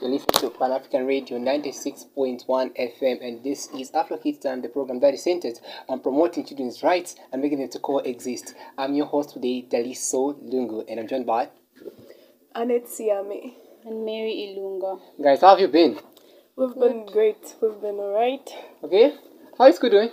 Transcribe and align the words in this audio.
You're 0.00 0.12
listening 0.12 0.50
to 0.50 0.58
Pan 0.58 0.72
African 0.72 1.04
Radio 1.06 1.38
96.1 1.38 2.46
FM, 2.46 3.22
and 3.22 3.44
this 3.44 3.68
is 3.78 3.90
Afro 3.90 4.16
Kids 4.16 4.38
Time, 4.38 4.62
the 4.62 4.68
program 4.70 4.98
that 5.00 5.12
is 5.12 5.22
centered 5.24 5.60
on 5.90 6.00
promoting 6.00 6.46
children's 6.46 6.82
rights 6.82 7.16
and 7.30 7.42
making 7.42 7.58
them 7.58 7.68
to 7.68 7.78
coexist. 7.78 8.54
I'm 8.78 8.94
your 8.94 9.04
host 9.04 9.34
today, 9.34 9.66
Daliso 9.68 10.42
Lungu, 10.42 10.86
and 10.88 11.00
I'm 11.00 11.06
joined 11.06 11.26
by. 11.26 11.50
Annette 12.54 12.88
Siame. 12.88 13.52
And 13.84 14.06
Mary 14.06 14.56
Ilunga. 14.56 15.00
Guys, 15.22 15.42
how 15.42 15.50
have 15.50 15.60
you 15.60 15.68
been? 15.68 15.98
We've 16.56 16.74
been 16.74 17.04
great. 17.04 17.56
We've 17.60 17.78
been 17.82 17.96
alright. 17.96 18.48
Okay. 18.82 19.14
How 19.58 19.66
is 19.66 19.76
school 19.76 19.90
doing? 19.90 20.10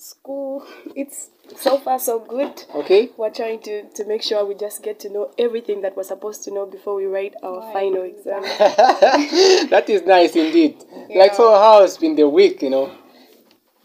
School, 0.00 0.64
it's 0.96 1.28
so 1.56 1.76
far 1.78 1.98
so 1.98 2.20
good. 2.20 2.64
Okay. 2.74 3.10
We're 3.18 3.28
trying 3.30 3.60
to, 3.64 3.82
to 3.90 4.04
make 4.06 4.22
sure 4.22 4.46
we 4.46 4.54
just 4.54 4.82
get 4.82 4.98
to 5.00 5.10
know 5.10 5.30
everything 5.38 5.82
that 5.82 5.94
we're 5.96 6.04
supposed 6.04 6.42
to 6.44 6.50
know 6.50 6.64
before 6.64 6.94
we 6.94 7.04
write 7.04 7.34
our 7.42 7.60
Right. 7.60 7.72
final 7.74 8.02
exam. 8.04 8.40
that 9.70 9.84
is 9.88 10.02
nice 10.02 10.34
indeed. 10.36 10.82
Like, 11.14 11.34
so 11.34 11.50
how 11.50 11.82
has 11.82 11.98
been 11.98 12.16
the 12.16 12.28
week, 12.28 12.62
you 12.62 12.70
know? 12.70 12.90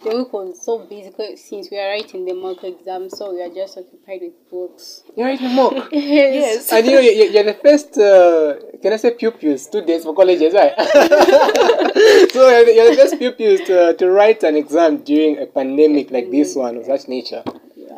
The 0.05 0.15
week 0.15 0.31
was 0.33 0.61
so 0.63 0.77
busy 0.85 1.11
since 1.35 1.71
we 1.71 1.79
are 1.79 1.89
writing 1.89 2.25
the 2.25 2.33
mock 2.35 2.63
exam, 2.63 3.09
so 3.09 3.33
we 3.33 3.41
are 3.41 3.49
just 3.49 3.75
occupied 3.75 4.21
with 4.21 4.49
books. 4.51 5.03
You're 5.17 5.25
writing 5.25 5.55
mock. 5.55 5.89
yes. 5.91 6.71
And 6.71 6.85
you 6.85 6.99
you- 6.99 7.31
you're 7.31 7.43
the 7.43 7.55
first, 7.55 7.97
uh, 7.97 8.55
can 8.83 8.93
I 8.93 8.97
say 8.97 9.11
pupils, 9.15 9.63
students 9.63 10.05
for 10.05 10.13
colleges, 10.13 10.53
right? 10.53 10.73
so 10.77 12.49
you're 12.49 12.65
the, 12.65 12.73
you're 12.75 12.89
the 12.91 12.97
first 13.01 13.17
pupils 13.17 13.61
to, 13.61 13.95
to 13.95 14.11
write 14.11 14.43
an 14.43 14.55
exam 14.55 14.97
during 14.97 15.39
a 15.39 15.47
pandemic 15.47 16.11
like 16.11 16.29
this 16.29 16.55
one 16.55 16.77
of 16.77 16.85
such 16.85 17.07
nature. 17.07 17.43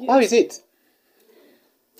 How 0.07 0.19
is 0.19 0.31
it? 0.31 0.61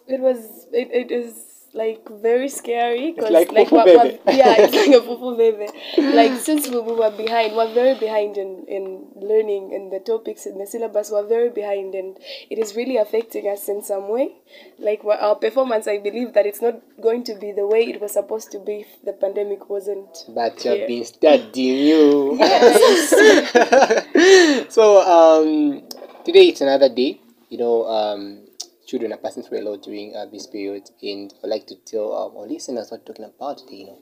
It 0.07 0.21
was, 0.21 0.67
it, 0.71 0.89
it 0.91 1.11
is 1.11 1.33
like 1.77 2.09
very 2.09 2.49
scary 2.49 3.11
because 3.11 3.29
like 3.29 3.51
like, 3.51 3.69
we're- 3.71 3.95
we're- 3.95 4.19
yeah, 4.41 4.55
it's 4.57 4.73
like 4.73 4.95
a 4.99 5.05
fufu 5.07 5.37
baby. 5.37 5.67
Like 6.15 6.39
since 6.39 6.67
we, 6.67 6.79
we 6.79 6.93
were 6.93 7.11
behind, 7.11 7.55
we're 7.55 7.71
very 7.73 7.93
behind 7.99 8.37
in, 8.37 8.65
in 8.67 9.05
learning 9.15 9.73
and 9.75 9.91
the 9.91 9.99
topics 9.99 10.45
in 10.47 10.57
the 10.57 10.65
syllabus. 10.65 11.11
We're 11.11 11.27
very 11.27 11.49
behind, 11.49 11.93
and 11.93 12.17
it 12.49 12.57
is 12.57 12.75
really 12.75 12.97
affecting 12.97 13.47
us 13.47 13.69
in 13.69 13.83
some 13.83 14.09
way. 14.09 14.31
Like 14.79 15.01
our 15.05 15.35
performance, 15.35 15.87
I 15.87 15.99
believe 15.99 16.33
that 16.33 16.47
it's 16.47 16.61
not 16.61 16.81
going 17.01 17.23
to 17.25 17.35
be 17.35 17.51
the 17.51 17.67
way 17.67 17.83
it 17.93 18.01
was 18.01 18.13
supposed 18.13 18.51
to 18.53 18.59
be 18.59 18.81
if 18.81 18.87
the 19.03 19.13
pandemic 19.13 19.69
wasn't. 19.69 20.25
But 20.29 20.63
you've 20.65 20.79
Yeah. 20.79 20.87
been 20.87 21.05
studying 21.05 21.85
you. 21.85 22.37
so 24.69 25.01
um, 25.05 25.83
today 26.25 26.47
it's 26.49 26.61
another 26.61 26.89
day. 26.89 27.19
You 27.49 27.57
know, 27.59 27.85
um, 27.87 28.46
children 28.87 29.11
are 29.13 29.17
passing 29.17 29.43
through 29.43 29.59
a 29.59 29.65
lot 29.69 29.83
during 29.83 30.15
uh, 30.15 30.25
this 30.25 30.47
period, 30.47 30.89
and 31.03 31.33
I'd 31.43 31.49
like 31.49 31.67
to 31.67 31.75
tell 31.75 32.13
um, 32.13 32.37
our 32.37 32.47
listeners 32.47 32.89
what 32.89 33.01
we're 33.01 33.13
talking 33.13 33.25
about 33.25 33.59
today. 33.59 33.75
You 33.75 33.85
know, 33.87 34.01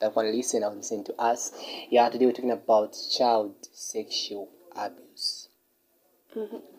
that 0.00 0.14
want 0.14 0.28
to 0.28 0.36
listen, 0.36 0.62
I'll 0.62 0.76
listen 0.76 1.02
to 1.04 1.14
us. 1.14 1.52
Yeah, 1.90 2.08
today 2.10 2.26
we're 2.26 2.32
talking 2.32 2.50
about 2.50 2.94
child 3.16 3.54
sexual 3.72 4.50
abuse. 4.76 5.48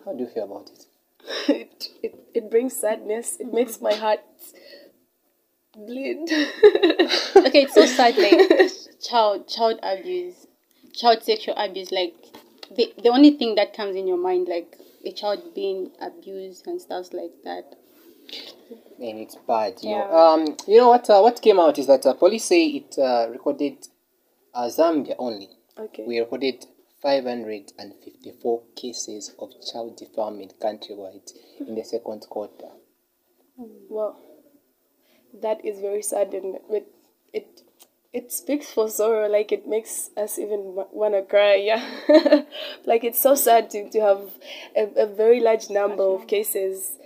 How 0.05 0.13
do 0.13 0.23
you 0.23 0.30
feel 0.30 0.44
about 0.44 0.69
it? 0.69 0.85
it, 1.50 1.88
it 2.03 2.16
it 2.35 2.52
brings 2.52 2.75
sadness. 2.75 3.38
It 3.39 3.52
makes 3.52 3.81
my 3.81 3.94
heart 3.94 4.22
bleed. 5.75 6.30
Okay, 7.47 7.63
it's 7.63 7.75
so 7.75 7.85
sad, 7.85 8.17
like 8.17 8.72
child 9.02 9.47
child 9.47 9.80
abuse, 9.81 10.47
child 10.94 11.23
sexual 11.23 11.55
abuse. 11.55 11.91
Like 11.91 12.13
the 12.75 12.94
the 13.02 13.09
only 13.09 13.31
thing 13.31 13.55
that 13.55 13.73
comes 13.73 13.95
in 13.95 14.05
your 14.08 14.17
mind, 14.17 14.47
like 14.47 14.78
a 15.08 15.11
child 15.11 15.53
being 15.55 15.91
abused 16.02 16.67
and 16.67 16.81
stuff 16.81 17.13
like 17.13 17.31
that. 17.44 17.75
and 19.00 19.19
it's 19.19 19.36
bad. 19.47 19.73
You 19.81 19.91
know, 19.91 20.08
Yeah. 20.09 20.31
um, 20.33 20.58
you 20.67 20.77
know 20.77 20.89
what? 20.89 21.09
Uh, 21.09 21.22
what 21.22 21.41
came 21.41 21.59
out 21.59 21.77
is 21.80 21.88
that 21.88 22.05
uh, 22.05 22.13
police 22.13 22.45
say 22.45 22.66
it 22.66 22.97
uh, 22.97 23.28
recorded 23.31 23.88
uh, 24.53 24.66
Zambia 24.67 25.16
only. 25.17 25.50
okay. 25.78 26.03
We 26.05 26.19
recorded 26.19 26.66
554 27.02 28.61
cases 28.75 29.33
of 29.39 29.50
child 29.72 29.97
defilement 29.97 30.53
countrywide 30.59 31.31
in 31.59 31.75
the 31.75 31.84
second 31.84 32.22
quarter. 32.29 32.69
Well, 33.89 34.19
that 35.41 35.63
is 35.66 35.79
very 35.79 36.01
sad, 36.01 36.34
and 36.34 36.57
it 36.69 36.88
it 37.34 37.62
it 38.17 38.31
speaks 38.31 38.72
for 38.73 38.89
sorrow. 38.89 39.28
Like 39.28 39.51
it 39.51 39.67
makes 39.67 40.09
us 40.17 40.39
even 40.39 40.73
wa- 40.75 40.88
wanna 40.91 41.22
cry. 41.23 41.55
Yeah, 41.67 41.83
like 42.85 43.03
it's 43.03 43.22
so 43.22 43.35
sad 43.35 43.69
to 43.72 43.89
to 43.89 44.00
have 44.01 44.22
a, 44.75 45.03
a 45.03 45.05
very 45.05 45.39
large 45.39 45.69
number 45.69 46.03
of 46.03 46.27
cases 46.27 46.97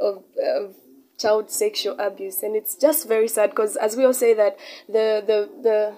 of 0.00 0.24
of 0.56 0.74
child 1.18 1.50
sexual 1.50 1.98
abuse, 1.98 2.42
and 2.42 2.56
it's 2.56 2.74
just 2.74 3.06
very 3.08 3.28
sad 3.28 3.50
because 3.50 3.76
as 3.76 3.96
we 3.96 4.04
all 4.04 4.12
say 4.14 4.34
that 4.34 4.58
the 4.88 5.22
the 5.30 5.38
the 5.62 5.94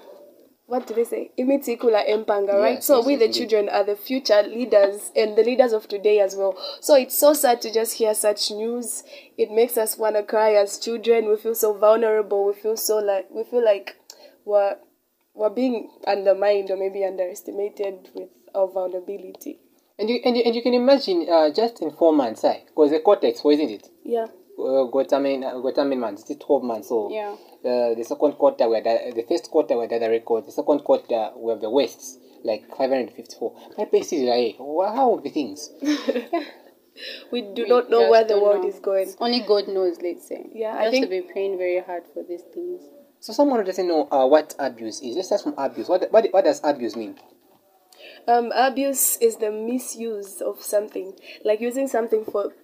what 0.66 0.86
do 0.86 0.92
they 0.94 1.04
say? 1.04 1.30
Imitikula 1.38 2.06
empanga, 2.06 2.52
right? 2.60 2.74
Yes, 2.74 2.84
so 2.84 2.98
yes, 2.98 3.06
we 3.06 3.16
the 3.16 3.24
indeed. 3.24 3.38
children 3.38 3.68
are 3.70 3.84
the 3.84 3.96
future 3.96 4.42
leaders 4.42 5.10
and 5.16 5.34
the 5.34 5.42
leaders 5.42 5.72
of 5.72 5.88
today 5.88 6.20
as 6.20 6.36
well. 6.36 6.58
So 6.82 6.94
it's 6.94 7.16
so 7.16 7.32
sad 7.32 7.62
to 7.62 7.72
just 7.72 7.94
hear 7.94 8.12
such 8.14 8.50
news. 8.50 9.02
It 9.38 9.50
makes 9.50 9.78
us 9.78 9.96
wanna 9.96 10.22
cry 10.22 10.52
as 10.54 10.78
children. 10.78 11.26
We 11.30 11.36
feel 11.36 11.54
so 11.54 11.72
vulnerable. 11.72 12.44
We 12.48 12.52
feel 12.52 12.76
so 12.76 12.98
like 12.98 13.28
we 13.30 13.44
feel 13.44 13.64
like 13.64 13.96
we're 14.48 14.76
we're 15.34 15.50
being 15.50 15.90
undermined 16.06 16.70
or 16.70 16.76
maybe 16.76 17.04
underestimated 17.04 18.08
with 18.14 18.30
our 18.54 18.66
vulnerability. 18.66 19.60
And 19.98 20.08
you, 20.10 20.20
and 20.24 20.36
you, 20.36 20.42
and 20.46 20.54
you 20.56 20.62
can 20.62 20.74
imagine 20.74 21.26
uh, 21.30 21.50
just 21.52 21.82
in 21.82 21.90
four 21.92 22.12
months, 22.12 22.42
because 22.42 22.90
the 22.90 23.00
cortex, 23.00 23.40
for 23.40 23.52
isn't 23.52 23.70
it? 23.70 23.88
Yeah. 24.04 24.26
Uh, 24.58 24.84
got 24.84 25.10
how 25.10 25.18
many, 25.20 25.44
uh, 25.44 25.58
got 25.60 25.76
how 25.76 25.84
many 25.84 26.00
months? 26.00 26.28
It's 26.30 26.44
12 26.44 26.62
months. 26.64 26.88
So 26.88 27.10
Yeah. 27.12 27.32
uh, 27.64 27.94
the 27.94 28.04
second 28.04 28.32
quarter, 28.32 28.68
we 28.68 28.76
had, 28.76 28.86
uh, 28.86 29.14
the 29.14 29.24
first 29.28 29.50
quarter, 29.50 29.76
we 29.78 29.86
had 29.88 30.02
the 30.02 30.08
record. 30.10 30.46
The 30.46 30.52
second 30.52 30.80
quarter, 30.80 31.30
we 31.36 31.50
have 31.52 31.60
the 31.60 31.70
West, 31.70 32.20
like 32.44 32.62
554. 32.76 33.52
My 33.76 33.84
place 33.86 34.12
is 34.12 34.22
like, 34.22 34.56
well, 34.58 34.92
how 34.94 35.10
will 35.10 35.20
be 35.20 35.30
things? 35.30 35.70
We 37.30 37.42
do 37.42 37.62
We 37.62 37.68
not 37.68 37.90
know 37.90 38.10
where 38.10 38.24
the 38.24 38.40
world 38.40 38.62
know. 38.62 38.68
is 38.68 38.80
going. 38.80 39.12
Only 39.20 39.40
God 39.40 39.68
knows, 39.68 39.98
let's 40.02 40.26
say. 40.26 40.46
Yeah, 40.52 40.74
I 40.76 40.84
just 40.86 40.92
think- 40.92 41.04
to 41.06 41.10
be 41.10 41.20
praying 41.22 41.56
very 41.58 41.78
hard 41.80 42.04
for 42.12 42.22
these 42.24 42.42
things. 42.54 42.82
So 43.28 43.34
someone 43.34 43.58
who 43.58 43.66
doesn't 43.66 43.86
know 43.86 44.08
uh, 44.10 44.26
what 44.26 44.54
abuse 44.58 45.02
is, 45.02 45.14
let's 45.14 45.28
start 45.28 45.42
from 45.42 45.54
abuse. 45.58 45.86
What, 45.86 46.10
what, 46.10 46.28
what 46.30 46.46
does 46.46 46.62
abuse 46.64 46.96
mean? 46.96 47.14
Um, 48.26 48.50
abuse 48.56 49.18
is 49.18 49.36
the 49.36 49.50
misuse 49.50 50.40
of 50.40 50.62
something, 50.62 51.12
like 51.44 51.60
using 51.60 51.88
something 51.88 52.24
for 52.24 52.54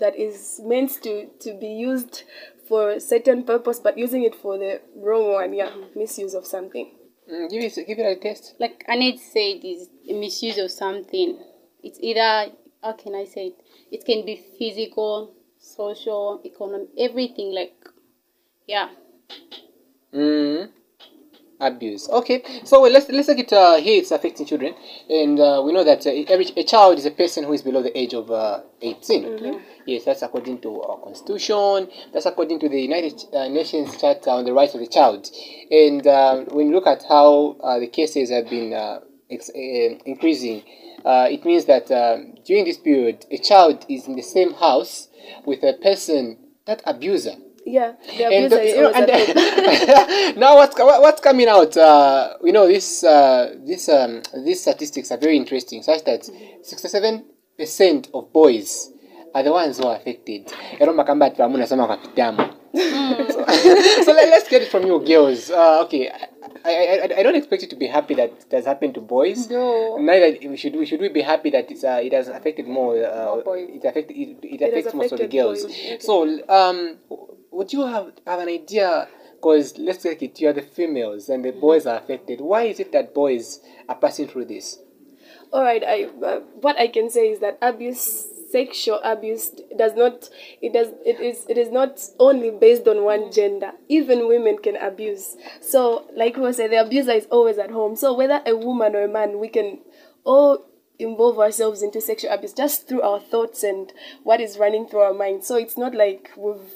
that 0.00 0.16
is 0.16 0.58
meant 0.64 1.02
to 1.02 1.26
to 1.40 1.52
be 1.60 1.66
used 1.66 2.22
for 2.66 2.92
a 2.92 3.00
certain 3.00 3.42
purpose, 3.42 3.78
but 3.78 3.98
using 3.98 4.22
it 4.22 4.34
for 4.34 4.56
the 4.56 4.80
wrong 4.96 5.34
one. 5.34 5.52
Yeah, 5.52 5.74
misuse 5.94 6.32
of 6.32 6.46
something. 6.46 6.92
Mm, 7.30 7.50
give, 7.50 7.62
it, 7.64 7.86
give 7.86 7.98
it 7.98 8.16
a 8.16 8.18
test. 8.18 8.54
Like 8.58 8.86
Annette 8.88 9.18
said, 9.18 9.60
is 9.64 9.90
a 10.08 10.14
misuse 10.14 10.56
of 10.56 10.70
something. 10.70 11.38
It's 11.82 11.98
either 12.00 12.52
how 12.82 12.94
can 12.94 13.14
I 13.14 13.26
say 13.26 13.48
it? 13.48 13.56
It 13.92 14.06
can 14.06 14.24
be 14.24 14.42
physical, 14.58 15.34
social, 15.58 16.40
economic, 16.42 16.88
everything. 16.96 17.52
Like, 17.54 17.74
yeah. 18.66 18.88
Mm. 20.14 20.70
Abuse. 21.58 22.08
Okay, 22.10 22.42
so 22.64 22.82
let's 22.82 23.08
let's 23.08 23.28
take 23.28 23.38
it 23.38 23.52
uh, 23.52 23.76
here. 23.76 24.00
It's 24.00 24.10
affecting 24.10 24.44
children, 24.44 24.74
and 25.08 25.40
uh, 25.40 25.62
we 25.64 25.72
know 25.72 25.84
that 25.84 26.06
uh, 26.06 26.10
every 26.28 26.44
a 26.54 26.64
child 26.64 26.98
is 26.98 27.06
a 27.06 27.10
person 27.10 27.44
who 27.44 27.54
is 27.54 27.62
below 27.62 27.82
the 27.82 27.96
age 27.96 28.12
of 28.12 28.30
uh, 28.30 28.60
18 28.82 29.62
Yes, 29.86 30.04
that's 30.04 30.20
according 30.20 30.60
to 30.60 30.82
our 30.82 30.98
constitution. 30.98 31.88
That's 32.12 32.26
according 32.26 32.60
to 32.60 32.68
the 32.68 32.78
United 32.78 33.22
uh, 33.32 33.48
Nations 33.48 33.96
Charter 33.96 34.30
on 34.30 34.44
the 34.44 34.52
Rights 34.52 34.74
of 34.74 34.80
the 34.80 34.86
Child. 34.86 35.30
And 35.70 36.06
uh, 36.06 36.44
when 36.50 36.66
you 36.66 36.74
look 36.74 36.86
at 36.86 37.04
how 37.08 37.56
uh, 37.62 37.78
the 37.78 37.86
cases 37.86 38.28
have 38.30 38.50
been 38.50 38.74
uh, 38.74 39.00
ex- 39.30 39.48
uh, 39.48 39.98
increasing, 40.04 40.62
uh, 41.06 41.28
it 41.30 41.44
means 41.46 41.64
that 41.66 41.90
um, 41.90 42.34
during 42.44 42.64
this 42.66 42.76
period, 42.76 43.24
a 43.30 43.38
child 43.38 43.86
is 43.88 44.06
in 44.08 44.16
the 44.16 44.22
same 44.22 44.52
house 44.54 45.08
with 45.46 45.62
a 45.62 45.72
person 45.72 46.36
that 46.66 46.82
abuser. 46.84 47.36
Yeah, 47.66 47.94
the 48.06 48.24
And, 48.26 48.52
abuser 48.52 48.62
you 48.62 48.80
know, 48.80 48.92
home. 48.94 50.38
now 50.38 50.54
what's 50.54 50.78
what's 50.78 51.20
coming 51.20 51.48
out? 51.48 51.76
Uh, 51.76 52.34
you 52.44 52.52
know 52.52 52.68
this 52.68 53.02
uh, 53.02 53.56
this 53.66 53.88
um, 53.88 54.22
these 54.44 54.62
statistics 54.62 55.10
are 55.10 55.18
very 55.18 55.36
interesting, 55.36 55.82
such 55.82 56.04
that 56.04 56.24
sixty 56.62 56.86
seven 56.86 57.24
percent 57.58 58.08
of 58.14 58.32
boys 58.32 58.92
are 59.34 59.42
the 59.42 59.50
ones 59.50 59.78
who 59.78 59.86
are 59.88 59.96
affected. 59.96 60.46
Ero 60.78 60.94
makamba 60.94 61.26
ati 61.26 61.36
pamu 61.42 61.58
nasoma 61.58 61.86
kwa 61.86 61.96
kitamu. 61.96 62.54
so 62.76 64.12
let, 64.12 64.28
let's 64.28 64.48
get 64.48 64.62
it 64.62 64.70
from 64.70 64.86
you 64.86 65.00
girls. 65.00 65.50
Uh, 65.50 65.82
okay, 65.82 66.08
I, 66.64 66.70
I, 66.70 67.18
I, 67.18 67.22
don't 67.22 67.34
expect 67.34 67.62
you 67.62 67.68
to 67.68 67.76
be 67.76 67.86
happy 67.86 68.14
that 68.14 68.30
it 68.30 68.52
has 68.52 68.64
happened 68.64 68.94
to 68.94 69.00
boys. 69.00 69.50
No. 69.50 69.96
Neither 69.98 70.48
we 70.48 70.56
should 70.56 70.76
we 70.76 70.86
should 70.86 71.00
we 71.00 71.08
be 71.08 71.22
happy 71.22 71.50
that 71.50 71.68
it's 71.70 71.82
uh, 71.82 72.00
it 72.02 72.12
has 72.12 72.28
affected 72.28 72.68
more. 72.68 72.94
Uh, 73.04 73.24
More 73.26 73.42
boys. 73.42 73.68
It 73.72 73.84
affected 73.84 74.16
it, 74.16 74.38
it 74.42 74.60
has 74.60 74.70
affects 74.70 74.94
most 74.94 75.12
of 75.12 75.18
the 75.18 75.26
girls. 75.26 75.64
okay. 75.64 75.98
So 75.98 76.22
um, 76.48 76.98
would 77.56 77.72
you 77.72 77.86
have 77.86 78.12
have 78.26 78.40
an 78.40 78.48
idea? 78.48 79.08
Because 79.36 79.78
let's 79.78 80.02
take 80.02 80.22
it, 80.22 80.40
you 80.40 80.48
are 80.48 80.52
the 80.52 80.62
females 80.62 81.28
and 81.28 81.44
the 81.44 81.52
boys 81.52 81.86
are 81.86 81.98
affected. 81.98 82.40
Why 82.40 82.64
is 82.64 82.80
it 82.80 82.92
that 82.92 83.14
boys 83.14 83.60
are 83.88 83.96
passing 83.96 84.28
through 84.28 84.46
this? 84.46 84.78
All 85.52 85.62
right. 85.62 85.82
I 85.82 86.04
uh, 86.24 86.40
what 86.60 86.78
I 86.78 86.88
can 86.88 87.08
say 87.10 87.30
is 87.30 87.40
that 87.40 87.58
abuse, 87.62 88.26
sexual 88.50 89.00
abuse, 89.02 89.52
does 89.76 89.94
not. 89.94 90.28
It 90.60 90.74
does. 90.74 90.88
It 91.04 91.20
is. 91.20 91.46
It 91.48 91.56
is 91.56 91.70
not 91.70 92.00
only 92.18 92.50
based 92.50 92.86
on 92.88 93.04
one 93.04 93.32
gender. 93.32 93.72
Even 93.88 94.28
women 94.28 94.58
can 94.58 94.76
abuse. 94.76 95.36
So, 95.60 96.06
like 96.14 96.36
we 96.36 96.52
said, 96.52 96.72
the 96.72 96.84
abuser 96.84 97.12
is 97.12 97.26
always 97.30 97.58
at 97.58 97.70
home. 97.70 97.96
So 97.96 98.12
whether 98.12 98.42
a 98.44 98.54
woman 98.56 98.94
or 98.94 99.04
a 99.04 99.08
man, 99.08 99.38
we 99.38 99.48
can 99.48 99.80
all 100.24 100.66
involve 100.98 101.38
ourselves 101.38 101.82
into 101.82 102.00
sexual 102.00 102.32
abuse 102.32 102.52
just 102.52 102.88
through 102.88 103.02
our 103.02 103.20
thoughts 103.20 103.62
and 103.62 103.92
what 104.24 104.40
is 104.40 104.58
running 104.58 104.86
through 104.86 105.00
our 105.00 105.14
mind. 105.14 105.44
So 105.44 105.56
it's 105.56 105.78
not 105.78 105.94
like 105.94 106.30
we've 106.36 106.72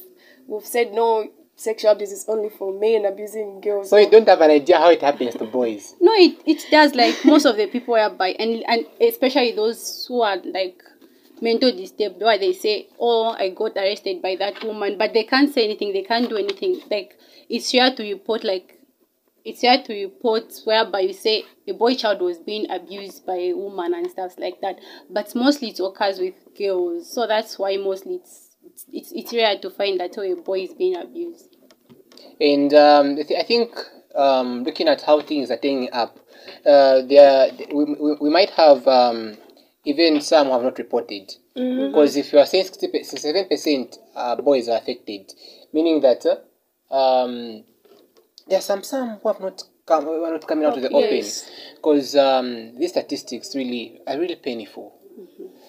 we've 0.50 0.67
said 0.67 0.93
no. 0.93 1.31
Sexual 1.56 1.91
abuse 1.91 2.12
is 2.12 2.25
only 2.26 2.49
for 2.49 2.73
men 2.73 3.05
abusing 3.05 3.61
girls. 3.61 3.91
So 3.91 3.99
you 3.99 4.11
don't 4.11 4.26
have 4.26 4.41
an 4.41 4.50
idea 4.50 4.79
how 4.79 4.88
it 4.88 5.02
happens 5.02 5.35
to 5.37 5.44
boys. 5.44 5.94
No, 6.00 6.11
it, 6.14 6.38
it 6.47 6.64
does 6.70 6.94
like 6.94 7.23
most 7.25 7.44
of 7.44 7.58
the 7.58 7.67
people 7.67 7.94
are 7.97 8.08
by 8.08 8.29
and 8.31 8.64
and 8.67 8.87
especially 8.99 9.52
those 9.52 10.06
who 10.08 10.23
are 10.23 10.38
like 10.38 10.82
mental 11.43 11.70
disturbed 11.70 12.23
why 12.23 12.38
they 12.38 12.55
say, 12.55 12.88
Oh, 12.99 13.37
I 13.38 13.50
got 13.50 13.76
arrested 13.76 14.23
by 14.23 14.37
that 14.37 14.64
woman 14.64 14.97
but 14.97 15.12
they 15.12 15.25
can't 15.25 15.52
say 15.52 15.64
anything, 15.64 15.93
they 15.93 16.02
can't 16.02 16.31
do 16.31 16.38
anything. 16.38 16.81
Like 16.91 17.19
it's 17.50 17.70
here 17.70 17.94
to 17.94 18.03
report 18.03 18.43
like 18.43 18.79
it's 19.44 19.61
here 19.61 19.82
to 19.82 20.05
report 20.05 20.55
whereby 20.64 21.00
you 21.00 21.12
say 21.12 21.44
a 21.69 21.75
boy 21.75 21.94
child 21.94 22.23
was 22.23 22.38
being 22.38 22.70
abused 22.70 23.26
by 23.26 23.37
a 23.37 23.53
woman 23.53 23.93
and 23.93 24.11
stuff 24.11 24.38
like 24.38 24.62
that. 24.62 24.79
But 25.11 25.35
mostly 25.35 25.69
it 25.69 25.81
occurs 25.81 26.19
with 26.19 26.35
girls. 26.56 27.12
So 27.12 27.26
that's 27.26 27.58
why 27.58 27.76
mostly 27.76 28.14
it's 28.17 28.50
it's, 28.64 28.84
it's, 28.92 29.12
it's 29.12 29.32
rare 29.32 29.58
to 29.58 29.70
find 29.70 30.00
that 30.00 30.14
oh, 30.18 30.22
a 30.22 30.34
boy 30.36 30.60
is 30.60 30.74
being 30.74 30.96
abused. 30.96 31.56
And 32.40 32.72
um, 32.74 33.16
I 33.18 33.22
thi- 33.22 33.36
I 33.36 33.42
think 33.42 33.70
um, 34.14 34.64
looking 34.64 34.88
at 34.88 35.02
how 35.02 35.20
things 35.20 35.50
are 35.50 35.56
turning 35.56 35.90
up, 35.92 36.18
uh, 36.66 37.02
there 37.02 37.50
we, 37.72 37.84
we, 37.84 38.14
we 38.20 38.30
might 38.30 38.50
have 38.50 38.86
um, 38.88 39.36
even 39.84 40.20
some 40.20 40.46
who 40.46 40.52
have 40.54 40.62
not 40.62 40.78
reported. 40.78 41.34
Because 41.54 42.16
if 42.16 42.32
you 42.32 42.38
are 42.38 42.46
saying 42.46 42.64
67 42.64 43.48
percent 43.48 43.98
uh, 44.14 44.36
boys 44.36 44.68
are 44.68 44.78
affected, 44.78 45.32
meaning 45.72 46.00
that 46.00 46.24
uh, 46.26 46.94
um, 46.94 47.64
there 48.48 48.58
are 48.58 48.62
some 48.62 48.82
some 48.82 49.18
who 49.22 49.28
have 49.28 49.40
not 49.40 49.62
come, 49.86 50.04
who 50.04 50.24
are 50.24 50.32
not 50.32 50.46
coming 50.46 50.64
out 50.64 50.74
to 50.74 50.80
the 50.80 50.90
Yes. 50.90 51.44
open. 51.44 51.76
Because 51.76 52.16
um, 52.16 52.78
these 52.78 52.90
statistics 52.90 53.54
really 53.54 54.00
are 54.06 54.18
really 54.18 54.36
painful. 54.36 54.98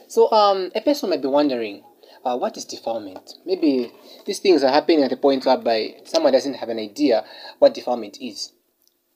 So 0.07 0.31
um, 0.31 0.71
a 0.75 0.81
person 0.81 1.09
might 1.09 1.21
be 1.21 1.27
wondering, 1.27 1.83
uh, 2.23 2.37
what 2.37 2.57
is 2.57 2.65
defilement? 2.65 3.35
Maybe 3.45 3.91
these 4.25 4.39
things 4.39 4.63
are 4.63 4.71
happening 4.71 5.03
at 5.03 5.11
a 5.11 5.17
point 5.17 5.45
whereby 5.45 5.95
someone 6.05 6.33
doesn't 6.33 6.55
have 6.55 6.69
an 6.69 6.79
idea 6.79 7.25
what 7.59 7.73
defilement 7.73 8.17
is. 8.21 8.53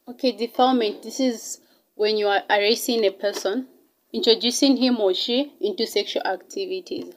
Okay, 0.07 0.31
defilement. 0.31 1.03
This 1.03 1.19
is 1.19 1.59
when 1.95 2.17
you 2.17 2.27
are 2.27 2.43
arresting 2.49 3.05
a 3.05 3.11
person, 3.11 3.67
introducing 4.13 4.77
him 4.77 4.99
or 4.99 5.13
she 5.13 5.53
into 5.61 5.85
sexual 5.87 6.23
activities. 6.23 7.13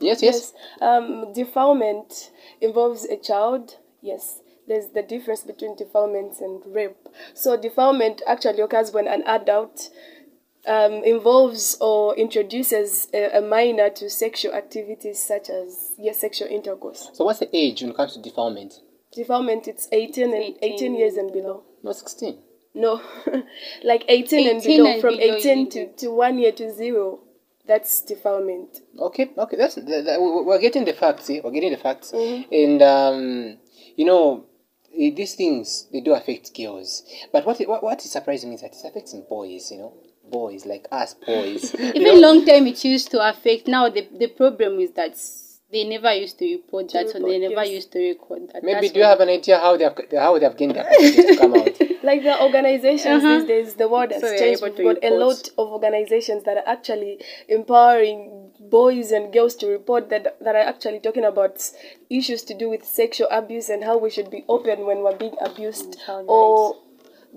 Yes, 0.00 0.22
yes. 0.22 0.52
Um, 0.80 1.32
defilement 1.32 2.30
involves 2.60 3.04
a 3.04 3.16
child. 3.16 3.76
Yes. 4.00 4.40
There's 4.66 4.88
the 4.88 5.02
difference 5.02 5.42
between 5.42 5.76
defilement 5.76 6.40
and 6.40 6.62
rape. 6.66 7.08
So 7.34 7.56
defilement 7.56 8.22
actually 8.26 8.60
occurs 8.60 8.92
when 8.92 9.08
an 9.08 9.22
adult 9.26 9.90
um, 10.66 10.92
involves 11.04 11.76
or 11.80 12.14
introduces 12.16 13.08
a, 13.12 13.38
a 13.38 13.40
minor 13.40 13.90
to 13.90 14.08
sexual 14.08 14.52
activities 14.54 15.22
such 15.22 15.50
as 15.50 15.92
yes, 15.98 16.20
sexual 16.20 16.48
intercourse. 16.48 17.10
So 17.14 17.24
what's 17.24 17.40
the 17.40 17.54
age 17.56 17.82
when 17.82 17.90
it 17.90 17.96
comes 17.96 18.14
to 18.14 18.20
defilement? 18.22 18.74
Defilement 19.12 19.68
it's 19.68 19.88
18 19.92 20.24
and 20.24 20.34
18, 20.34 20.56
18. 20.62 20.94
years 20.94 21.16
and 21.16 21.32
below. 21.32 21.64
No, 21.82 21.92
16. 21.92 22.38
No, 22.74 23.02
like 23.84 24.04
18, 24.08 24.48
and 24.48 24.62
below. 24.62 24.90
and 24.90 25.00
From 25.00 25.16
below, 25.18 25.34
18 25.36 25.70
to, 25.70 25.92
to 25.94 26.08
one 26.10 26.38
year 26.38 26.52
to 26.52 26.72
zero. 26.72 27.20
That's 27.66 28.00
defilement. 28.02 28.80
Okay, 28.98 29.30
okay, 29.38 29.56
that's 29.56 29.76
that, 29.76 30.04
that- 30.04 30.20
we- 30.20 30.42
we're 30.42 30.58
getting 30.60 30.84
the 30.84 30.92
facts. 30.94 31.24
See? 31.26 31.40
We're 31.40 31.52
getting 31.52 31.70
the 31.70 31.76
facts, 31.78 32.12
and 32.12 32.82
um, 32.82 33.58
you 33.94 34.04
know, 34.04 34.46
these 34.92 35.34
things 35.36 35.86
they 35.92 36.00
do 36.00 36.12
affect 36.12 36.56
girls. 36.56 37.04
But 37.32 37.46
what 37.46 37.60
what 37.68 37.84
what 37.84 38.04
is 38.04 38.10
surprising 38.10 38.48
me 38.50 38.56
is 38.56 38.62
that 38.62 38.72
it 38.72 38.84
affects 38.84 39.14
boys. 39.28 39.70
You 39.70 39.78
know, 39.78 39.94
boys 40.32 40.66
like 40.66 40.86
us 40.90 41.14
boys. 41.14 41.74
Even 41.98 42.02
know? 42.20 42.28
long 42.28 42.46
time 42.46 42.66
it 42.66 42.82
used 42.84 43.10
to 43.12 43.20
affect. 43.28 43.68
Now 43.68 43.88
the 43.88 44.08
the 44.18 44.28
problem 44.28 44.80
is 44.80 44.90
that 44.92 45.14
they 45.72 45.84
never 45.84 46.12
used 46.12 46.38
to 46.38 46.44
report 46.56 46.92
that, 46.92 47.08
so 47.08 47.18
they 47.18 47.38
never 47.38 47.64
yes. 47.64 47.70
used 47.70 47.92
to 47.92 47.98
record 47.98 48.42
that. 48.52 48.62
Maybe 48.62 48.74
That's 48.88 48.92
do 48.92 48.98
you 49.00 49.06
have 49.06 49.20
an 49.20 49.30
idea 49.30 49.58
how 49.58 49.76
they 49.78 49.84
have 49.84 49.96
how 50.12 50.38
they 50.38 50.44
have 50.44 50.56
gained 50.56 50.74
their 50.76 50.84
confidence 50.84 51.26
to 51.26 51.36
come 51.36 51.54
out? 51.54 51.78
Like 52.04 52.24
the 52.24 52.42
organizations 52.42 53.22
Uh-huh. 53.24 53.38
these 53.38 53.46
days, 53.48 53.74
the 53.74 53.88
world 53.88 54.10
has 54.10 54.20
So 54.22 54.36
changed. 54.36 54.60
able 54.60 54.74
We've 54.76 54.96
to 54.96 55.00
got 55.00 55.04
a 55.10 55.14
lot 55.24 55.48
of 55.56 55.68
organizations 55.76 56.42
that 56.44 56.56
are 56.56 56.66
actually 56.66 57.20
empowering 57.48 58.50
boys 58.60 59.12
and 59.12 59.32
girls 59.32 59.54
to 59.56 59.66
report 59.68 60.10
that 60.10 60.24
that 60.40 60.54
are 60.56 60.66
actually 60.72 61.00
talking 61.06 61.24
about 61.24 61.56
issues 62.10 62.42
to 62.50 62.54
do 62.62 62.68
with 62.68 62.84
sexual 62.84 63.28
abuse 63.30 63.68
and 63.68 63.84
how 63.84 63.96
we 63.98 64.10
should 64.10 64.30
be 64.30 64.44
open 64.48 64.84
when 64.84 65.02
we're 65.04 65.16
being 65.24 65.36
abused 65.40 65.96
child 66.04 66.26
or 66.28 66.76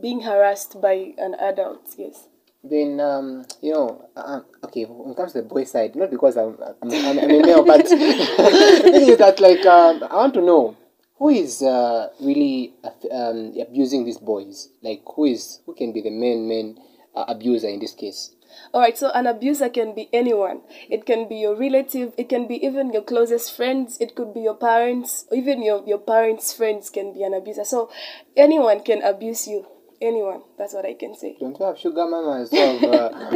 being 0.02 0.22
harassed 0.22 0.82
by 0.82 1.14
an 1.18 1.36
adult. 1.36 1.84
Yes. 1.98 2.28
Then 2.70 3.00
um, 3.00 3.46
you 3.62 3.74
know, 3.74 4.10
uh, 4.16 4.42
okay, 4.64 4.86
when 4.86 5.12
it 5.12 5.18
comes 5.18 5.34
to 5.34 5.42
the 5.42 5.48
boy 5.48 5.64
side, 5.64 5.96
not 5.96 6.12
because 6.12 6.38
I'm 6.38 6.58
I'm, 6.82 6.92
I'm, 6.92 7.20
a 7.20 7.28
male, 7.28 7.64
but 7.64 7.82
is 7.86 9.18
that 9.18 9.40
like 9.40 9.66
um, 9.66 10.04
I 10.10 10.16
want 10.16 10.34
to 10.36 10.42
know 10.42 10.78
who 11.18 11.30
is 11.30 11.62
uh, 11.62 12.10
really 12.22 12.74
um, 13.12 13.54
abusing 13.60 14.06
these 14.06 14.18
boys. 14.18 14.70
Like 14.82 15.04
who 15.16 15.26
is 15.26 15.62
who 15.66 15.74
can 15.76 15.94
be 15.94 16.02
the 16.02 16.12
main 16.12 16.48
main 16.48 16.80
uh, 17.16 17.26
abuser 17.28 17.68
in 17.70 17.80
this 17.80 17.94
case? 17.94 18.32
All 18.74 18.82
right, 18.82 18.98
so 18.98 19.12
an 19.12 19.28
abuser 19.28 19.70
can 19.70 19.94
be 19.94 20.10
anyone. 20.14 20.62
It 20.90 21.06
can 21.06 21.28
be 21.28 21.36
your 21.36 21.56
relative, 21.56 22.14
it 22.18 22.30
can 22.30 22.48
be 22.48 22.66
even 22.66 22.94
your 22.94 23.02
closest 23.02 23.56
friends, 23.56 23.98
it 24.00 24.16
could 24.16 24.34
be 24.34 24.42
your 24.42 24.56
parents, 24.56 25.26
even 25.32 25.62
your, 25.62 25.84
your 25.86 25.98
parents' 25.98 26.54
friends 26.54 26.90
can 26.90 27.14
be 27.14 27.24
an 27.24 27.34
abuser. 27.34 27.64
So 27.64 27.90
anyone 28.36 28.82
can 28.82 29.02
abuse 29.04 29.48
you. 29.48 29.68
Anyone. 30.06 30.42
That's 30.56 30.74
what 30.76 30.86
I 30.86 30.94
can 30.94 31.16
say. 31.16 31.36
Don't 31.40 31.60
you 31.60 31.66
have 31.66 31.80
sugar 31.80 32.06
mama 32.08 32.46
who 32.46 32.56
well? 32.56 32.76
uh, 32.94 33.10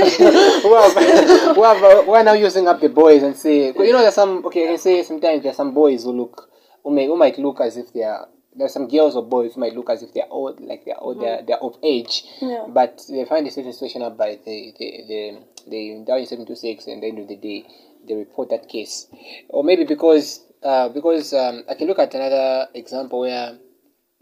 who, 0.61 0.75
have, 0.75 1.55
who, 1.55 1.63
have 1.63 1.83
uh, 1.83 2.03
who 2.03 2.11
are 2.13 2.23
now 2.23 2.33
using 2.33 2.67
up 2.67 2.79
the 2.79 2.89
boys 2.89 3.23
and 3.23 3.35
say, 3.35 3.67
you 3.67 3.91
know, 3.91 4.01
there's 4.01 4.13
some, 4.13 4.45
okay, 4.45 4.65
I 4.65 4.67
can 4.67 4.77
say 4.77 5.01
sometimes 5.01 5.41
there's 5.41 5.55
some 5.55 5.73
boys 5.73 6.03
who 6.03 6.11
look, 6.11 6.51
who, 6.83 6.91
may, 6.93 7.07
who 7.07 7.17
might 7.17 7.39
look 7.39 7.59
as 7.61 7.75
if 7.75 7.91
they 7.91 8.03
are, 8.03 8.27
there's 8.55 8.71
some 8.73 8.87
girls 8.87 9.15
or 9.15 9.23
boys 9.25 9.55
who 9.55 9.61
might 9.61 9.73
look 9.73 9.89
as 9.89 10.03
if 10.03 10.13
they're 10.13 10.29
old, 10.29 10.59
like 10.59 10.85
they're 10.85 10.99
old, 10.99 11.19
they're, 11.19 11.41
they're 11.41 11.57
of 11.63 11.75
age, 11.81 12.23
Yeah. 12.39 12.65
but 12.69 13.01
they 13.09 13.25
find 13.25 13.47
a 13.47 13.51
certain 13.51 13.73
situation 13.73 14.03
up 14.03 14.15
by 14.15 14.37
the, 14.45 14.73
the, 14.77 15.03
the, 15.07 15.39
the 15.67 16.03
down 16.05 16.19
in 16.19 16.25
726 16.27 16.85
and 16.85 16.97
at 16.97 17.01
the 17.01 17.07
end 17.07 17.19
of 17.19 17.27
the 17.27 17.35
day, 17.35 17.65
they 18.07 18.13
report 18.13 18.49
that 18.51 18.69
case. 18.69 19.07
Or 19.49 19.63
maybe 19.63 19.85
because, 19.85 20.43
uh, 20.61 20.89
because 20.89 21.33
um, 21.33 21.63
I 21.67 21.73
can 21.73 21.87
look 21.87 21.97
at 21.99 22.13
another 22.13 22.67
example 22.75 23.21
where 23.21 23.57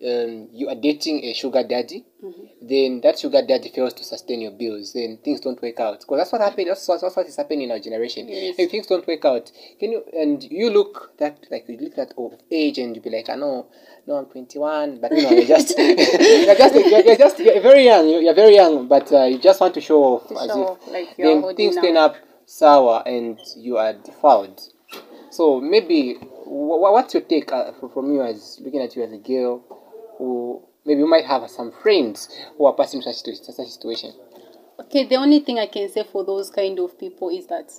um, 0.06 0.50
you 0.54 0.70
are 0.70 0.76
dating 0.76 1.24
a 1.24 1.34
sugar 1.34 1.64
daddy, 1.64 2.06
then 2.62 3.02
that 3.02 3.18
sugar 3.18 3.42
daddy 3.42 3.70
fails 3.70 3.94
to 3.94 4.04
sustain 4.04 4.42
your 4.42 4.52
bills, 4.52 4.94
then 4.94 5.18
things 5.24 5.40
don't 5.40 5.60
work 5.62 5.80
out. 5.80 6.00
Because 6.00 6.20
that's 6.20 6.32
what 6.32 6.42
happened. 6.42 6.68
That's 6.70 6.88
what, 6.88 7.02
that's 7.02 7.16
what 7.16 7.26
is 7.26 7.36
happening 7.36 7.64
in 7.64 7.72
our 7.72 7.80
generation. 7.80 8.28
Yes. 8.30 8.56
If 8.60 8.70
things 8.70 8.86
don't 8.86 9.08
work 9.08 9.26
out, 9.26 9.52
can 9.80 9.92
you 9.92 10.04
and 10.14 10.44
you 10.44 10.70
look 10.70 11.18
that 11.18 11.48
like 11.50 11.68
you 11.68 11.78
look 11.78 11.96
that 11.96 12.14
of 12.16 12.34
age 12.52 12.78
and 12.78 12.96
you 12.96 13.02
be 13.02 13.10
like, 13.10 13.28
I 13.30 13.36
know, 13.36 13.68
no, 14.06 14.18
I'm 14.18 14.26
21, 14.26 15.02
but 15.02 15.12
you 15.12 15.24
know, 15.24 15.32
you're 15.32 15.46
just 15.46 15.70
you're 15.78 16.56
just 16.56 16.76
you're, 16.76 17.04
you're 17.04 17.18
just 17.18 17.40
you're 17.40 17.62
very 17.62 17.86
young. 17.86 18.08
You're, 18.08 18.36
very 18.36 18.56
young, 18.56 18.88
but 18.88 19.12
uh, 19.12 19.24
you 19.24 19.40
just 19.40 19.60
want 19.60 19.74
to 19.74 19.82
show 19.82 20.04
off 20.04 20.28
To 20.28 20.40
as 20.40 20.48
show 20.48 20.78
if 20.80 20.94
like 20.94 21.18
then 21.18 21.56
things 21.56 21.76
turn 21.76 21.98
up 21.98 22.18
sour 22.46 23.02
and 23.08 23.40
you 23.58 23.78
are 23.78 23.94
defiled. 23.94 24.62
So 25.32 25.60
maybe 25.60 26.14
wh- 26.14 26.82
what's 26.94 27.16
your 27.16 27.24
take 27.24 27.52
uh, 27.52 27.72
from 27.94 28.14
you 28.14 28.22
as 28.22 28.60
looking 28.64 28.82
at 28.82 28.96
you 28.96 29.04
as 29.04 29.12
a 29.12 29.18
girl 29.18 29.64
who 30.18 30.64
maybe 30.86 31.00
you 31.00 31.08
might 31.08 31.26
have 31.26 31.50
some 31.50 31.72
friends 31.72 32.30
who 32.58 32.66
are 32.66 32.74
passing 32.74 33.02
such 33.02 33.16
such 33.16 33.68
situation. 33.68 34.14
Okay, 34.80 35.06
the 35.06 35.16
only 35.16 35.40
thing 35.40 35.60
I 35.60 35.68
can 35.68 35.90
say 35.90 36.04
for 36.04 36.24
those 36.24 36.50
kind 36.50 36.80
of 36.80 36.98
people 37.00 37.30
is 37.30 37.48
that 37.48 37.72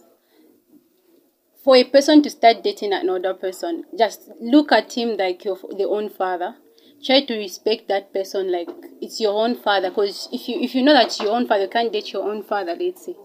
for 1.62 1.76
a 1.76 1.84
person 1.84 2.22
to 2.22 2.30
start 2.30 2.62
dating 2.62 2.92
another 2.92 3.34
person, 3.34 3.84
just 3.96 4.30
look 4.40 4.72
at 4.72 4.92
him 4.96 5.16
like 5.16 5.44
your 5.44 5.58
their 5.76 5.88
own 5.88 6.08
father. 6.08 6.56
Try 7.04 7.24
to 7.24 7.36
respect 7.36 7.88
that 7.88 8.12
person 8.12 8.50
like 8.50 8.68
it's 9.00 9.20
your 9.20 9.32
own 9.32 9.54
father. 9.54 9.90
Because 9.90 10.28
if 10.32 10.48
you 10.48 10.60
if 10.60 10.74
you 10.74 10.82
know 10.82 10.94
that 10.94 11.18
your 11.20 11.30
own 11.30 11.46
father, 11.46 11.64
you 11.64 11.68
can't 11.68 11.92
date 11.92 12.12
your 12.12 12.28
own 12.28 12.42
father. 12.42 12.76
Let's 12.78 13.06
say 13.06 13.16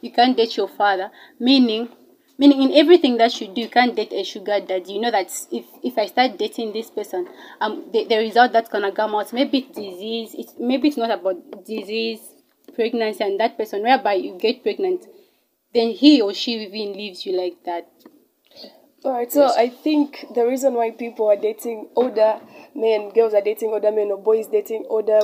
you 0.00 0.10
can't 0.10 0.36
date 0.36 0.56
your 0.56 0.68
father, 0.68 1.10
meaning 1.38 1.88
meaning 2.38 2.62
in 2.62 2.72
everything 2.74 3.16
that 3.18 3.40
you 3.40 3.48
do, 3.48 3.62
you 3.62 3.68
can't 3.68 3.94
date 3.94 4.12
a 4.12 4.24
sugar 4.24 4.60
daddy. 4.60 4.94
You 4.94 5.00
know 5.00 5.10
that 5.10 5.30
if 5.50 5.64
if 5.82 5.98
I 5.98 6.06
start 6.06 6.38
dating 6.38 6.72
this 6.72 6.90
person, 6.90 7.28
um, 7.60 7.84
the, 7.92 8.04
the 8.04 8.18
result 8.18 8.52
that's 8.52 8.70
gonna 8.70 8.92
come 8.92 9.14
out 9.14 9.32
maybe 9.32 9.58
it's 9.58 9.76
disease. 9.76 10.34
It's 10.36 10.54
maybe 10.58 10.88
it's 10.88 10.96
not 10.96 11.10
about 11.10 11.64
disease, 11.64 12.20
pregnancy, 12.74 13.24
and 13.24 13.38
that 13.40 13.56
person 13.56 13.82
whereby 13.82 14.14
you 14.14 14.38
get 14.38 14.62
pregnant, 14.62 15.06
then 15.74 15.90
he 15.90 16.20
or 16.20 16.34
she 16.34 16.52
even 16.54 16.96
leaves 16.96 17.26
you 17.26 17.36
like 17.36 17.64
that. 17.64 17.88
All 19.04 19.14
right, 19.14 19.32
so 19.32 19.50
I 19.56 19.68
think 19.68 20.26
the 20.32 20.46
reason 20.46 20.74
why 20.74 20.92
people 20.92 21.26
are 21.26 21.36
dating 21.36 21.88
older 21.96 22.40
men, 22.72 23.10
girls 23.10 23.34
are 23.34 23.40
dating 23.40 23.70
older 23.70 23.90
men, 23.90 24.12
or 24.12 24.18
boys 24.18 24.46
dating 24.46 24.86
older 24.88 25.18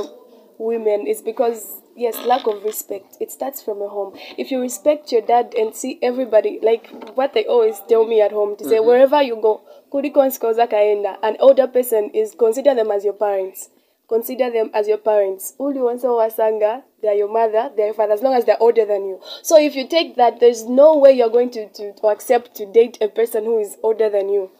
women 0.59 1.07
is 1.07 1.23
because 1.23 1.81
yes 1.99 2.17
lack 2.25 2.47
of 2.47 2.63
respect. 2.63 3.17
It 3.21 3.31
starts 3.31 3.63
from 3.63 3.83
a 3.83 3.89
home. 3.89 4.17
If 4.37 4.51
you 4.51 4.61
respect 4.61 5.13
your 5.13 5.23
dad 5.23 5.55
and 5.59 5.75
see 5.75 5.99
everybody 6.03 6.59
like 6.63 6.89
what 7.15 7.35
they 7.35 7.45
always 7.45 7.81
tell 7.89 8.07
me 8.07 8.21
at 8.21 8.33
home 8.33 8.57
to 8.57 8.65
say 8.65 8.77
mm-hmm. 8.77 8.87
wherever 8.87 9.23
you 9.23 9.37
go 9.37 9.61
kuliko 9.91 10.25
nsikoza 10.27 10.67
kaenda 10.67 11.23
an 11.23 11.37
older 11.41 11.73
person 11.73 12.11
is 12.13 12.37
consider 12.37 12.75
them 12.75 12.91
as 12.91 13.05
your 13.05 13.15
parents. 13.19 13.71
Consider 14.09 14.51
them 14.51 14.71
as 14.73 14.89
your 14.89 14.99
parents. 14.99 15.55
Uli 15.59 15.81
wonse 15.81 16.07
wasanga 16.07 16.83
they're 17.03 17.19
your 17.19 17.29
mother 17.29 17.71
they're 17.77 17.87
your 17.87 17.95
father 17.95 18.15
as 18.15 18.23
long 18.23 18.35
as 18.35 18.45
they're 18.45 18.63
older 18.63 18.87
than 18.87 19.07
you. 19.07 19.21
So 19.43 19.59
if 19.59 19.75
you 19.77 19.87
take 19.89 20.17
that 20.17 20.41
there's 20.41 20.65
no 20.65 20.97
way 20.97 21.13
you're 21.13 21.31
going 21.31 21.51
to, 21.51 21.69
to, 21.69 21.93
to 21.93 22.07
accept 22.07 22.55
to 22.57 22.67
date 22.67 22.99
a 23.01 23.09
person 23.09 23.45
who 23.45 23.59
is 23.59 23.77
older 23.83 24.09
than 24.09 24.29
you 24.29 24.51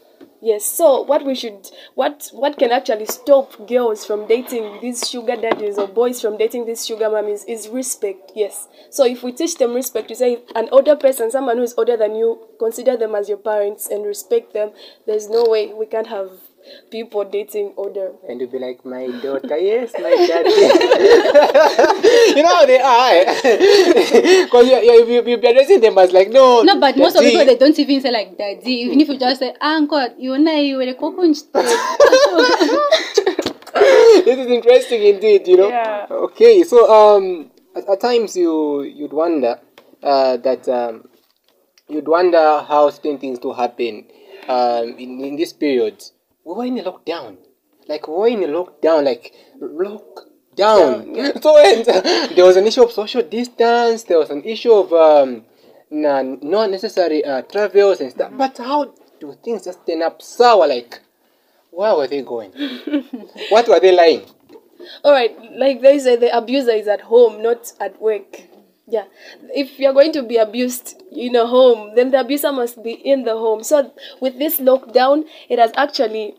Yes. 0.41 0.65
So 0.65 1.03
what 1.03 1.25
we 1.27 1.35
should 1.35 1.69
what 1.97 2.31
what 2.33 2.59
can 2.59 2.71
actually 2.71 3.07
stop 3.07 3.67
girls 3.67 4.05
from 4.05 4.29
dating 4.29 4.79
these 4.81 5.09
sugar 5.09 5.35
daddies 5.35 5.79
or 5.79 5.89
boys 5.89 6.21
from 6.21 6.37
dating 6.37 6.67
these 6.67 6.87
sugar 6.87 7.11
mummies 7.11 7.45
is 7.45 7.69
respect. 7.69 8.33
Yes. 8.37 8.69
So 8.91 9.05
if 9.05 9.25
we 9.25 9.33
teach 9.33 9.57
them 9.57 9.75
respect, 9.75 10.11
you 10.11 10.17
say 10.17 10.39
an 10.55 10.69
older 10.71 10.95
person, 10.95 11.33
someone 11.33 11.57
who 11.57 11.65
is 11.65 11.75
older 11.77 11.97
than 11.97 12.15
you, 12.15 12.39
consider 12.61 12.97
them 12.97 13.17
as 13.17 13.29
your 13.29 13.39
parents 13.39 13.89
and 13.89 14.07
respect 14.07 14.53
them. 14.53 14.71
There's 15.07 15.29
no 15.29 15.45
way 15.45 15.73
we 15.73 15.87
can't 15.87 16.07
have 16.07 16.31
people 16.91 17.25
dating 17.25 17.73
older. 17.77 18.13
And 18.29 18.41
you'll 18.41 18.51
be 18.51 18.59
like, 18.59 18.85
my 18.85 19.07
daughter, 19.23 19.57
yes, 19.59 19.93
my 19.95 20.11
daddy. 20.11 20.51
you 22.37 22.43
know 22.43 22.55
how 22.55 22.67
they 22.67 22.81
are. 22.81 23.25
Because 24.49 24.67
you, 24.69 24.77
you, 24.77 25.07
you, 25.07 25.23
you'll 25.29 25.41
be 25.41 25.49
addressing 25.49 25.81
them 25.81 25.99
as 25.99 26.13
like, 26.13 26.31
no. 26.31 26.63
No, 26.63 26.79
but 26.81 26.97
most 26.97 27.17
of 27.17 27.23
the 27.23 27.31
people 27.31 27.45
they 27.45 27.57
don't 27.57 27.79
even 27.79 28.01
say 28.01 28.11
like 28.11 28.37
daddy. 28.39 28.73
Even 28.73 29.01
if 29.01 29.09
you 29.09 29.19
just 29.19 29.41
say 29.41 29.55
uncle, 29.61 30.15
you 30.19 30.39
know 30.39 30.55
you 30.55 30.77
were 30.77 30.83
a 30.83 30.95
coconut. 30.95 31.37
this 34.25 34.39
is 34.39 34.47
interesting 34.47 35.03
indeed, 35.03 35.47
you 35.47 35.57
know. 35.57 35.69
Yeah. 35.69 36.07
Okay, 36.11 36.63
so 36.63 36.89
um, 36.91 37.51
at, 37.77 37.89
at 37.89 38.01
times 38.01 38.37
you 38.37 38.83
you'd 38.83 39.13
wonder 39.13 39.61
uh, 40.03 40.37
that 40.39 40.69
um, 40.69 41.09
you'd 41.89 42.09
wonder 42.09 42.65
how 42.67 42.91
certain 42.91 43.19
things 43.19 43.39
to 43.41 43.53
happen 43.53 44.07
um, 44.49 44.95
in, 44.99 45.21
in 45.21 45.37
this 45.37 45.53
period. 45.53 46.03
We 46.49 46.55
were 46.55 46.65
in 46.65 46.79
a 46.79 46.83
lockdown, 46.83 47.37
like 47.89 48.09
we 48.09 48.15
were 48.15 48.29
in 48.29 48.43
a 48.43 48.47
lockdown, 48.47 49.05
like 49.05 49.35
lockdown. 49.61 50.09
So 51.43 51.59
and, 51.59 51.85
there 52.35 52.47
was 52.47 52.57
an 52.57 52.67
issue 52.67 52.83
of 52.83 52.91
social 52.91 53.21
distance. 53.21 54.05
There 54.05 54.19
was 54.19 54.31
an 54.31 54.43
issue 54.45 54.73
of 54.73 54.91
um, 54.95 55.45
na- 55.91 56.23
not 56.23 56.71
necessary 56.71 57.23
uh, 57.23 57.43
travels 57.43 58.01
and 58.01 58.11
stuff. 58.11 58.33
But 58.35 58.57
how 58.57 58.95
do 59.21 59.37
things 59.45 59.67
just 59.67 59.87
turn 59.87 60.01
up 60.01 60.23
sour? 60.23 60.67
Like, 60.67 61.01
where 61.71 61.95
were 61.95 62.07
they 62.07 62.23
going? 62.23 62.53
what 63.51 63.69
were 63.69 63.79
they 63.79 63.95
lying? 63.95 64.23
All 65.05 65.13
right, 65.13 65.37
like 65.53 65.83
they 65.83 65.99
say, 65.99 66.17
the 66.17 66.35
abuser 66.35 66.73
is 66.73 66.89
at 66.89 67.03
home, 67.03 67.43
not 67.43 67.71
at 67.79 68.01
work. 68.01 68.48
Yeah, 68.91 69.05
if 69.55 69.79
you're 69.79 69.93
going 69.93 70.13
to 70.13 70.23
be 70.23 70.39
abused 70.39 71.03
in 71.13 71.37
a 71.37 71.47
home, 71.47 71.95
then 71.95 72.11
the 72.11 72.21
abuser 72.21 72.53
must 72.53 72.83
be 72.83 72.93
in 72.93 73.25
the 73.25 73.37
home. 73.37 73.63
So 73.63 73.93
with 74.21 74.39
this 74.39 74.61
lockdown, 74.61 75.27
it 75.51 75.59
has 75.59 75.73
actually 75.77 76.37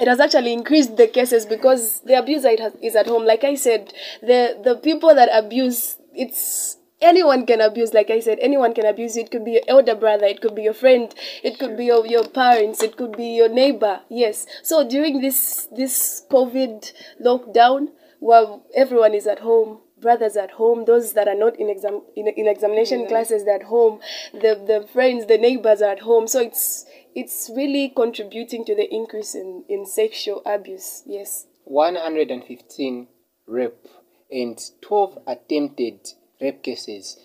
it 0.00 0.08
has 0.08 0.18
actually 0.18 0.54
increased 0.54 0.96
the 0.96 1.06
cases 1.06 1.44
because 1.44 2.00
the 2.00 2.18
abuser 2.18 2.48
has, 2.58 2.74
is 2.80 2.96
at 2.96 3.06
home. 3.06 3.26
Like 3.26 3.44
I 3.44 3.56
said, 3.56 3.92
the 4.22 4.58
the 4.64 4.76
people 4.76 5.14
that 5.14 5.28
abuse 5.32 5.98
it's 6.14 6.78
anyone 7.02 7.44
can 7.44 7.60
abuse 7.60 7.92
like 7.92 8.10
i 8.10 8.20
said 8.20 8.38
anyone 8.40 8.72
can 8.72 8.86
abuse 8.86 9.16
you. 9.16 9.22
it 9.22 9.30
could 9.30 9.44
be 9.44 9.52
your 9.52 9.62
elder 9.66 9.94
brother 9.94 10.24
it 10.24 10.40
could 10.40 10.54
be 10.54 10.62
your 10.62 10.72
friend 10.72 11.14
it 11.42 11.58
could 11.58 11.76
be 11.76 11.86
your, 11.86 12.06
your 12.06 12.26
parents 12.28 12.80
it 12.80 12.96
could 12.96 13.16
be 13.16 13.34
your 13.34 13.48
neighbor 13.48 14.00
yes 14.08 14.46
so 14.62 14.88
during 14.88 15.20
this 15.20 15.68
this 15.76 16.22
covid 16.30 16.92
lockdown 17.20 17.88
while 18.20 18.64
everyone 18.76 19.14
is 19.14 19.26
at 19.26 19.40
home 19.40 19.80
brothers 20.02 20.36
at 20.36 20.50
home 20.52 20.84
those 20.84 21.14
that 21.14 21.28
are 21.28 21.34
not 21.34 21.58
in 21.58 21.70
exam 21.70 22.02
in, 22.16 22.28
in 22.28 22.46
examination 22.46 23.06
classes 23.06 23.44
they're 23.44 23.54
at 23.54 23.62
home 23.62 24.00
the 24.32 24.60
the 24.66 24.86
friends 24.92 25.26
the 25.26 25.38
neighbors 25.38 25.80
are 25.80 25.92
at 25.92 26.00
home 26.00 26.26
so 26.26 26.40
it's 26.40 26.84
it's 27.14 27.50
really 27.56 27.90
contributing 27.94 28.64
to 28.64 28.74
the 28.74 28.92
increase 28.92 29.34
in 29.34 29.64
in 29.68 29.86
sexual 29.86 30.42
abuse 30.44 31.02
yes 31.06 31.46
115 31.64 33.06
rape 33.46 33.88
and 34.30 34.58
12 34.80 35.18
attempted 35.26 36.00
rape 36.40 36.62
cases. 36.62 37.18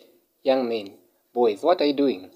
Young 0.43 0.69
men, 0.69 0.93
boys, 1.33 1.63
what 1.63 1.81
are 1.81 1.85
you 1.85 1.93
doing? 1.93 2.29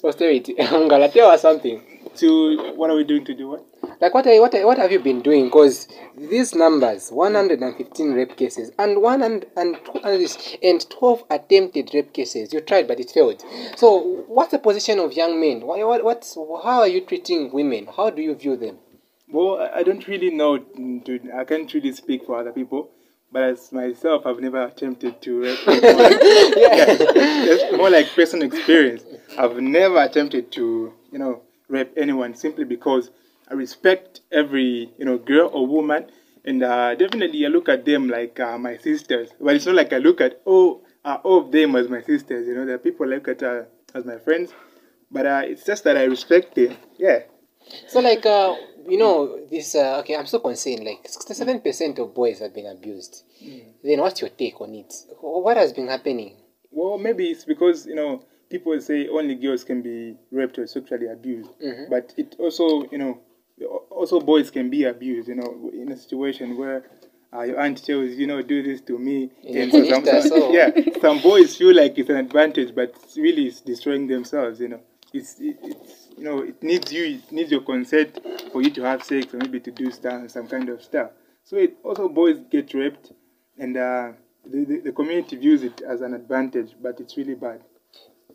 Posterity, 0.00 0.54
Ngala, 0.58 1.12
tell 1.12 1.30
us 1.30 1.42
something. 1.42 1.82
To 2.16 2.74
what 2.74 2.90
are 2.90 2.96
we 2.96 3.04
doing 3.04 3.24
to 3.24 3.34
do 3.34 3.48
what? 3.48 3.64
Like, 4.02 4.14
what, 4.14 4.26
are, 4.26 4.40
what, 4.40 4.52
are, 4.52 4.66
what 4.66 4.78
have 4.78 4.90
you 4.90 4.98
been 4.98 5.22
doing? 5.22 5.44
Because 5.44 5.86
these 6.18 6.56
numbers 6.56 7.12
115 7.12 8.12
rape 8.12 8.36
cases 8.36 8.72
and, 8.76 9.00
one 9.00 9.22
and, 9.22 9.46
and, 9.56 9.76
and 10.04 10.90
12 10.90 11.24
attempted 11.30 11.90
rape 11.94 12.12
cases, 12.12 12.52
you 12.52 12.60
tried 12.62 12.88
but 12.88 12.98
it 12.98 13.12
failed. 13.12 13.44
So, 13.76 14.24
what's 14.26 14.50
the 14.50 14.58
position 14.58 14.98
of 14.98 15.12
young 15.12 15.38
men? 15.40 15.60
What, 15.64 15.78
what, 15.86 16.04
what's, 16.04 16.34
how 16.34 16.80
are 16.80 16.88
you 16.88 17.02
treating 17.02 17.52
women? 17.52 17.86
How 17.96 18.10
do 18.10 18.20
you 18.20 18.34
view 18.34 18.56
them? 18.56 18.78
Well, 19.28 19.70
I- 19.72 19.84
don't 19.84 20.04
really 20.08 20.30
know. 20.30 20.58
To, 20.58 21.20
I 21.38 21.44
can't 21.44 21.72
really 21.72 21.92
speak 21.92 22.26
for 22.26 22.40
other 22.40 22.50
people, 22.50 22.90
but 23.30 23.44
as 23.44 23.70
myself, 23.70 24.26
I've 24.26 24.40
never 24.40 24.64
attempted 24.64 25.22
to 25.22 25.42
rape. 25.42 25.58
anyone. 25.68 26.12
yeah, 26.56 26.86
it's 26.88 27.76
more 27.76 27.88
like 27.88 28.08
personal 28.16 28.48
experience. 28.48 29.04
I've 29.38 29.58
never 29.58 30.02
attempted 30.02 30.50
to, 30.52 30.92
you 31.12 31.18
know, 31.20 31.42
rape 31.68 31.92
anyone 31.96 32.34
simply 32.34 32.64
because 32.64 33.12
I 33.52 33.54
respect 33.54 34.20
every, 34.32 34.90
you 34.96 35.04
know, 35.04 35.18
girl 35.18 35.50
or 35.52 35.66
woman, 35.66 36.06
and 36.42 36.62
uh, 36.62 36.94
definitely 36.94 37.44
I 37.44 37.50
look 37.50 37.68
at 37.68 37.84
them 37.84 38.08
like 38.08 38.40
uh, 38.40 38.56
my 38.56 38.78
sisters. 38.78 39.28
But 39.38 39.56
it's 39.56 39.66
not 39.66 39.74
like 39.74 39.92
I 39.92 39.98
look 39.98 40.22
at 40.22 40.40
all, 40.46 40.82
uh, 41.04 41.18
all 41.22 41.40
of 41.40 41.52
them 41.52 41.76
as 41.76 41.86
my 41.90 42.00
sisters. 42.00 42.48
You 42.48 42.54
know, 42.54 42.64
there 42.64 42.76
are 42.76 42.78
people 42.78 43.04
I 43.04 43.16
look 43.16 43.28
at 43.28 43.42
uh, 43.42 43.64
as 43.94 44.06
my 44.06 44.16
friends, 44.16 44.54
but 45.10 45.26
uh, 45.26 45.42
it's 45.44 45.66
just 45.66 45.84
that 45.84 45.98
I 45.98 46.04
respect 46.04 46.54
them. 46.54 46.74
Yeah. 46.96 47.24
So 47.88 48.00
like 48.00 48.24
uh, 48.24 48.54
you 48.88 48.96
know 48.96 49.46
this 49.50 49.74
uh, 49.74 49.98
okay 50.00 50.16
I'm 50.16 50.26
so 50.26 50.38
concerned 50.38 50.84
like 50.84 51.06
67% 51.06 51.98
of 51.98 52.14
boys 52.14 52.40
have 52.40 52.54
been 52.54 52.66
abused. 52.66 53.22
Then 53.84 54.00
what's 54.00 54.20
your 54.22 54.30
take 54.30 54.60
on 54.62 54.74
it? 54.74 54.94
What 55.20 55.58
has 55.58 55.74
been 55.74 55.88
happening? 55.88 56.36
Well, 56.70 56.96
maybe 56.96 57.26
it's 57.26 57.44
because 57.44 57.86
you 57.86 57.94
know 57.94 58.24
people 58.48 58.80
say 58.80 59.08
only 59.08 59.34
girls 59.34 59.62
can 59.62 59.82
be 59.82 60.16
raped 60.30 60.58
or 60.58 60.66
sexually 60.66 61.08
abused, 61.08 61.50
but 61.90 62.14
it 62.16 62.34
also 62.38 62.84
you 62.90 62.98
know 62.98 63.20
also 63.90 64.20
boys 64.20 64.50
can 64.50 64.70
be 64.70 64.84
abused. 64.84 65.28
You 65.28 65.36
know, 65.36 65.70
in 65.72 65.90
a 65.92 65.96
situation 65.96 66.56
where 66.56 66.84
uh, 67.34 67.42
your 67.42 67.60
aunt 67.60 67.84
tells 67.84 68.10
you 68.16 68.26
know 68.26 68.42
do 68.42 68.62
this 68.62 68.80
to 68.82 68.98
me, 68.98 69.30
Yeah, 69.42 69.62
and 69.62 69.72
so 69.72 69.84
some, 69.90 70.04
some- 70.04 70.52
yeah, 70.52 70.70
some 71.00 71.20
boys 71.20 71.56
feel 71.56 71.74
like 71.74 71.98
it's 71.98 72.10
an 72.10 72.16
advantage, 72.16 72.74
but 72.74 72.94
really 73.16 73.46
it's 73.46 73.60
destroying 73.60 74.06
themselves. 74.06 74.60
You 74.60 74.68
know, 74.68 74.80
it's 75.12 75.40
it, 75.40 75.56
it's 75.62 76.08
you 76.16 76.24
know 76.24 76.38
it 76.40 76.62
needs 76.62 76.92
you 76.92 77.04
it 77.16 77.32
needs 77.32 77.50
your 77.50 77.62
consent 77.62 78.18
for 78.52 78.62
you 78.62 78.70
to 78.70 78.82
have 78.82 79.02
sex 79.02 79.32
or 79.34 79.38
maybe 79.38 79.60
to 79.60 79.70
do 79.70 79.90
stuff 79.90 80.30
some 80.30 80.46
kind 80.48 80.68
of 80.68 80.82
stuff. 80.82 81.10
So 81.44 81.56
it 81.56 81.76
also 81.82 82.08
boys 82.08 82.38
get 82.50 82.72
raped, 82.74 83.12
and 83.58 83.76
uh, 83.76 84.12
the, 84.44 84.64
the 84.64 84.78
the 84.80 84.92
community 84.92 85.36
views 85.36 85.62
it 85.62 85.80
as 85.82 86.00
an 86.02 86.14
advantage, 86.14 86.72
but 86.82 87.00
it's 87.00 87.16
really 87.16 87.34
bad. 87.34 87.60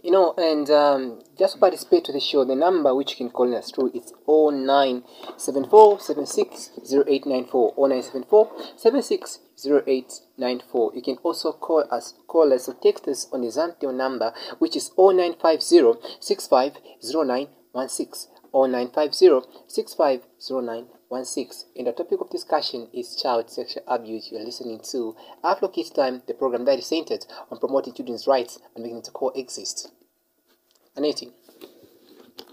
You 0.07 0.13
know, 0.13 0.33
and 0.37 0.69
um, 0.69 1.19
just 1.37 1.55
to 1.55 1.59
participate 1.59 2.05
to 2.05 2.13
the 2.13 2.21
show, 2.21 2.45
the 2.45 2.55
number 2.55 2.95
which 2.95 3.11
you 3.11 3.17
can 3.17 3.29
call 3.29 3.53
us 3.53 3.71
through 3.71 3.91
is 3.93 4.13
0974 4.25 5.99
76 5.99 6.69
0894. 6.89 7.73
0974 7.75 8.51
76 8.77 9.39
0894. 9.65 10.91
You 10.95 11.01
can 11.01 11.17
also 11.23 11.51
call 11.51 11.83
us, 11.91 12.13
call 12.25 12.53
us 12.53 12.69
or 12.69 12.75
text 12.75 13.09
us 13.09 13.27
on 13.33 13.41
the 13.41 13.49
Zamtel 13.49 13.93
number, 13.93 14.31
which 14.59 14.77
is 14.77 14.91
0950 14.97 15.99
650916. 16.21 18.31
0950 18.53 19.41
650916. 19.67 21.69
And 21.75 21.87
the 21.87 21.91
topic 21.91 22.21
of 22.21 22.29
discussion 22.29 22.87
is 22.93 23.21
child 23.21 23.51
sexual 23.51 23.83
abuse. 23.85 24.29
You're 24.31 24.45
listening 24.45 24.79
to 24.89 25.17
Afro 25.43 25.67
Kids 25.67 25.89
Time, 25.89 26.21
the 26.27 26.33
program 26.33 26.63
that 26.63 26.79
is 26.79 26.85
centered 26.85 27.25
on 27.51 27.59
promoting 27.59 27.93
children's 27.93 28.25
rights 28.25 28.57
and 28.73 28.85
making 28.85 28.99
it 28.99 29.09
coexist. 29.13 29.91
Aneti. 30.97 31.31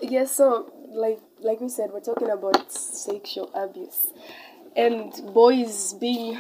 Yes, 0.01 0.33
so 0.37 0.73
like 0.91 1.21
like 1.41 1.61
we 1.61 1.69
said, 1.69 1.91
we're 1.93 2.01
talking 2.01 2.31
about 2.31 2.73
sexual 2.73 3.51
abuse 3.55 4.07
and 4.77 5.13
boys 5.33 5.95
being 5.95 6.39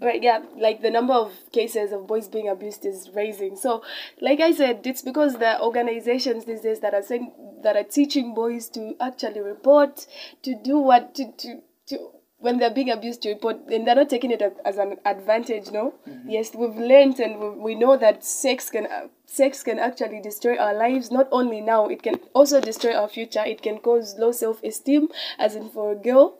right. 0.00 0.22
Yeah, 0.22 0.42
like 0.56 0.82
the 0.82 0.90
number 0.90 1.14
of 1.14 1.32
cases 1.52 1.92
of 1.92 2.06
boys 2.06 2.28
being 2.28 2.48
abused 2.48 2.84
is 2.84 3.10
rising. 3.14 3.56
So, 3.56 3.82
like 4.20 4.40
I 4.40 4.52
said, 4.52 4.86
it's 4.86 5.02
because 5.02 5.38
the 5.38 5.60
organizations 5.60 6.44
these 6.44 6.60
days 6.62 6.80
that 6.80 6.94
are 6.94 7.02
saying 7.02 7.32
that 7.62 7.76
are 7.76 7.84
teaching 7.84 8.34
boys 8.34 8.68
to 8.70 8.94
actually 9.00 9.40
report, 9.40 10.06
to 10.42 10.54
do 10.62 10.78
what 10.78 11.14
to 11.16 11.32
to 11.32 11.60
to 11.88 11.98
when 12.44 12.58
they're 12.58 12.70
being 12.78 12.90
abused 12.90 13.22
to 13.22 13.30
report 13.30 13.56
and 13.68 13.86
they're 13.86 13.94
not 13.94 14.10
taking 14.10 14.30
it 14.30 14.42
as- 14.64 14.76
an 14.76 14.96
advantage 15.06 15.70
no 15.72 15.94
yes 16.26 16.54
we've 16.54 16.76
learned 16.76 17.18
and 17.18 17.40
we, 17.40 17.48
we 17.66 17.74
know 17.74 17.96
that 17.96 18.22
sex 18.24 18.68
can 18.70 18.86
uh, 18.86 19.08
sex 19.26 19.62
can 19.62 19.78
actually 19.78 20.20
destroy 20.20 20.56
our 20.56 20.74
lives 20.74 21.10
not 21.10 21.26
only 21.32 21.60
now 21.60 21.86
it 21.88 22.02
can 22.02 22.16
also 22.34 22.60
destroy 22.60 22.94
our 22.94 23.08
future 23.08 23.44
it 23.44 23.62
can 23.62 23.78
cause 23.78 24.16
low 24.18 24.30
self-esteem 24.30 25.08
as 25.38 25.56
in 25.56 25.70
for 25.70 25.92
a 25.92 25.96
girl 25.96 26.38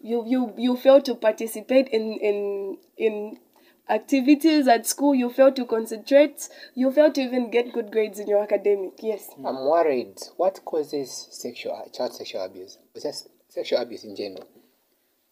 you 0.00 0.24
you 0.26 0.52
you 0.56 0.76
fail 0.76 1.00
to 1.02 1.14
participate 1.14 1.88
in 1.88 2.12
in 2.14 2.78
in 2.96 3.38
activities 3.88 4.68
at 4.68 4.86
school, 4.86 5.14
you 5.14 5.28
fail 5.28 5.52
to 5.52 5.64
concentrate, 5.66 6.48
you 6.74 6.90
fail 6.90 7.12
to 7.12 7.20
even 7.20 7.50
get 7.50 7.72
good 7.72 7.90
grades 7.90 8.18
in 8.18 8.26
your 8.26 8.42
academic. 8.42 8.92
Yes. 9.02 9.28
I'm 9.44 9.56
worried. 9.66 10.18
What 10.36 10.64
causes 10.64 11.28
sexual 11.30 11.90
child 11.92 12.14
sexual 12.14 12.42
abuse? 12.44 12.78
Just 13.00 13.28
sexual 13.48 13.80
abuse 13.80 14.04
in 14.04 14.16
general? 14.16 14.46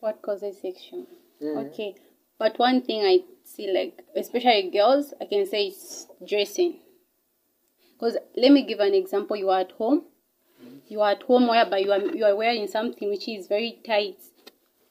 What 0.00 0.22
causes 0.22 0.56
sexual? 0.60 1.06
Mm-hmm. 1.42 1.58
Okay. 1.58 1.94
But 2.38 2.58
one 2.58 2.80
thing 2.80 3.02
I 3.02 3.20
see, 3.44 3.70
like, 3.70 4.02
especially 4.16 4.70
girls, 4.72 5.12
I 5.20 5.26
can 5.26 5.46
say 5.46 5.66
it's 5.66 6.06
dressing. 6.26 6.78
Because 7.92 8.16
let 8.34 8.50
me 8.50 8.64
give 8.64 8.80
an 8.80 8.94
example. 8.94 9.36
You 9.36 9.50
are 9.50 9.60
at 9.60 9.72
home. 9.72 10.04
Mm-hmm. 10.62 10.76
You 10.88 11.02
are 11.02 11.10
at 11.10 11.22
home 11.24 11.48
whereby 11.48 11.78
you 11.78 11.92
are, 11.92 12.00
you 12.00 12.24
are 12.24 12.34
wearing 12.34 12.66
something 12.66 13.10
which 13.10 13.28
is 13.28 13.46
very 13.46 13.78
tight. 13.86 14.16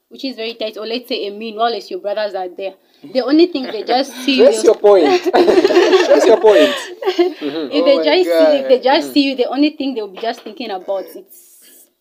Which 0.10 0.26
is 0.26 0.36
very 0.36 0.54
tight. 0.54 0.78
Or 0.78 0.86
let's 0.86 1.08
say 1.08 1.26
a 1.28 1.32
mean, 1.32 1.56
while 1.56 1.76
your 1.76 2.00
brothers 2.00 2.36
are 2.36 2.50
there. 2.50 2.76
The 3.02 3.22
only 3.22 3.48
thing 3.48 3.64
they 3.64 3.84
just 3.84 4.14
see 4.26 4.38
you. 4.38 4.52
Your 4.62 4.76
point. 4.76 5.06
That's 5.34 6.26
your 6.26 6.40
point. 6.40 6.70
if 6.70 7.40
mm-hmm. 7.40 7.70
Oh 7.74 7.86
they 7.86 8.04
just 8.04 8.30
see, 8.30 8.58
if 8.58 8.68
they 8.68 8.80
just 8.80 9.14
see 9.14 9.30
you, 9.30 9.36
the 9.36 9.48
only 9.48 9.72
thing 9.72 9.96
they'll 9.96 10.08
be 10.08 10.20
just 10.20 10.42
thinking 10.42 10.70
about 10.70 11.06
it's 11.16 11.49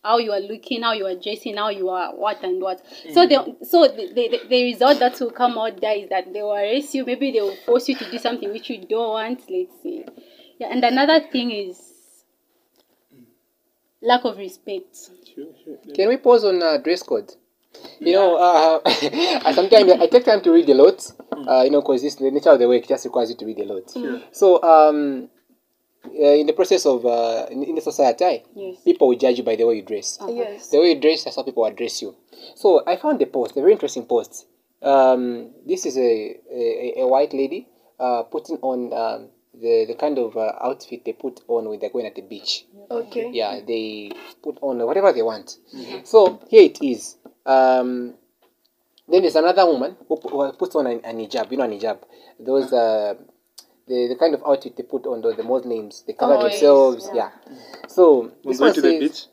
how 0.09 0.17
you 0.17 0.33
are 0.33 0.41
looking, 0.41 0.83
how 0.83 0.95
you 0.95 1.05
are 1.05 1.15
dressing, 1.15 1.59
how 1.59 1.69
you 1.69 1.91
are 1.91 2.17
what 2.17 2.43
and 2.43 2.63
what. 2.63 2.83
So 3.13 3.27
they, 3.27 3.37
so 3.63 3.87
the, 3.89 4.11
the, 4.15 4.41
the 4.49 4.65
result 4.65 4.99
that 5.01 5.21
will 5.21 5.31
come 5.31 5.59
out 5.59 5.79
there 5.83 5.97
is 5.97 6.09
that 6.09 6.33
they 6.33 6.41
will 6.41 6.55
arrest 6.55 6.95
you. 6.95 7.05
Maybe 7.05 7.31
they 7.31 7.43
will 7.43 7.57
force 7.67 7.91
you 7.91 7.97
to 7.97 8.11
do 8.11 8.17
something 8.17 8.51
which 8.51 8.71
you 8.71 8.87
don't 8.89 9.11
want. 9.11 9.41
Let's 9.51 9.83
say, 9.83 10.07
yeah. 10.59 10.69
And 10.71 10.83
another 10.83 11.21
thing 11.31 11.51
is 11.51 11.79
lack 14.01 14.25
of 14.25 14.39
respect. 14.39 14.97
Sure, 15.35 15.53
sure. 15.63 15.77
Can 15.95 16.09
we 16.09 16.17
pause 16.17 16.43
on 16.45 16.63
uh, 16.63 16.79
dress 16.79 17.03
code? 17.03 17.31
You 18.01 18.15
know, 18.15 18.37
uh, 18.37 18.81
I 18.87 19.53
sometimes 19.55 19.93
I 19.93 20.07
take 20.07 20.25
time 20.25 20.41
to 20.41 20.53
read 20.53 20.71
a 20.71 20.75
lot. 20.75 21.07
Uh, 21.47 21.65
you 21.65 21.71
know, 21.71 21.83
because 21.83 22.01
this 22.01 22.15
the 22.15 22.31
nature 22.31 22.51
of 22.51 22.59
the 22.59 22.67
work 22.67 22.89
just 22.89 23.05
requires 23.05 23.29
you 23.29 23.37
to 23.37 23.45
read 23.45 23.59
a 23.59 23.65
lot. 23.65 23.91
So, 24.33 24.63
um, 24.63 25.29
uh, 26.07 26.11
in 26.35 26.47
the 26.47 26.53
process 26.53 26.87
of 26.87 27.05
uh, 27.05 27.47
in, 27.51 27.63
in 27.65 27.75
the 27.75 27.81
society, 27.81 28.43
Yes. 28.55 28.77
people 28.85 29.09
will 29.09 29.17
judge 29.19 29.39
you 29.39 29.45
by 29.45 29.57
the 29.57 29.65
way 29.67 29.77
you 29.77 29.83
dress. 29.83 30.19
Yes. 30.29 30.69
The 30.71 30.79
way 30.81 30.91
you 30.95 31.01
dress, 31.01 31.25
that's 31.25 31.37
how 31.37 31.43
people 31.43 31.65
address 31.65 32.01
you. 32.03 32.15
So 32.55 32.83
I 32.87 32.97
found 32.97 33.21
a 33.23 33.27
post, 33.27 33.57
a 33.57 33.61
very 33.61 33.73
interesting 33.73 34.05
post. 34.07 34.47
Um, 34.83 35.51
this 35.67 35.87
is 35.87 35.97
a, 35.99 36.37
a, 36.53 37.01
a 37.01 37.07
white 37.07 37.33
lady 37.33 37.67
uh, 37.99 38.23
putting 38.25 38.57
on 38.59 38.93
um, 38.93 39.29
the, 39.61 39.87
the 39.89 39.95
kind 39.95 40.19
of 40.19 40.37
uh, 40.37 40.53
outfit 40.63 41.05
they 41.05 41.13
put 41.13 41.41
on 41.49 41.69
when 41.69 41.81
they're 41.81 41.91
going 41.91 42.07
at 42.07 42.15
the 42.15 42.23
beach. 42.23 42.65
Okay. 42.91 43.31
Yeah, 43.33 43.61
they 43.67 44.13
put 44.43 44.59
on 44.63 44.79
whatever 44.87 45.13
they 45.13 45.23
want. 45.23 45.57
So 46.05 46.41
here 46.49 46.63
it 46.63 46.79
is. 46.81 47.17
Um, 47.45 48.15
then 49.09 49.23
there's 49.23 49.35
another 49.37 49.67
woman 49.67 49.97
who, 50.07 50.17
who 50.17 50.53
puts 50.53 50.77
on 50.77 50.87
an, 50.87 51.01
an 51.05 51.17
hijab. 51.19 51.51
You 51.51 51.57
know, 51.57 51.65
an 51.65 51.73
hijab. 51.73 51.99
Those 52.39 52.73
uh, 52.73 53.15
the, 53.89 54.09
the 54.09 54.17
kind 54.17 54.35
of 54.35 54.43
outfit 54.47 54.77
they 54.77 54.83
put 54.83 55.07
on 55.07 55.21
the, 55.23 55.35
the 55.35 55.43
Muslims. 55.43 56.05
They 56.07 56.13
cover 56.13 56.35
Oh, 56.35 56.43
themselves. 56.43 57.09
Yeah. 57.15 57.31
So 57.89 58.31
We're 58.45 58.51
this 58.53 58.59
going 58.59 58.69
one 58.69 58.75
to 58.75 58.81
the 58.83 58.99
beach. 59.01 59.27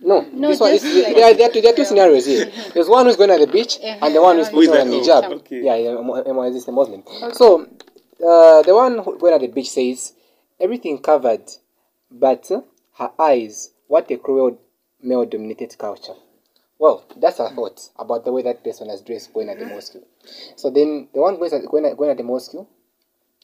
no, 0.00 0.20
No, 0.32 0.48
this 0.48 0.60
one 0.60 0.72
is 0.72 0.84
like- 0.84 1.14
there, 1.14 1.30
are, 1.30 1.34
there, 1.34 1.48
are 1.48 1.52
two, 1.52 1.60
there 1.60 1.72
are 1.72 1.76
two 1.76 1.84
scenarios 1.84 2.26
here. 2.26 2.46
There's 2.74 2.88
one 2.88 3.06
who's 3.06 3.16
going 3.16 3.30
at 3.30 3.40
the 3.40 3.46
beach, 3.46 3.78
and 3.82 4.14
the 4.14 4.20
one 4.22 4.36
who's 4.36 4.48
Who 4.48 4.66
putting 4.66 4.72
is 4.92 5.08
on 5.08 5.18
an 5.18 5.22
that? 5.22 5.30
hijab. 5.30 5.32
Okay. 5.40 5.62
Yeah, 5.62 5.76
yeah, 5.76 5.92
Mo- 5.94 6.24
Mo- 6.24 6.42
is 6.42 6.66
a 6.68 6.72
Muslim. 6.72 7.02
So 7.32 7.62
uh, 7.62 8.62
the 8.62 8.74
one 8.74 8.98
who 8.98 9.18
going 9.18 9.34
at 9.34 9.40
the 9.40 9.48
beach 9.48 9.70
says 9.70 10.14
everything 10.60 10.98
covered, 10.98 11.44
but 12.10 12.50
her 12.98 13.10
eyes. 13.18 13.70
What 13.86 14.10
a 14.10 14.16
cruel 14.16 14.58
male-dominated 15.02 15.76
culture. 15.76 16.14
Well, 16.78 17.04
that's 17.16 17.36
her 17.38 17.50
thought 17.50 17.80
about 17.98 18.24
the 18.24 18.32
way 18.32 18.42
that 18.42 18.64
person 18.64 18.88
has 18.88 19.02
dressed 19.02 19.32
going 19.32 19.48
at 19.50 19.58
the 19.58 19.66
mosque. 19.66 19.96
So 20.56 20.70
then 20.70 21.08
the 21.12 21.20
one 21.20 21.36
going 21.36 21.52
at, 21.52 21.66
going 21.70 21.84
at, 21.84 21.96
going 21.96 22.10
at 22.10 22.16
the 22.16 22.22
mosque 22.24 22.54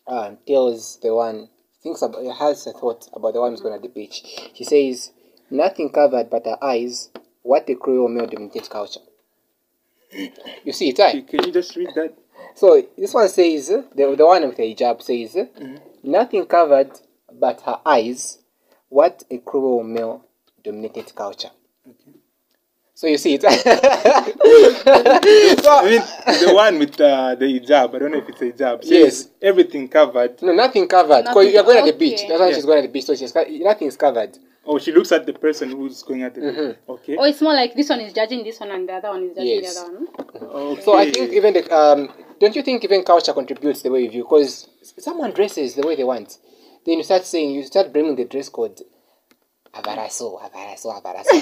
um, 0.07 0.39
tells 0.47 0.99
the 1.01 1.15
one 1.15 1.49
thinks 1.83 2.03
about 2.03 2.25
has 2.37 2.67
a 2.67 2.73
thought 2.73 3.09
about 3.13 3.35
the 3.35 3.41
one 3.41 3.51
who's 3.51 3.61
going 3.61 3.81
to 3.81 3.89
the 3.89 3.93
beach. 3.93 4.23
She 4.55 4.65
says, 4.65 5.13
"Nothing 5.51 5.91
covered 5.91 6.31
but 6.31 6.45
her 6.45 6.59
eyes. 6.63 7.11
What 7.43 7.69
a 7.71 7.75
cruel 7.75 8.09
male-dominated 8.09 8.69
culture." 8.71 9.01
You 10.65 10.73
see 10.73 10.91
it, 10.91 10.99
right? 10.99 11.27
Can 11.27 11.45
you 11.45 11.53
just 11.53 11.75
read 11.77 11.91
that? 11.95 12.15
So 12.55 12.83
this 12.99 13.15
one 13.15 13.29
says 13.29 13.69
the 13.69 14.15
the 14.17 14.27
one 14.27 14.47
with 14.47 14.57
the 14.57 14.75
hijab 14.75 15.03
says, 15.03 15.37
"Nothing 16.03 16.47
covered 16.47 17.01
but 17.33 17.61
her 17.63 17.81
eyes. 17.87 18.39
What 18.89 19.25
a 19.31 19.39
cruel 19.39 19.83
male-dominated 19.83 21.15
culture." 21.15 21.51
So 23.01 23.07
you 23.07 23.17
see 23.17 23.33
it. 23.33 23.45
I 23.49 23.55
mean, 25.89 26.03
the 26.45 26.51
one 26.55 26.79
with 26.79 27.01
uh, 27.01 27.35
the 27.35 27.47
hijab, 27.47 27.95
I 27.95 27.99
don't 27.99 28.13
know 28.13 28.19
if 28.19 28.29
it's 28.29 28.43
a 28.43 28.53
hijab. 28.53 28.83
says 28.83 28.91
Yes. 28.91 29.29
Everything 29.41 29.89
covered. 29.89 30.43
no, 30.43 30.53
nothing 30.53 30.87
covered. 30.87 31.23
Because 31.25 31.51
you're 31.51 31.63
going 31.63 31.79
at 31.79 31.87
the 31.87 31.95
beach. 31.95 32.21
That's 32.29 32.39
why 32.39 32.49
Yeah. 32.51 32.55
she's 32.57 32.67
going 32.67 32.79
at 32.81 32.83
the 32.83 32.89
beach. 32.93 33.05
So 33.07 33.15
she's 33.15 33.35
nothing 33.35 33.89
is 33.89 33.97
covered. 33.97 34.37
Oh, 34.67 34.79
she 34.79 34.93
looks 34.93 35.13
at 35.13 35.25
the 35.25 35.33
person 35.33 35.71
who's 35.71 36.03
going 36.03 36.25
at 36.25 36.35
the 36.35 36.43
Mm-hmm. 36.43 36.67
beach. 36.69 36.77
Okay. 36.91 37.17
Or 37.17 37.27
it's 37.27 37.41
more 37.41 37.55
like 37.55 37.75
this 37.75 37.89
one 37.89 38.01
is 38.01 38.13
judging 38.13 38.45
this 38.45 38.61
one 38.61 38.71
and 38.71 38.87
the 38.87 38.93
other 38.93 39.09
one 39.09 39.23
is 39.31 39.35
judging 39.35 39.63
Yes. 39.63 39.75
the 39.77 39.81
other 39.81 39.95
one. 39.95 40.09
okay. 40.73 40.83
So 40.83 40.95
I 40.99 41.11
think 41.11 41.33
even 41.33 41.55
the 41.55 41.75
um, 41.75 42.13
don't 42.39 42.55
you 42.55 42.63
think 42.63 42.85
even 42.85 43.03
culture 43.03 43.33
contributes 43.33 43.81
the 43.81 43.91
way 43.91 44.03
you 44.03 44.11
view? 44.11 44.25
Because 44.25 44.69
someone 44.99 45.31
dresses 45.33 45.75
the 45.75 45.87
way 45.87 45.97
they 45.97 46.05
want, 46.05 46.37
then 46.85 46.99
you 46.99 47.05
start 47.05 47.25
saying 47.25 47.53
you 47.53 47.63
start 47.63 47.95
bringing 47.95 48.15
the 48.17 48.27
dress 48.27 48.51
code. 48.51 48.79
abraçou 49.73 50.39
abraçou 50.39 50.93
abraçou. 50.93 51.41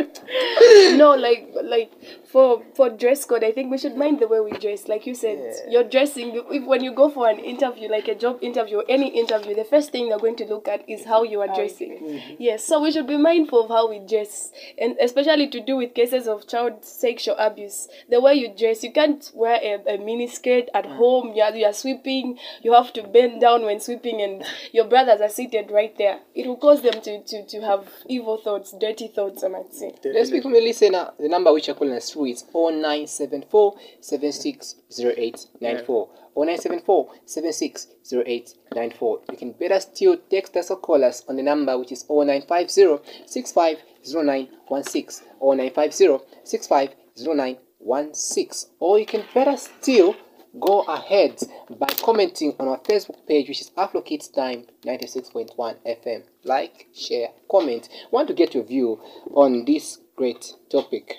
You 0.38 0.68
see 0.68 0.94
it? 0.94 0.98
no, 0.98 1.14
like 1.14 1.52
like 1.62 1.92
for 2.30 2.62
for 2.74 2.90
dress 2.90 3.24
code, 3.24 3.44
I 3.44 3.52
think 3.52 3.70
we 3.70 3.78
should 3.78 3.96
mind 3.96 4.20
the 4.20 4.28
way 4.28 4.40
we 4.40 4.52
dress. 4.52 4.88
Like 4.88 5.06
you 5.06 5.14
said, 5.14 5.54
you're 5.68 5.84
dressing. 5.84 6.42
If, 6.50 6.64
when 6.64 6.82
you 6.84 6.92
go 6.92 7.08
for 7.10 7.28
an 7.28 7.38
interview, 7.38 7.88
like 7.88 8.08
a 8.08 8.14
job 8.14 8.38
interview, 8.42 8.78
or 8.78 8.84
any 8.88 9.08
interview, 9.18 9.54
the 9.54 9.64
first 9.64 9.92
thing 9.92 10.08
they're 10.08 10.18
going 10.18 10.36
to 10.36 10.44
look 10.44 10.68
at 10.68 10.88
is 10.88 11.04
how 11.04 11.22
you 11.22 11.40
are 11.40 11.48
dressing. 11.54 12.22
Yes, 12.38 12.64
so 12.64 12.80
we 12.80 12.92
should 12.92 13.06
be 13.06 13.16
mindful 13.16 13.64
of 13.64 13.70
how 13.70 13.88
we 13.88 13.98
dress, 14.00 14.52
and 14.78 14.96
especially 15.00 15.48
to 15.48 15.60
do 15.60 15.76
with 15.76 15.94
cases 15.94 16.26
of 16.28 16.46
child 16.46 16.84
sexual 16.84 17.36
abuse. 17.38 17.88
The 18.10 18.20
way 18.20 18.34
you 18.34 18.54
dress, 18.56 18.82
you 18.82 18.92
can't 18.92 19.30
wear 19.34 19.58
a, 19.62 19.94
a 19.94 19.98
mini 19.98 20.26
skirt 20.28 20.68
at 20.74 20.86
home. 20.86 21.32
You 21.34 21.42
are, 21.42 21.54
you 21.54 21.66
are 21.66 21.72
sweeping. 21.72 22.38
You 22.62 22.74
have 22.74 22.92
to 22.94 23.02
bend 23.02 23.40
down 23.40 23.64
when 23.64 23.80
sweeping, 23.80 24.20
and 24.20 24.44
your 24.72 24.84
brothers 24.84 25.20
are 25.20 25.28
seated 25.28 25.70
right 25.70 25.96
there. 25.98 26.20
It 26.34 26.46
will 26.46 26.56
cause 26.56 26.82
them 26.82 27.00
to 27.02 27.22
to, 27.22 27.46
to 27.46 27.60
have 27.62 27.88
evil 28.06 28.36
thoughts, 28.36 28.74
dirty 28.78 29.08
thoughts. 29.08 29.42
I 29.44 29.48
might 29.48 29.72
say. 29.72 29.94
Let's 30.04 30.27
speak 30.28 30.42
from 30.42 30.52
the 30.52 30.60
listener. 30.60 31.10
The 31.18 31.28
number 31.28 31.52
which 31.52 31.66
you're 31.66 31.76
calling 31.76 31.94
us 31.94 32.10
through 32.10 32.26
is 32.26 32.44
0974 32.52 33.74
760894. 34.00 36.08
0974 36.36 37.08
760894. 37.24 39.20
You 39.30 39.36
can 39.36 39.52
better 39.52 39.80
still 39.80 40.16
text 40.30 40.56
us 40.56 40.70
or 40.70 40.76
call 40.76 41.04
us 41.04 41.24
on 41.28 41.36
the 41.36 41.42
number 41.42 41.76
which 41.78 41.92
is 41.92 42.04
0950 42.08 42.98
650916. 43.26 45.26
0950 45.40 46.18
650916. 46.44 48.70
Or 48.78 48.98
you 48.98 49.06
can 49.06 49.24
better 49.34 49.56
still 49.56 50.14
go 50.60 50.82
ahead 50.82 51.40
by 51.78 51.88
commenting 52.02 52.54
on 52.58 52.68
our 52.68 52.78
Facebook 52.78 53.26
page, 53.26 53.48
which 53.48 53.60
is 53.60 53.70
Afro 53.76 54.00
Kids 54.02 54.28
Time 54.28 54.64
96.1 54.84 55.54
FM. 55.56 56.22
Like, 56.44 56.88
share, 56.94 57.28
comment. 57.50 57.88
Want 58.10 58.28
to 58.28 58.34
get 58.34 58.54
your 58.54 58.64
view 58.64 59.00
on 59.34 59.64
this 59.64 59.98
great 60.18 60.52
topic. 60.70 61.14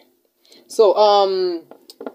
So, 0.68 0.94
um, 0.96 1.64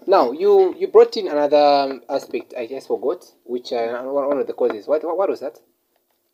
now 0.06 0.30
you 0.32 0.74
you 0.78 0.86
brought 0.88 1.16
in 1.16 1.26
another 1.28 1.56
um, 1.56 2.02
aspect. 2.08 2.54
I 2.56 2.66
just 2.66 2.86
forgot, 2.86 3.24
which 3.44 3.72
uh, 3.72 4.02
one 4.02 4.28
one 4.28 4.38
of 4.38 4.46
the 4.46 4.52
causes. 4.52 4.86
What 4.86 5.02
what, 5.02 5.16
what 5.16 5.28
was 5.28 5.40
that? 5.40 5.58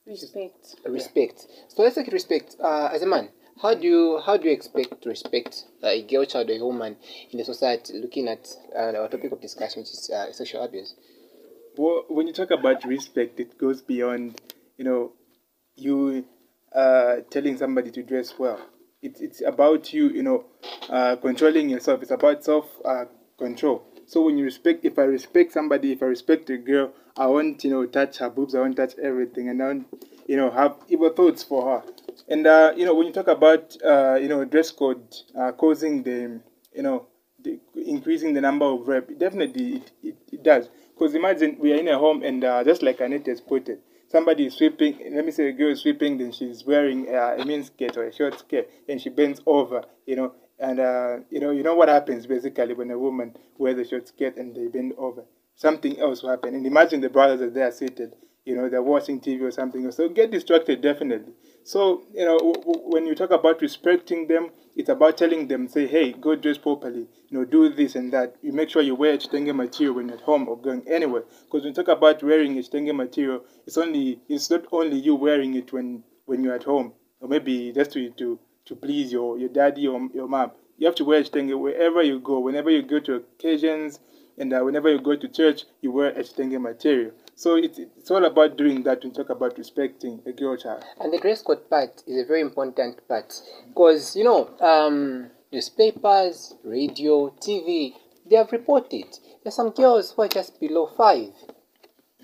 Respect. 0.06 0.74
Respect. 0.84 1.46
So 1.68 1.82
let's 1.82 1.94
take 1.94 2.08
respect. 2.12 2.56
Uh, 2.60 2.90
as 2.92 3.02
a 3.02 3.06
man, 3.06 3.28
how 3.62 3.74
do 3.74 3.86
you 3.86 4.20
how 4.26 4.36
do 4.36 4.48
you 4.48 4.52
expect 4.52 5.02
to 5.02 5.08
respect 5.08 5.64
uh, 5.84 5.88
a 5.88 6.02
girl 6.02 6.24
child 6.24 6.50
or 6.50 6.54
a 6.54 6.64
woman 6.64 6.96
in 7.30 7.38
the 7.38 7.44
society? 7.44 7.98
Looking 7.98 8.28
at 8.28 8.48
uh, 8.74 8.98
our 8.98 9.08
topic 9.08 9.30
of 9.32 9.40
discussion, 9.40 9.82
which 9.82 9.90
is 9.90 10.10
uh, 10.10 10.32
sexual 10.32 10.64
abuse. 10.64 10.94
Well, 11.76 12.04
when 12.08 12.26
you 12.26 12.32
talk 12.32 12.50
about 12.50 12.84
respect, 12.84 13.38
it 13.38 13.56
goes 13.56 13.80
beyond, 13.80 14.40
you 14.76 14.84
know, 14.84 15.12
you 15.76 16.24
uh, 16.74 17.16
telling 17.30 17.56
somebody 17.56 17.90
to 17.92 18.02
dress 18.02 18.34
well. 18.38 18.58
It's 19.02 19.20
it's 19.20 19.40
about 19.40 19.92
you, 19.92 20.10
you 20.10 20.22
know, 20.22 20.44
uh, 20.88 21.16
controlling 21.16 21.70
yourself. 21.70 22.02
It's 22.02 22.10
about 22.10 22.44
self 22.44 22.66
uh, 22.84 23.06
control. 23.38 23.82
So 24.06 24.22
when 24.22 24.36
you 24.36 24.44
respect, 24.44 24.84
if 24.84 24.98
I 24.98 25.02
respect 25.02 25.52
somebody, 25.52 25.92
if 25.92 26.02
I 26.02 26.06
respect 26.06 26.50
a 26.50 26.58
girl, 26.58 26.92
I 27.16 27.26
won't, 27.26 27.62
you 27.64 27.70
know, 27.70 27.86
touch 27.86 28.18
her 28.18 28.28
boobs. 28.28 28.54
I 28.54 28.60
won't 28.60 28.76
touch 28.76 28.94
everything, 29.02 29.48
and 29.48 29.62
I 29.62 29.66
won't, 29.66 29.86
you 30.26 30.36
know, 30.36 30.50
have 30.50 30.76
evil 30.88 31.10
thoughts 31.10 31.42
for 31.42 31.70
her. 31.70 31.92
And 32.28 32.46
uh, 32.46 32.74
you 32.76 32.84
know, 32.84 32.94
when 32.94 33.06
you 33.06 33.12
talk 33.12 33.28
about, 33.28 33.74
uh, 33.82 34.16
you 34.20 34.28
know, 34.28 34.44
dress 34.44 34.70
code 34.70 35.02
uh, 35.38 35.52
causing 35.52 36.02
the, 36.02 36.40
you 36.74 36.82
know, 36.82 37.06
the, 37.42 37.58
increasing 37.74 38.34
the 38.34 38.40
number 38.42 38.66
of 38.66 38.86
rape, 38.86 39.18
definitely 39.18 39.76
it, 39.76 39.90
it, 40.02 40.16
it 40.32 40.42
does. 40.42 40.68
Because 40.92 41.14
imagine 41.14 41.56
we 41.58 41.72
are 41.72 41.76
in 41.76 41.88
a 41.88 41.98
home 41.98 42.22
and 42.22 42.44
uh, 42.44 42.62
just 42.64 42.82
like 42.82 43.00
Annette 43.00 43.26
has 43.28 43.40
put 43.40 43.68
it, 43.70 43.80
somebody 44.10 44.46
is 44.46 44.54
sweeping, 44.54 44.98
let 45.14 45.24
me 45.24 45.30
say 45.30 45.48
a 45.48 45.52
girl 45.52 45.70
is 45.70 45.80
sweeping, 45.80 46.18
then 46.18 46.32
she's 46.32 46.64
wearing 46.64 47.08
uh, 47.08 47.36
a 47.38 47.44
mini 47.44 47.62
skirt 47.62 47.96
or 47.96 48.04
a 48.04 48.12
short 48.12 48.38
skirt, 48.38 48.68
and 48.88 49.00
she 49.00 49.08
bends 49.08 49.40
over, 49.46 49.84
you 50.06 50.16
know, 50.16 50.34
And 50.58 50.78
uh, 50.78 51.18
you 51.30 51.40
know, 51.40 51.50
you 51.52 51.62
know 51.62 51.74
what 51.74 51.88
happens 51.88 52.26
basically 52.26 52.74
when 52.74 52.90
a 52.90 52.98
woman 52.98 53.34
wears 53.56 53.78
a 53.78 53.84
short 53.88 54.08
skirt 54.08 54.36
and 54.36 54.54
they 54.54 54.66
bend 54.68 54.92
over. 54.98 55.24
Something 55.54 55.98
else 55.98 56.22
will 56.22 56.30
happen. 56.30 56.54
And 56.54 56.66
imagine 56.66 57.00
the 57.00 57.08
brothers 57.08 57.40
are 57.40 57.50
there 57.50 57.72
seated. 57.72 58.14
You 58.44 58.56
know, 58.56 58.68
they're 58.68 58.82
watching 58.82 59.20
TV 59.20 59.44
or 59.44 59.50
something. 59.50 59.90
So 59.90 60.08
get 60.08 60.30
distracted 60.30 60.80
definitely. 60.82 61.32
So 61.64 62.02
you 62.12 62.24
know, 62.26 62.36
w- 62.38 62.60
w- 62.66 62.82
when 62.92 63.06
you 63.06 63.14
talk 63.14 63.30
about 63.30 63.62
respecting 63.62 64.26
them, 64.26 64.50
it's 64.80 64.88
about 64.88 65.18
telling 65.18 65.46
them, 65.46 65.68
say, 65.68 65.86
hey, 65.86 66.12
go 66.12 66.34
dress 66.34 66.56
properly. 66.56 67.06
You 67.28 67.38
know, 67.38 67.44
do 67.44 67.68
this 67.68 67.94
and 67.96 68.10
that. 68.14 68.36
You 68.40 68.52
make 68.52 68.70
sure 68.70 68.80
you 68.80 68.94
wear 68.94 69.12
a 69.12 69.18
Chitenge 69.18 69.52
material 69.52 69.96
when 69.96 70.08
you're 70.08 70.16
at 70.16 70.24
home 70.24 70.48
or 70.48 70.56
going 70.56 70.88
anywhere. 70.88 71.24
Because 71.44 71.62
when 71.62 71.68
you 71.68 71.74
talk 71.74 71.88
about 71.88 72.22
wearing 72.22 72.56
a 72.58 72.62
Chitenge 72.62 72.92
material, 72.92 73.44
it's 73.66 73.76
only 73.76 74.20
it's 74.26 74.48
not 74.48 74.64
only 74.72 74.96
you 74.96 75.14
wearing 75.14 75.54
it 75.54 75.70
when 75.70 76.02
when 76.24 76.42
you're 76.42 76.54
at 76.54 76.64
home 76.64 76.94
or 77.20 77.28
maybe 77.28 77.72
just 77.72 77.92
to 77.92 78.10
to 78.10 78.38
to 78.64 78.74
please 78.74 79.12
your 79.12 79.38
your 79.38 79.50
daddy 79.50 79.86
or 79.86 80.08
your 80.14 80.28
mom. 80.28 80.52
You 80.78 80.86
have 80.86 80.94
to 80.96 81.04
wear 81.04 81.20
a 81.20 81.24
Chitenge 81.24 81.52
wherever 81.52 82.02
you 82.02 82.18
go. 82.18 82.40
Whenever 82.40 82.70
you 82.70 82.82
go 82.82 83.00
to 83.00 83.16
occasions 83.16 84.00
and 84.38 84.50
uh, 84.54 84.60
whenever 84.60 84.88
you 84.90 84.98
go 84.98 85.14
to 85.14 85.28
church, 85.28 85.64
you 85.82 85.92
wear 85.92 86.08
a 86.10 86.24
Chitenge 86.24 86.56
material. 86.58 87.12
So 87.40 87.54
it's, 87.56 87.78
it's 87.78 88.10
all 88.10 88.22
about 88.26 88.58
doing 88.58 88.82
that 88.82 88.98
when 89.02 89.12
you 89.12 89.16
talk 89.16 89.30
about 89.30 89.56
respecting 89.56 90.20
a 90.26 90.32
girl 90.32 90.58
child. 90.58 90.84
And 91.00 91.10
the 91.10 91.16
dress 91.16 91.40
code 91.40 91.70
part 91.70 92.02
is 92.06 92.22
a 92.22 92.26
very 92.26 92.42
important 92.42 93.08
part 93.08 93.32
because 93.68 94.14
you 94.14 94.24
know 94.24 94.50
um, 94.60 95.30
newspapers, 95.50 96.52
radio, 96.62 97.30
TV, 97.40 97.94
they 98.28 98.36
have 98.36 98.52
reported 98.52 99.06
there's 99.42 99.54
some 99.54 99.70
girls 99.70 100.12
who 100.12 100.20
are 100.20 100.28
just 100.28 100.60
below 100.60 100.86
five. 100.94 101.32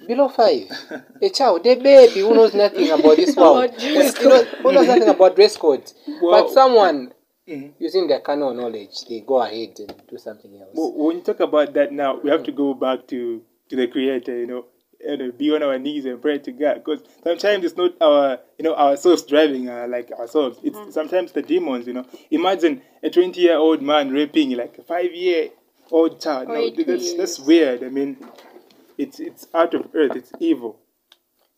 Below 0.07 0.29
five, 0.29 0.68
a 1.22 1.31
child, 1.31 1.66
a 1.66 1.76
baby 1.76 2.20
who 2.20 2.35
knows 2.35 2.52
nothing 2.52 2.90
about 2.90 3.16
this 3.16 3.35
world, 3.38 3.70
who, 3.70 3.94
knows, 3.94 4.14
who 4.18 4.72
knows 4.72 4.87
nothing 4.92 5.09
about 5.09 5.35
dress 5.35 5.57
code. 5.57 5.90
Well- 6.20 6.44
but 6.44 6.50
someone 6.52 7.14
Mhm. 7.48 7.72
using 7.79 8.07
their 8.09 8.20
carnal 8.20 8.52
knowledge, 8.52 9.07
they 9.09 9.20
go 9.20 9.40
ahead 9.40 9.79
and 9.79 9.94
do 10.11 10.18
something 10.18 10.52
else. 10.61 10.72
Well, 10.74 10.92
when 10.92 11.18
you 11.18 11.22
talk 11.22 11.40
about 11.40 11.72
that 11.74 11.90
now, 11.92 12.20
we 12.20 12.29
have 12.29 12.42
to 12.42 12.52
go 12.52 12.74
back 12.74 13.07
to, 13.07 13.40
to 13.70 13.76
the 13.76 13.87
Creator, 13.87 14.37
you 14.37 14.46
know, 14.48 14.64
and 15.07 15.37
be 15.37 15.55
on 15.55 15.63
our 15.63 15.79
knees 15.79 16.05
and 16.05 16.21
pray 16.21 16.39
to 16.39 16.53
God. 16.53 16.75
Because 16.85 17.03
sometimes 17.25 17.65
it's 17.65 17.77
not 17.77 17.93
our, 18.01 18.39
you 18.59 18.65
know, 18.65 18.75
ourselves 18.75 19.23
driving 19.23 19.69
uh, 19.69 19.87
like 19.89 20.11
ourselves. 20.13 20.59
It's 20.63 20.77
sometimes 20.95 21.33
the 21.33 21.43
demons, 21.43 21.87
you 21.87 21.93
know. 21.95 22.07
Imagine 22.31 22.83
a 23.03 23.11
20 23.11 23.41
year 23.41 23.57
old 23.57 23.83
man 23.83 24.11
raping 24.11 24.51
like 24.53 24.79
a 24.79 24.83
five 24.83 25.13
year 25.15 25.51
old 25.91 26.21
child. 26.21 26.49
No, 26.49 26.55
that's, 26.85 27.15
that's 27.15 27.39
weird. 27.41 27.83
I 27.85 27.89
mean, 27.89 28.17
it's, 28.99 29.21
it's 29.21 29.47
out 29.55 29.75
of 29.75 29.89
earth, 29.95 30.17
it's 30.17 30.33
evil. 30.41 30.79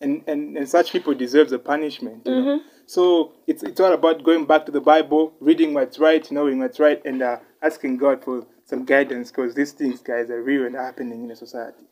And, 0.00 0.22
and, 0.28 0.56
and 0.56 0.68
such 0.68 0.92
people 0.92 1.14
deserve 1.14 1.50
the 1.50 1.58
punishment. 1.58 2.22
You 2.26 2.32
know? 2.34 2.60
So 2.86 3.32
it's, 3.46 3.62
it's 3.62 3.80
all 3.80 3.92
about 3.92 4.22
going 4.24 4.46
back 4.46 4.64
to 4.66 4.72
the 4.72 4.80
Bible, 4.80 5.34
reading 5.40 5.74
what's 5.74 5.98
right, 5.98 6.30
knowing 6.30 6.58
what's 6.60 6.78
right, 6.80 7.02
and 7.04 7.20
uh, 7.20 7.38
asking 7.62 7.98
God 7.98 8.22
for 8.24 8.46
some 8.64 8.84
guidance 8.84 9.30
because 9.30 9.54
these 9.54 9.72
things, 9.72 10.00
guys, 10.00 10.30
are 10.30 10.42
real 10.42 10.64
and 10.66 10.74
happening 10.76 11.24
in 11.24 11.30
a 11.30 11.36
society. 11.36 11.84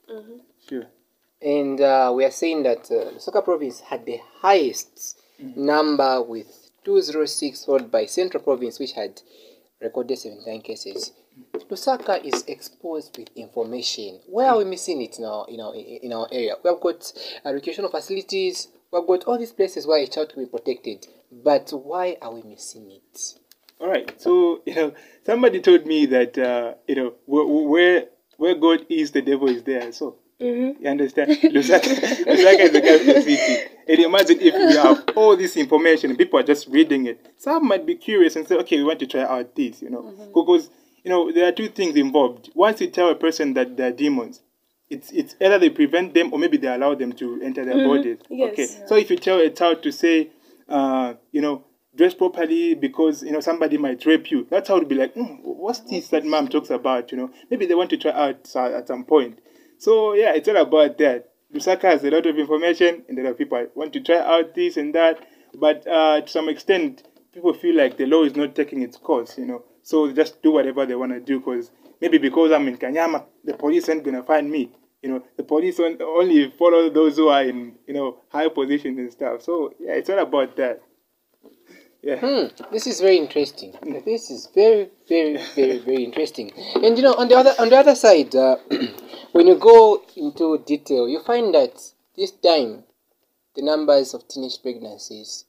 Sure. 0.68 0.84
And 1.46 1.80
uh, 1.80 2.12
we 2.12 2.24
are 2.24 2.32
saying 2.32 2.64
that 2.64 2.90
uh, 2.90 3.12
Lusaka 3.12 3.44
province 3.44 3.78
had 3.78 4.04
the 4.04 4.18
highest 4.40 5.16
number 5.38 6.20
with 6.20 6.72
206, 6.84 7.64
followed 7.64 7.88
by 7.88 8.06
Central 8.06 8.42
province, 8.42 8.80
which 8.80 8.94
had 8.94 9.22
recorded 9.80 10.18
79 10.18 10.60
cases. 10.62 11.12
Lusaka 11.70 12.24
is 12.24 12.42
exposed 12.48 13.16
with 13.16 13.28
information. 13.36 14.18
Where 14.26 14.50
are 14.50 14.58
we 14.58 14.64
missing 14.64 15.00
it 15.02 15.20
our, 15.24 15.46
in 15.48 15.60
our, 15.60 15.72
in 15.76 16.12
our 16.12 16.26
area? 16.32 16.56
We 16.64 16.68
have 16.68 16.80
got 16.80 17.12
uh, 17.44 17.52
recreational 17.52 17.92
facilities, 17.92 18.66
we 18.90 18.98
have 18.98 19.06
got 19.06 19.22
all 19.24 19.38
these 19.38 19.52
places 19.52 19.86
where 19.86 20.02
a 20.02 20.06
child 20.08 20.30
can 20.30 20.42
be 20.42 20.50
protected. 20.50 21.06
But 21.30 21.70
why 21.70 22.16
are 22.20 22.34
we 22.34 22.42
missing 22.42 22.90
it? 22.90 23.34
All 23.80 23.88
right. 23.88 24.20
So 24.20 24.62
you 24.66 24.74
know, 24.74 24.94
somebody 25.24 25.60
told 25.60 25.86
me 25.86 26.06
that 26.06 26.36
uh, 26.38 26.74
you 26.88 26.96
know 26.96 27.14
where, 27.26 27.46
where 27.46 28.04
where 28.36 28.54
God 28.56 28.86
is, 28.88 29.12
the 29.12 29.22
devil 29.22 29.48
is 29.48 29.62
there. 29.62 29.92
So 29.92 30.16
you 30.38 30.76
understand? 30.86 31.30
Lusaka, 31.30 31.82
Lusaka 32.26 32.60
is 32.60 32.72
the 32.72 32.80
capital 32.80 33.22
city. 33.22 33.64
And 33.88 33.98
imagine 34.00 34.38
if 34.40 34.54
we 34.54 34.76
have 34.76 35.04
all 35.16 35.36
this 35.36 35.56
information 35.56 36.10
and 36.10 36.18
people 36.18 36.38
are 36.38 36.42
just 36.42 36.68
reading 36.68 37.06
it. 37.06 37.34
Some 37.38 37.66
might 37.68 37.86
be 37.86 37.94
curious 37.94 38.36
and 38.36 38.46
say, 38.46 38.56
okay, 38.56 38.76
we 38.78 38.84
want 38.84 38.98
to 39.00 39.06
try 39.06 39.22
out 39.22 39.54
this, 39.54 39.80
you 39.82 39.90
know, 39.90 40.02
because 40.34 40.70
you 41.04 41.10
know 41.10 41.30
there 41.32 41.48
are 41.48 41.52
two 41.52 41.68
things 41.68 41.96
involved. 41.96 42.50
Once 42.54 42.80
you 42.80 42.88
tell 42.88 43.08
a 43.10 43.14
person 43.14 43.54
that 43.54 43.76
they're 43.76 43.92
demons, 43.92 44.42
it's 44.90 45.10
it's 45.12 45.36
either 45.40 45.58
they 45.58 45.70
prevent 45.70 46.14
them 46.14 46.32
or 46.32 46.38
maybe 46.38 46.56
they 46.56 46.68
allow 46.68 46.94
them 46.94 47.12
to 47.14 47.40
enter 47.42 47.64
their 47.64 47.76
bodies. 47.86 48.18
Yes. 48.28 48.52
Okay. 48.52 48.66
So 48.86 48.96
if 48.96 49.10
you 49.10 49.16
tell 49.16 49.38
a 49.38 49.50
child 49.50 49.82
to 49.84 49.92
say, 49.92 50.30
uh, 50.68 51.14
you 51.32 51.40
know, 51.40 51.64
dress 51.94 52.12
properly 52.14 52.74
because 52.74 53.22
you 53.22 53.30
know 53.32 53.40
somebody 53.40 53.78
might 53.78 54.04
rape 54.04 54.30
you, 54.30 54.46
that's 54.50 54.68
how 54.68 54.76
it 54.76 54.80
would 54.80 54.88
be 54.88 54.96
like, 54.96 55.14
"Hmm, 55.14 55.36
what's 55.42 55.80
this 55.80 56.08
that 56.08 56.24
mom 56.24 56.48
talks 56.48 56.70
about? 56.70 57.10
You 57.12 57.18
know, 57.18 57.30
maybe 57.50 57.66
they 57.66 57.74
want 57.74 57.90
to 57.90 57.96
try 57.96 58.10
out 58.10 58.50
uh, 58.54 58.76
at 58.76 58.88
some 58.88 59.04
point. 59.04 59.38
So 59.78 60.14
yeah, 60.14 60.32
it's 60.34 60.48
all 60.48 60.56
about 60.56 60.98
that. 60.98 61.30
Lusaka 61.52 61.82
has 61.82 62.04
a 62.04 62.10
lot 62.10 62.26
of 62.26 62.38
information, 62.38 63.04
and 63.08 63.18
a 63.18 63.22
lot 63.22 63.30
of 63.30 63.38
people 63.38 63.66
want 63.74 63.92
to 63.92 64.00
try 64.00 64.18
out 64.18 64.54
this 64.54 64.76
and 64.76 64.94
that. 64.94 65.24
But 65.54 65.86
uh, 65.86 66.20
to 66.22 66.28
some 66.28 66.48
extent, 66.48 67.04
people 67.32 67.52
feel 67.54 67.76
like 67.76 67.96
the 67.96 68.06
law 68.06 68.24
is 68.24 68.34
not 68.34 68.54
taking 68.54 68.82
its 68.82 68.96
course. 68.96 69.38
You 69.38 69.46
know, 69.46 69.64
so 69.82 70.10
just 70.12 70.42
do 70.42 70.52
whatever 70.52 70.86
they 70.86 70.94
want 70.94 71.12
to 71.12 71.20
do 71.20 71.38
because 71.38 71.70
maybe 72.00 72.18
because 72.18 72.52
I'm 72.52 72.68
in 72.68 72.76
Kanyama, 72.76 73.24
the 73.44 73.54
police 73.54 73.88
aren't 73.88 74.04
gonna 74.04 74.22
find 74.22 74.50
me. 74.50 74.70
You 75.02 75.10
know, 75.10 75.24
the 75.36 75.44
police 75.44 75.78
only 75.78 76.50
follow 76.50 76.90
those 76.90 77.16
who 77.16 77.28
are 77.28 77.44
in 77.44 77.76
you 77.86 77.94
know 77.94 78.18
high 78.28 78.48
positions 78.48 78.98
and 78.98 79.12
stuff. 79.12 79.42
So 79.42 79.74
yeah, 79.78 79.92
it's 79.92 80.10
all 80.10 80.18
about 80.18 80.56
that. 80.56 80.82
Yeah. 82.06 82.20
Hmm, 82.20 82.70
this 82.70 82.86
is 82.86 83.00
very 83.00 83.16
interesting. 83.16 83.74
This 84.04 84.30
is 84.30 84.48
very, 84.54 84.90
very, 85.08 85.38
very, 85.56 85.78
very 85.78 86.04
interesting. 86.04 86.52
And 86.76 86.96
you 86.96 87.02
know, 87.02 87.14
on 87.14 87.26
the 87.26 87.34
other 87.34 87.52
on 87.58 87.68
the 87.68 87.76
other 87.76 87.96
side, 87.96 88.32
uh, 88.32 88.58
when 89.32 89.48
you 89.48 89.56
go 89.56 90.04
into 90.14 90.56
detail, 90.58 91.08
you 91.08 91.20
find 91.24 91.52
that 91.56 91.74
this 92.16 92.30
time 92.30 92.84
the 93.56 93.62
numbers 93.62 94.14
of 94.14 94.28
teenage 94.28 94.62
pregnancies 94.62 95.46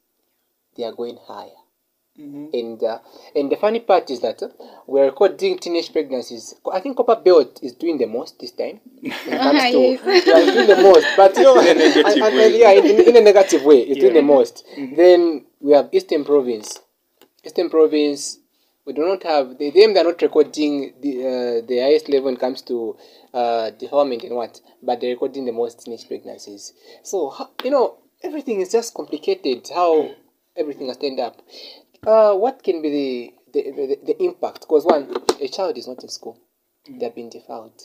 they 0.75 0.83
are 0.83 0.93
going 0.93 1.19
higher. 1.27 1.61
Mhm. 2.19 2.49
And 2.53 2.83
uh, 2.83 2.97
and 3.35 3.51
the 3.51 3.55
funny 3.57 3.79
part 3.79 4.09
is 4.09 4.21
that 4.21 4.41
uh, 4.41 4.47
we're 4.87 5.05
recording 5.05 5.59
teenage 5.59 5.91
pregnancies. 5.93 6.55
I 6.73 6.79
think 6.79 6.97
Copper 6.97 7.15
Belt 7.23 7.59
is 7.61 7.73
doing 7.73 7.99
the 7.99 8.07
most 8.07 8.39
this 8.39 8.51
time. 8.51 8.79
When 9.01 9.11
it 9.11 9.37
comes 9.47 9.61
to, 9.71 9.79
Yes. 9.79 10.25
yeah, 10.25 10.37
it's 10.39 10.53
doing 10.53 10.67
the 10.67 10.81
most, 10.81 11.05
but 11.15 11.37
you 11.37 11.43
know, 11.43 11.59
In 11.59 11.67
a 11.67 11.73
negative 11.75 12.05
and- 12.07 12.23
and- 12.39 12.55
yeah, 12.55 12.71
in, 12.71 12.85
in 13.09 13.15
a 13.17 13.21
negative 13.21 13.63
way, 13.63 13.81
it's 13.81 13.99
doing 13.99 14.13
the 14.15 14.23
most. 14.23 14.65
Then 14.75 15.45
we 15.61 15.73
have 15.73 15.89
Eastern 15.91 16.25
Province. 16.25 16.79
Eastern 17.45 17.69
Province, 17.69 18.39
we 18.85 18.93
do 18.93 19.05
not 19.05 19.21
have 19.21 19.59
they, 19.59 19.69
them. 19.69 19.93
They 19.93 19.99
are 19.99 20.03
not 20.05 20.19
recording 20.21 20.93
the 20.99 21.13
uh, 21.61 21.67
the 21.67 21.79
highest 21.81 22.09
level 22.09 22.25
when 22.25 22.33
it 22.33 22.39
comes 22.39 22.63
to 22.63 22.97
uh, 23.31 23.69
development 23.71 24.23
and 24.23 24.35
what, 24.35 24.59
but 24.81 24.99
they're 25.01 25.11
recording 25.11 25.45
the 25.45 25.51
most 25.51 25.85
teenage 25.85 26.07
pregnancies. 26.07 26.73
So 27.03 27.31
you 27.63 27.69
know, 27.69 27.97
everything 28.23 28.59
is 28.59 28.71
just 28.71 28.95
complicated. 28.95 29.69
How 29.73 30.15
everything 30.55 30.87
has 30.87 30.97
turned 30.97 31.19
up. 31.19 31.39
Uh, 32.05 32.33
what 32.35 32.63
can 32.63 32.81
be 32.81 32.89
the 32.89 33.33
the, 33.53 33.71
the, 33.71 33.99
the 34.05 34.23
impact? 34.23 34.61
Because 34.61 34.85
one, 34.85 35.13
a 35.41 35.47
child 35.47 35.77
is 35.77 35.87
not 35.87 36.03
in 36.03 36.09
school; 36.09 36.37
they're 36.87 37.09
being 37.11 37.29
defiled. 37.29 37.81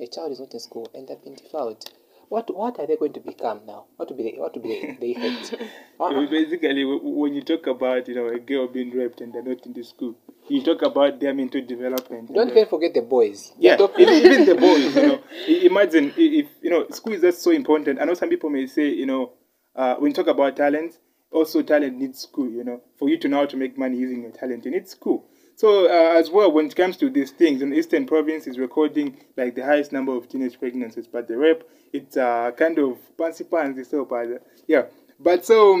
A 0.00 0.06
child 0.06 0.32
is 0.32 0.40
not 0.40 0.52
in 0.52 0.60
school 0.60 0.90
and 0.94 1.08
they're 1.08 1.16
being 1.16 1.36
defiled. 1.36 1.84
What 2.28 2.54
what 2.54 2.78
are 2.78 2.86
they 2.86 2.96
going 2.96 3.12
to 3.14 3.20
become 3.20 3.62
now? 3.66 3.86
What 3.96 4.10
will 4.10 4.16
be 4.16 4.22
the 4.22 4.38
what 4.38 4.54
will 4.54 4.62
be 4.62 4.96
the, 5.00 5.12
effect? 5.16 5.54
So 5.98 6.26
basically, 6.28 6.84
when 6.84 7.34
you 7.34 7.42
talk 7.42 7.66
about 7.66 8.06
you 8.06 8.14
know 8.14 8.28
a 8.28 8.38
girl 8.38 8.68
being 8.68 8.90
raped 8.90 9.20
and 9.20 9.32
they're 9.32 9.42
not 9.42 9.66
in 9.66 9.72
the 9.72 9.82
school, 9.82 10.14
you 10.48 10.62
talk 10.62 10.82
about 10.82 11.18
their 11.18 11.34
mental 11.34 11.60
development. 11.64 12.32
Don't 12.32 12.50
even 12.50 12.66
forget 12.66 12.94
the 12.94 13.02
boys. 13.02 13.52
Yeah, 13.58 13.78
even, 13.98 14.14
even 14.14 14.44
the 14.44 14.54
boys, 14.54 14.94
you 14.94 15.02
know. 15.02 15.22
Imagine 15.48 16.12
if, 16.16 16.46
you 16.62 16.70
know, 16.70 16.86
school 16.90 17.14
is 17.14 17.22
just 17.22 17.42
so 17.42 17.50
important. 17.50 18.00
I 18.00 18.04
know 18.04 18.14
some 18.14 18.28
people 18.28 18.50
may 18.50 18.66
say, 18.66 18.90
you 18.90 19.06
know, 19.06 19.32
uh, 19.74 19.96
when 19.96 20.10
you 20.10 20.14
talk 20.14 20.28
about 20.28 20.56
talent, 20.56 20.98
also 21.30 21.62
talent 21.62 21.96
needs 21.98 22.18
school, 22.20 22.48
you 22.50 22.64
know. 22.64 22.80
For 22.98 23.08
you 23.08 23.18
to 23.18 23.28
know 23.28 23.38
how 23.38 23.46
to 23.46 23.56
make 23.56 23.78
money 23.78 23.96
using 23.96 24.22
your 24.22 24.32
talent, 24.32 24.64
you 24.64 24.70
need 24.70 24.88
school. 24.88 25.26
So 25.56 25.86
uh, 25.86 26.18
as 26.18 26.30
well, 26.30 26.50
when 26.50 26.66
it 26.66 26.74
comes 26.76 26.96
to 26.98 27.10
these 27.10 27.30
things, 27.32 27.60
in 27.62 27.72
Eastern 27.74 28.06
Province 28.06 28.46
is 28.46 28.58
recording 28.58 29.18
like 29.36 29.54
the 29.54 29.64
highest 29.64 29.92
number 29.92 30.12
of 30.16 30.28
teenage 30.28 30.58
pregnancies, 30.58 31.06
but 31.06 31.28
the 31.28 31.36
rape, 31.36 31.62
it's 31.92 32.16
uh, 32.16 32.50
kind 32.56 32.78
of 32.78 32.98
pansy 33.18 33.44
pansy, 33.44 33.84
so 33.84 34.04
but 34.04 34.26
uh, 34.26 34.38
yeah. 34.66 34.84
But 35.18 35.44
so 35.44 35.78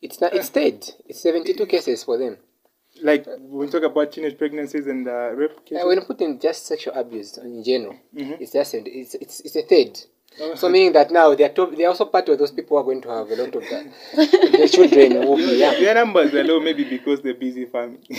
It's 0.00 0.20
not. 0.20 0.34
It's 0.34 0.46
stayed. 0.46 0.86
It's 1.06 1.20
seventy-two 1.20 1.66
cases 1.66 2.04
for 2.04 2.16
them. 2.18 2.36
like 3.02 3.26
when 3.26 3.66
you 3.66 3.72
talk 3.72 3.82
about 3.82 4.12
teenage 4.12 4.38
pregnancies 4.38 4.86
and 4.86 5.08
uh, 5.08 5.32
rape 5.34 5.64
cases, 5.64 5.82
Uh, 5.82 5.86
when 5.88 5.98
you 5.98 6.04
put 6.04 6.20
in 6.20 6.38
just 6.38 6.66
sexual 6.66 6.94
abuse 6.94 7.36
in 7.38 7.64
general, 7.64 7.96
Mhm. 8.14 8.40
it's 8.40 8.52
just 8.52 8.74
it's 8.74 9.14
it's 9.16 9.40
it's 9.40 9.56
a 9.56 9.62
third. 9.62 9.98
Oh. 10.40 10.54
So 10.56 10.68
meaning 10.68 10.92
that 10.92 11.12
now 11.12 11.34
they 11.34 11.44
are 11.44 11.48
top, 11.48 11.76
they 11.76 11.84
are 11.84 11.88
also 11.88 12.06
part 12.06 12.28
of 12.28 12.38
those 12.38 12.50
people 12.50 12.76
who 12.76 12.80
are 12.80 12.84
going 12.84 13.00
to 13.02 13.08
have 13.08 13.30
a 13.30 13.36
lot 13.36 13.54
of 13.54 13.62
the, 13.62 14.58
the 14.58 14.68
children 14.68 15.28
will 15.28 15.36
be 15.36 15.58
yeah. 15.58 15.70
their 15.70 15.94
numbers 15.94 16.34
are 16.34 16.42
low, 16.42 16.58
maybe 16.58 16.82
because 16.82 17.22
they're 17.22 17.34
busy 17.34 17.66
farming. 17.66 18.02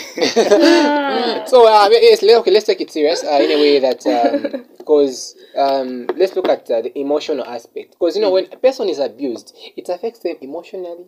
So 1.48 1.68
uh, 1.68 1.90
yes, 1.92 2.24
okay, 2.24 2.52
let's 2.52 2.66
take 2.66 2.82
it 2.82 2.92
serious 2.92 3.24
uh, 3.24 3.40
in 3.42 3.52
a 3.52 3.56
way 3.56 3.80
that 3.80 4.66
because 4.78 5.36
um, 5.58 6.08
let's 6.16 6.36
look 6.36 6.48
at 6.48 6.70
uh, 6.72 6.82
the 6.82 6.98
emotional 6.98 7.46
aspect 7.46 7.92
because 7.92 8.16
you 8.16 8.22
know 8.22 8.32
when 8.32 8.46
a 8.52 8.58
person 8.58 8.88
is 8.88 9.00
abused, 9.00 9.56
it 9.76 9.90
affects 9.90 10.20
them 10.20 10.36
emotionally, 10.42 11.06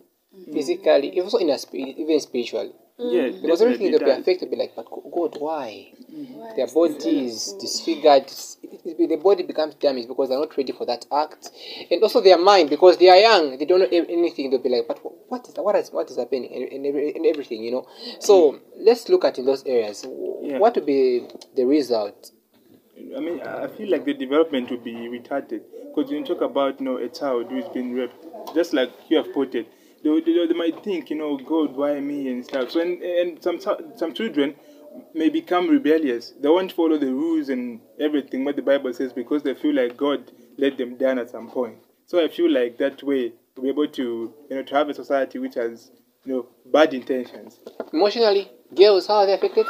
physically, 0.52 1.18
also 1.20 1.38
in 1.38 1.50
a 1.50 1.58
even 1.74 2.20
spiritually. 2.20 2.72
Yeah, 2.98 3.28
mm. 3.28 3.42
Because 3.42 3.62
everything 3.62 3.90
they'll 3.92 4.00
be 4.00 4.06
does. 4.06 4.18
affected, 4.20 4.50
be 4.50 4.56
like, 4.56 4.74
but 4.74 4.86
God, 4.90 5.36
why? 5.38 5.92
Why 6.08 6.52
Their 6.56 6.64
is 6.66 6.72
body 6.72 7.26
is 7.26 7.52
disfigured. 7.60 8.22
It's- 8.22 8.56
it- 8.62 8.98
it- 8.98 9.08
The 9.08 9.16
body 9.16 9.44
becomes 9.44 9.74
damaged 9.76 10.08
because 10.08 10.28
they're 10.30 10.38
not 10.38 10.56
ready 10.56 10.72
for 10.72 10.84
that 10.86 11.06
act, 11.12 11.50
and 11.90 12.02
also 12.02 12.20
their 12.20 12.38
mind 12.38 12.70
because 12.70 12.96
they 12.96 13.08
are 13.08 13.16
young. 13.16 13.56
They 13.56 13.66
don't 13.66 13.78
know 13.80 13.86
anything. 13.86 14.50
They'll 14.50 14.58
be 14.58 14.68
like, 14.68 14.88
but 14.88 14.98
what 15.28 15.46
is 15.46 15.54
that? 15.54 15.62
What 15.62 15.76
is 15.76 15.92
what 15.92 16.10
is 16.10 16.16
happening? 16.16 16.52
And, 16.52 16.86
and, 16.86 16.96
and 17.16 17.26
everything, 17.26 17.62
you 17.62 17.70
know. 17.70 17.86
So 18.18 18.52
mm. 18.52 18.60
let's 18.78 19.08
look 19.08 19.24
at 19.24 19.38
in 19.38 19.44
those 19.46 19.64
areas. 19.64 20.04
Yeah. 20.42 20.58
What 20.58 20.74
would 20.74 20.86
be 20.86 21.28
the 21.54 21.64
result? 21.66 22.32
I 23.16 23.20
mean, 23.20 23.40
I 23.42 23.64
I 23.64 23.68
feel 23.68 23.90
like 23.90 24.04
the 24.06 24.14
development 24.14 24.70
will 24.70 24.78
be 24.78 24.92
retarded 24.94 25.60
because 25.94 26.10
when 26.10 26.20
you 26.20 26.24
talk 26.24 26.40
about 26.40 26.80
you 26.80 26.86
know 26.86 26.96
a 26.96 27.08
child 27.08 27.46
who 27.50 27.58
is 27.58 27.68
being 27.68 27.94
raped, 27.94 28.26
just 28.54 28.72
like 28.72 28.90
you 29.08 29.16
have 29.18 29.32
put 29.32 29.54
it, 29.54 29.68
they, 30.02 30.20
they, 30.20 30.46
they 30.46 30.54
might 30.54 30.82
think 30.84 31.10
you 31.10 31.16
know 31.16 31.36
God, 31.36 31.76
why 31.76 32.00
me 32.00 32.28
and 32.28 32.44
stuff. 32.44 32.70
So 32.70 32.80
and, 32.80 33.02
and 33.02 33.42
some 33.42 33.60
some 33.60 34.14
children 34.14 34.54
may 35.14 35.28
become 35.28 35.68
rebellious. 35.68 36.32
They 36.40 36.48
won't 36.48 36.72
follow 36.72 36.98
the 36.98 37.12
rules 37.12 37.48
and 37.48 37.80
everything 38.00 38.44
what 38.44 38.56
the 38.56 38.62
Bible 38.62 38.92
says 38.92 39.12
because 39.12 39.42
they 39.42 39.54
feel 39.54 39.74
like 39.74 39.96
God 39.96 40.32
let 40.56 40.78
them 40.78 40.96
down 40.96 41.18
at 41.18 41.30
some 41.30 41.48
point. 41.50 41.78
So 42.06 42.22
I 42.22 42.28
feel 42.28 42.50
like 42.50 42.78
that 42.78 43.02
way 43.02 43.32
to 43.54 43.62
be 43.62 43.68
able 43.68 43.88
to 43.88 44.34
you 44.50 44.56
know 44.56 44.62
to 44.62 44.74
have 44.74 44.88
a 44.88 44.94
society 44.94 45.38
which 45.38 45.54
has 45.54 45.90
you 46.24 46.32
know 46.32 46.48
bad 46.66 46.94
intentions. 46.94 47.60
Emotionally, 47.92 48.50
girls, 48.74 49.06
how 49.06 49.16
are 49.16 49.26
they 49.26 49.34
affected? 49.34 49.66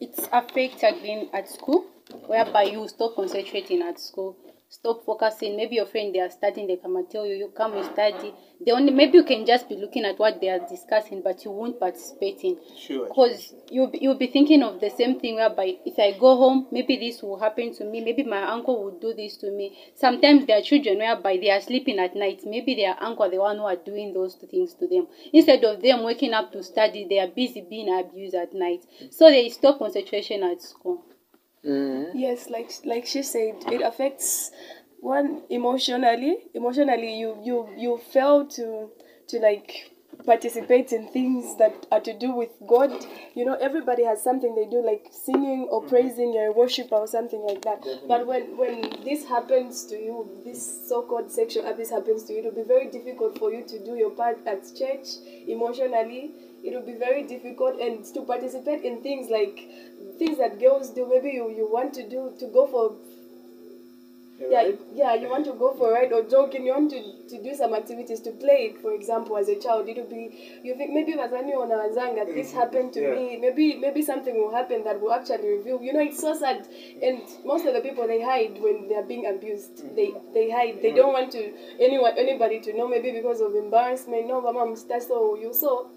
It's 0.00 0.28
affected 0.32 1.02
them 1.04 1.28
at 1.32 1.48
school, 1.48 1.86
whereby 2.26 2.64
you 2.64 2.88
stop 2.88 3.14
concentrating 3.14 3.82
at 3.82 4.00
school, 4.00 4.36
stop 4.72 5.04
focusing. 5.04 5.54
Maybe 5.54 5.76
your 5.76 5.84
friend 5.84 6.14
they 6.14 6.20
are 6.20 6.30
studying, 6.30 6.66
they 6.66 6.76
come 6.76 6.96
and 6.96 7.08
tell 7.08 7.26
you, 7.26 7.34
you 7.34 7.52
come 7.54 7.74
and 7.74 7.84
study. 7.84 8.32
They 8.64 8.72
only 8.72 8.90
maybe 8.90 9.18
you 9.18 9.24
can 9.24 9.44
just 9.44 9.68
be 9.68 9.76
looking 9.76 10.06
at 10.06 10.18
what 10.18 10.40
they 10.40 10.48
are 10.48 10.66
discussing, 10.66 11.20
but 11.22 11.44
you 11.44 11.50
won't 11.50 11.78
participate 11.78 12.40
in. 12.42 12.56
Sure. 12.78 13.06
Because 13.06 13.54
you'll 13.70 13.90
be, 13.90 13.98
you'll 14.00 14.16
be 14.16 14.28
thinking 14.28 14.62
of 14.62 14.80
the 14.80 14.88
same 14.88 15.20
thing 15.20 15.34
whereby 15.34 15.76
if 15.84 15.98
I 15.98 16.18
go 16.18 16.36
home, 16.38 16.68
maybe 16.72 16.96
this 16.96 17.22
will 17.22 17.38
happen 17.38 17.74
to 17.74 17.84
me, 17.84 18.00
maybe 18.00 18.22
my 18.22 18.50
uncle 18.50 18.82
will 18.82 18.98
do 18.98 19.12
this 19.12 19.36
to 19.38 19.50
me. 19.50 19.76
Sometimes 19.94 20.46
there 20.46 20.58
are 20.58 20.62
children 20.62 20.98
whereby 20.98 21.36
they 21.36 21.50
are 21.50 21.60
sleeping 21.60 21.98
at 21.98 22.16
night, 22.16 22.40
maybe 22.46 22.74
their 22.74 22.96
uncle 22.98 23.28
the 23.28 23.38
one 23.38 23.58
who 23.58 23.64
are 23.64 23.76
doing 23.76 24.14
those 24.14 24.36
things 24.36 24.72
to 24.74 24.88
them. 24.88 25.06
Instead 25.34 25.62
of 25.64 25.82
them 25.82 26.02
waking 26.02 26.32
up 26.32 26.50
to 26.52 26.62
study, 26.62 27.06
they 27.06 27.18
are 27.18 27.28
busy 27.28 27.60
being 27.60 27.94
abused 27.94 28.34
at 28.34 28.54
night. 28.54 28.86
So 29.10 29.28
they 29.28 29.50
stop 29.50 29.80
concentration 29.80 30.42
at 30.42 30.62
school. 30.62 31.04
Mm. 31.64 32.10
Yes, 32.14 32.50
like 32.50 32.70
like 32.84 33.06
she 33.06 33.22
said, 33.22 33.54
it 33.70 33.82
affects 33.82 34.50
one 35.00 35.42
emotionally. 35.48 36.38
Emotionally, 36.54 37.18
you 37.18 37.38
you 37.42 37.68
you 37.76 37.98
fail 38.12 38.46
to 38.48 38.90
to 39.28 39.38
like 39.38 39.90
participate 40.26 40.92
in 40.92 41.08
things 41.08 41.56
that 41.58 41.86
are 41.90 42.00
to 42.00 42.12
do 42.18 42.32
with 42.32 42.50
God. 42.66 42.90
You 43.34 43.44
know, 43.44 43.54
everybody 43.54 44.04
has 44.04 44.22
something 44.22 44.54
they 44.56 44.66
do, 44.66 44.84
like 44.84 45.06
singing 45.12 45.68
or 45.70 45.82
praising, 45.82 46.34
or 46.36 46.52
worship 46.52 46.90
or 46.90 47.06
something 47.06 47.40
like 47.46 47.62
that. 47.62 47.84
But 48.08 48.26
when 48.26 48.56
when 48.56 49.04
this 49.04 49.24
happens 49.28 49.84
to 49.86 49.94
you, 49.96 50.28
this 50.44 50.88
so-called 50.88 51.30
sexual 51.30 51.66
abuse 51.66 51.90
happens 51.90 52.24
to 52.24 52.32
you, 52.32 52.40
it'll 52.40 52.52
be 52.52 52.62
very 52.66 52.90
difficult 52.90 53.38
for 53.38 53.52
you 53.52 53.62
to 53.68 53.78
do 53.84 53.94
your 53.94 54.10
part 54.10 54.38
at 54.46 54.62
church 54.76 55.06
emotionally. 55.46 56.32
It 56.64 56.74
will 56.74 56.86
be 56.86 56.94
very 56.94 57.24
difficult 57.24 57.80
and 57.80 58.04
to 58.14 58.22
participate 58.22 58.84
in 58.84 59.02
things 59.02 59.28
like 59.30 59.68
things 60.22 60.38
that 60.38 60.60
girls 60.60 60.90
do. 60.90 61.08
Maybe 61.08 61.30
you, 61.30 61.50
you 61.50 61.68
want 61.70 61.94
to 61.94 62.08
do 62.08 62.32
to 62.38 62.46
go 62.46 62.66
for 62.66 62.96
yeah, 64.50 64.70
yeah, 64.94 65.14
you 65.14 65.28
want 65.28 65.44
to 65.44 65.52
go 65.52 65.72
for 65.74 65.90
a 65.90 65.94
ride 65.94 66.12
or 66.12 66.22
jogging, 66.24 66.66
you 66.66 66.72
want 66.72 66.90
to, 66.90 67.00
to 67.28 67.42
do 67.42 67.54
some 67.54 67.74
activities, 67.74 68.20
to 68.20 68.30
play, 68.32 68.74
for 68.82 68.92
example, 68.92 69.36
as 69.36 69.48
a 69.48 69.56
child. 69.56 69.88
It'll 69.88 70.04
be, 70.04 70.60
you 70.64 70.74
think 70.74 70.90
maybe 70.92 71.12
Wazani 71.12 71.52
or 71.52 71.66
Nawazanga, 71.66 72.26
this 72.26 72.48
mm-hmm. 72.48 72.58
happened 72.58 72.92
to 72.94 73.00
Yeah. 73.02 73.14
me, 73.14 73.36
maybe 73.36 73.76
maybe 73.76 74.02
something 74.02 74.34
will 74.34 74.52
happen 74.52 74.84
that 74.84 75.00
will 75.00 75.12
actually 75.12 75.48
reveal. 75.58 75.80
You 75.80 75.92
know, 75.92 76.00
it's 76.00 76.20
so 76.20 76.34
sad. 76.34 76.66
And 77.02 77.22
most 77.44 77.66
of 77.66 77.74
the 77.74 77.80
people, 77.80 78.06
they 78.06 78.20
hide 78.22 78.60
when 78.60 78.88
they're 78.88 79.04
being 79.04 79.26
abused. 79.26 79.76
Mm-hmm. 79.76 79.94
They 79.94 80.10
they 80.34 80.50
hide. 80.50 80.82
They 80.82 80.88
mm-hmm. 80.88 80.96
don't 80.96 81.12
want 81.12 81.32
to 81.32 81.52
anyone 81.78 82.14
anybody 82.16 82.60
to 82.60 82.76
know, 82.76 82.88
maybe 82.88 83.12
because 83.12 83.40
of 83.40 83.54
embarrassment. 83.54 84.26
No, 84.26 84.40
mama, 84.40 84.66
mustaso, 84.66 85.40
you 85.40 85.52
so. 85.54 85.90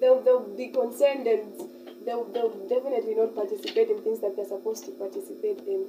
They'll, 0.00 0.20
they'll 0.20 0.56
be 0.56 0.66
concerned 0.66 1.28
and 1.28 1.42
they'll, 2.04 2.24
they'll 2.32 2.50
definitely 2.68 3.14
not 3.14 3.34
participate 3.34 3.88
in 3.90 4.00
things 4.02 4.20
that 4.20 4.36
they're 4.36 4.46
supposed 4.46 4.84
to 4.86 4.92
participate 4.92 5.60
in. 5.66 5.86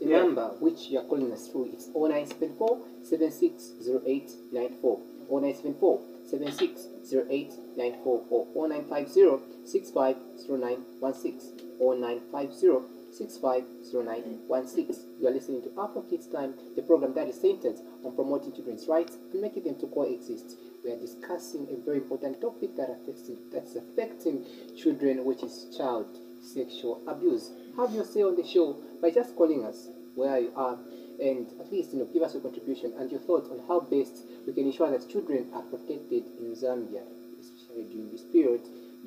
The 0.00 0.06
number 0.06 0.48
which 0.60 0.88
you 0.88 0.98
are 0.98 1.04
calling 1.04 1.32
us 1.32 1.48
through 1.48 1.72
is 1.76 1.88
0974 1.94 2.80
760894. 3.02 5.00
0974 5.28 6.00
760894 6.30 8.24
or 8.30 8.46
0950 8.68 9.66
650916 9.66 11.60
or 11.78 11.94
950 11.96 12.92
650916. 13.12 14.96
You 15.20 15.28
are 15.28 15.30
listening 15.30 15.62
to 15.62 15.70
Afro 15.80 16.02
Kids 16.02 16.26
Time, 16.26 16.54
the 16.74 16.82
program 16.82 17.14
that 17.14 17.28
is 17.28 17.40
centered 17.40 17.76
on 18.04 18.14
promoting 18.14 18.52
children's 18.52 18.86
rights 18.86 19.16
and 19.32 19.40
making 19.40 19.64
them 19.64 19.76
to 19.80 19.86
coexist. 19.86 20.58
We 20.86 20.92
are 20.92 21.00
discussing 21.00 21.66
a 21.72 21.84
very 21.84 21.96
important 21.96 22.40
topic 22.40 22.76
that 22.76 22.88
affects 22.88 23.28
that's 23.50 23.74
affecting 23.74 24.46
children, 24.76 25.24
which 25.24 25.42
is 25.42 25.66
child 25.76 26.06
sexual 26.40 27.02
abuse. 27.08 27.50
Have 27.76 27.92
your 27.92 28.04
say 28.04 28.22
on 28.22 28.36
the 28.36 28.46
show 28.46 28.76
by 29.02 29.10
just 29.10 29.34
calling 29.34 29.64
us 29.64 29.88
where 30.14 30.38
you 30.38 30.52
are 30.54 30.78
and 31.20 31.48
at 31.58 31.72
least 31.72 31.92
you 31.92 31.98
know 31.98 32.04
give 32.04 32.22
us 32.22 32.34
your 32.34 32.42
contribution 32.42 32.92
and 32.98 33.10
your 33.10 33.18
thoughts 33.18 33.48
on 33.50 33.60
how 33.66 33.80
best 33.80 34.22
we 34.46 34.52
can 34.52 34.66
ensure 34.66 34.88
that 34.88 35.08
children 35.10 35.48
are 35.52 35.62
protected 35.62 36.22
in 36.38 36.54
Zambia, 36.54 37.02
especially 37.40 37.82
during 37.90 38.12
this 38.12 38.22
period 38.22 38.60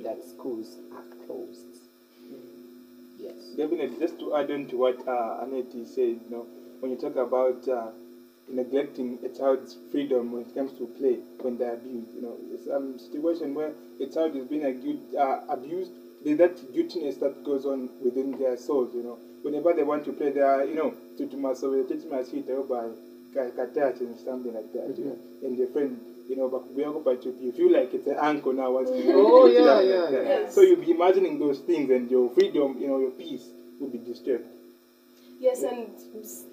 that 0.04 0.22
schools 0.22 0.80
are 0.94 1.26
closed. 1.26 1.80
Yes. 3.18 3.54
Definitely, 3.56 3.98
just 4.00 4.20
to 4.20 4.36
add 4.36 4.52
on 4.52 4.68
to 4.68 4.76
what 4.76 5.08
uh, 5.08 5.38
Annette 5.44 5.72
said, 5.88 6.20
you 6.20 6.30
know, 6.30 6.46
when 6.82 6.92
you 6.92 6.98
talk 6.98 7.16
about 7.16 7.66
uh, 7.70 7.92
neglecting 8.52 9.20
a 9.24 9.30
child's 9.30 9.78
freedom 9.92 10.32
when 10.32 10.42
it 10.44 10.54
comes 10.56 10.72
to 10.74 10.86
play 11.00 11.18
when 11.42 11.58
they're 11.58 11.74
abused, 11.76 12.14
you 12.16 12.22
know, 12.22 12.36
it's 12.52 12.66
some 12.66 12.98
situation 13.00 13.54
where 13.54 13.72
a 14.02 14.06
child 14.08 14.36
is 14.36 14.46
being 14.46 14.62
agu- 14.62 15.16
uh, 15.18 15.42
abused, 15.50 15.92
there's 16.24 16.38
that 16.38 16.74
guiltiness 16.74 17.16
that 17.18 17.44
goes 17.44 17.66
on 17.66 17.90
within 18.04 18.38
their 18.40 18.58
souls, 18.58 18.94
you 18.94 19.04
know. 19.04 19.18
Whenever 19.42 19.72
they 19.74 19.84
want 19.84 20.04
to 20.06 20.12
play, 20.12 20.32
they 20.32 20.42
are, 20.42 20.66
you 20.66 20.76
know, 20.76 20.94
to 21.18 21.26
to 21.28 21.36
masowe, 21.38 21.88
to 21.88 21.96
to 21.96 22.08
masita, 22.08 22.68
by 22.68 22.90
katach 23.34 24.02
and 24.02 24.18
something 24.20 24.54
like 24.54 24.74
that, 24.74 24.98
you 24.98 25.06
know, 25.06 25.18
and 25.44 25.58
their 25.58 25.68
friend, 25.68 25.98
you 26.28 26.36
know, 26.36 26.50
but 26.50 26.74
we 26.74 26.84
are 26.84 26.92
but 26.92 27.24
you 27.24 27.34
you 27.40 27.52
feel 27.54 27.72
like 27.72 27.94
it's 27.94 28.08
an 28.08 28.18
uncle 28.18 28.52
now 28.52 28.72
wants 28.72 28.92
to 28.98 29.14
Oh, 29.14 29.46
yeah, 29.46 29.60
yeah, 29.60 29.74
like 30.02 30.12
that. 30.12 30.24
yeah. 30.24 30.50
So 30.50 30.62
you'll 30.62 30.82
be 30.84 30.92
imagining 30.92 31.40
those 31.40 31.60
things 31.60 31.90
and 31.90 32.10
your 32.12 32.30
freedom, 32.32 32.78
you 32.80 32.88
know, 32.88 33.00
your 33.00 33.12
peace 33.12 33.48
will 33.80 33.90
be 33.90 34.00
disturbed. 34.00 34.46
Yes, 35.40 35.64
and 35.64 35.88
sex, 35.98 36.44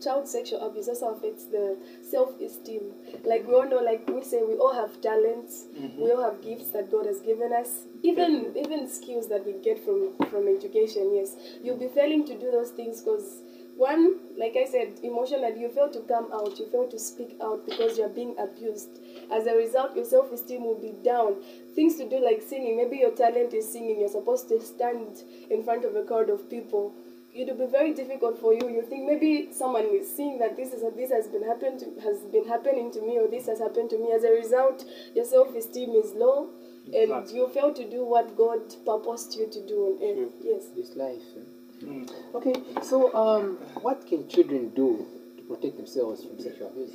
child 0.00 0.28
sexual 0.28 0.60
abuse 0.66 0.88
also 0.88 1.14
affects 1.14 1.44
the 1.44 1.76
self-esteem. 2.02 2.92
Like 3.24 3.46
we 3.46 3.54
all 3.54 3.68
know, 3.68 3.80
like 3.80 4.08
we 4.08 4.22
say, 4.22 4.42
we 4.42 4.54
all 4.54 4.74
have 4.74 5.00
talents. 5.00 5.66
Mm-hmm. 5.76 6.00
We 6.02 6.10
all 6.12 6.22
have 6.22 6.42
gifts 6.42 6.70
that 6.72 6.90
God 6.90 7.06
has 7.06 7.20
given 7.20 7.52
us. 7.52 7.82
Even 8.02 8.54
even 8.56 8.88
skills 8.88 9.28
that 9.28 9.44
we 9.44 9.54
get 9.54 9.84
from 9.84 10.14
from 10.30 10.48
education. 10.48 11.12
Yes, 11.14 11.36
you'll 11.62 11.78
be 11.78 11.88
failing 11.88 12.24
to 12.26 12.38
do 12.38 12.50
those 12.50 12.70
things 12.70 13.02
because 13.02 13.42
one, 13.76 14.18
like 14.36 14.56
I 14.56 14.64
said, 14.68 14.98
emotionally 15.04 15.60
you 15.60 15.68
fail 15.68 15.88
to 15.90 16.00
come 16.00 16.28
out. 16.32 16.58
You 16.58 16.66
fail 16.66 16.88
to 16.88 16.98
speak 16.98 17.36
out 17.40 17.64
because 17.64 17.96
you're 17.96 18.08
being 18.08 18.34
abused. 18.36 18.98
As 19.32 19.46
a 19.46 19.54
result, 19.54 19.94
your 19.94 20.04
self-esteem 20.04 20.64
will 20.64 20.80
be 20.80 20.94
down. 21.04 21.36
Things 21.76 21.94
to 21.96 22.08
do 22.08 22.18
like 22.18 22.42
singing. 22.42 22.76
Maybe 22.76 22.96
your 22.96 23.12
talent 23.12 23.54
is 23.54 23.70
singing. 23.70 24.00
You're 24.00 24.08
supposed 24.08 24.48
to 24.48 24.60
stand 24.60 25.22
in 25.48 25.62
front 25.62 25.84
of 25.84 25.94
a 25.94 26.02
crowd 26.02 26.28
of 26.28 26.50
people 26.50 26.92
it 27.34 27.46
will 27.48 27.66
be 27.66 27.70
very 27.70 27.92
difficult 27.94 28.38
for 28.40 28.52
you. 28.52 28.68
You 28.68 28.82
think 28.82 29.06
maybe 29.06 29.50
someone 29.52 29.86
is 29.92 30.14
seeing 30.14 30.38
that 30.38 30.56
this 30.56 30.72
is 30.72 30.82
this 30.96 31.10
has 31.10 31.26
been 31.28 31.44
happened 31.44 31.80
to, 31.80 32.00
has 32.02 32.18
been 32.32 32.46
happening 32.48 32.90
to 32.92 33.00
me 33.02 33.18
or 33.18 33.28
this 33.28 33.46
has 33.46 33.58
happened 33.58 33.90
to 33.90 33.98
me. 33.98 34.12
As 34.12 34.24
a 34.24 34.30
result, 34.30 34.84
your 35.14 35.24
self 35.24 35.54
esteem 35.54 35.90
is 35.90 36.12
low, 36.14 36.48
and 36.92 37.08
Flat. 37.08 37.32
you 37.32 37.48
fail 37.48 37.72
to 37.74 37.88
do 37.88 38.04
what 38.04 38.36
God 38.36 38.60
purposed 38.84 39.34
you 39.34 39.46
to 39.50 39.66
do 39.66 39.76
on 39.86 40.24
earth. 40.24 40.32
Yes. 40.42 40.64
This 40.74 40.96
life. 40.96 41.22
eh? 41.36 41.84
Mm. 41.86 42.10
Okay, 42.34 42.54
so 42.82 43.14
um, 43.14 43.56
what 43.82 44.04
can 44.06 44.28
children 44.28 44.70
do 44.70 45.06
to 45.36 45.42
protect 45.44 45.76
themselves 45.76 46.24
from 46.24 46.40
sexual 46.40 46.68
abuse? 46.70 46.94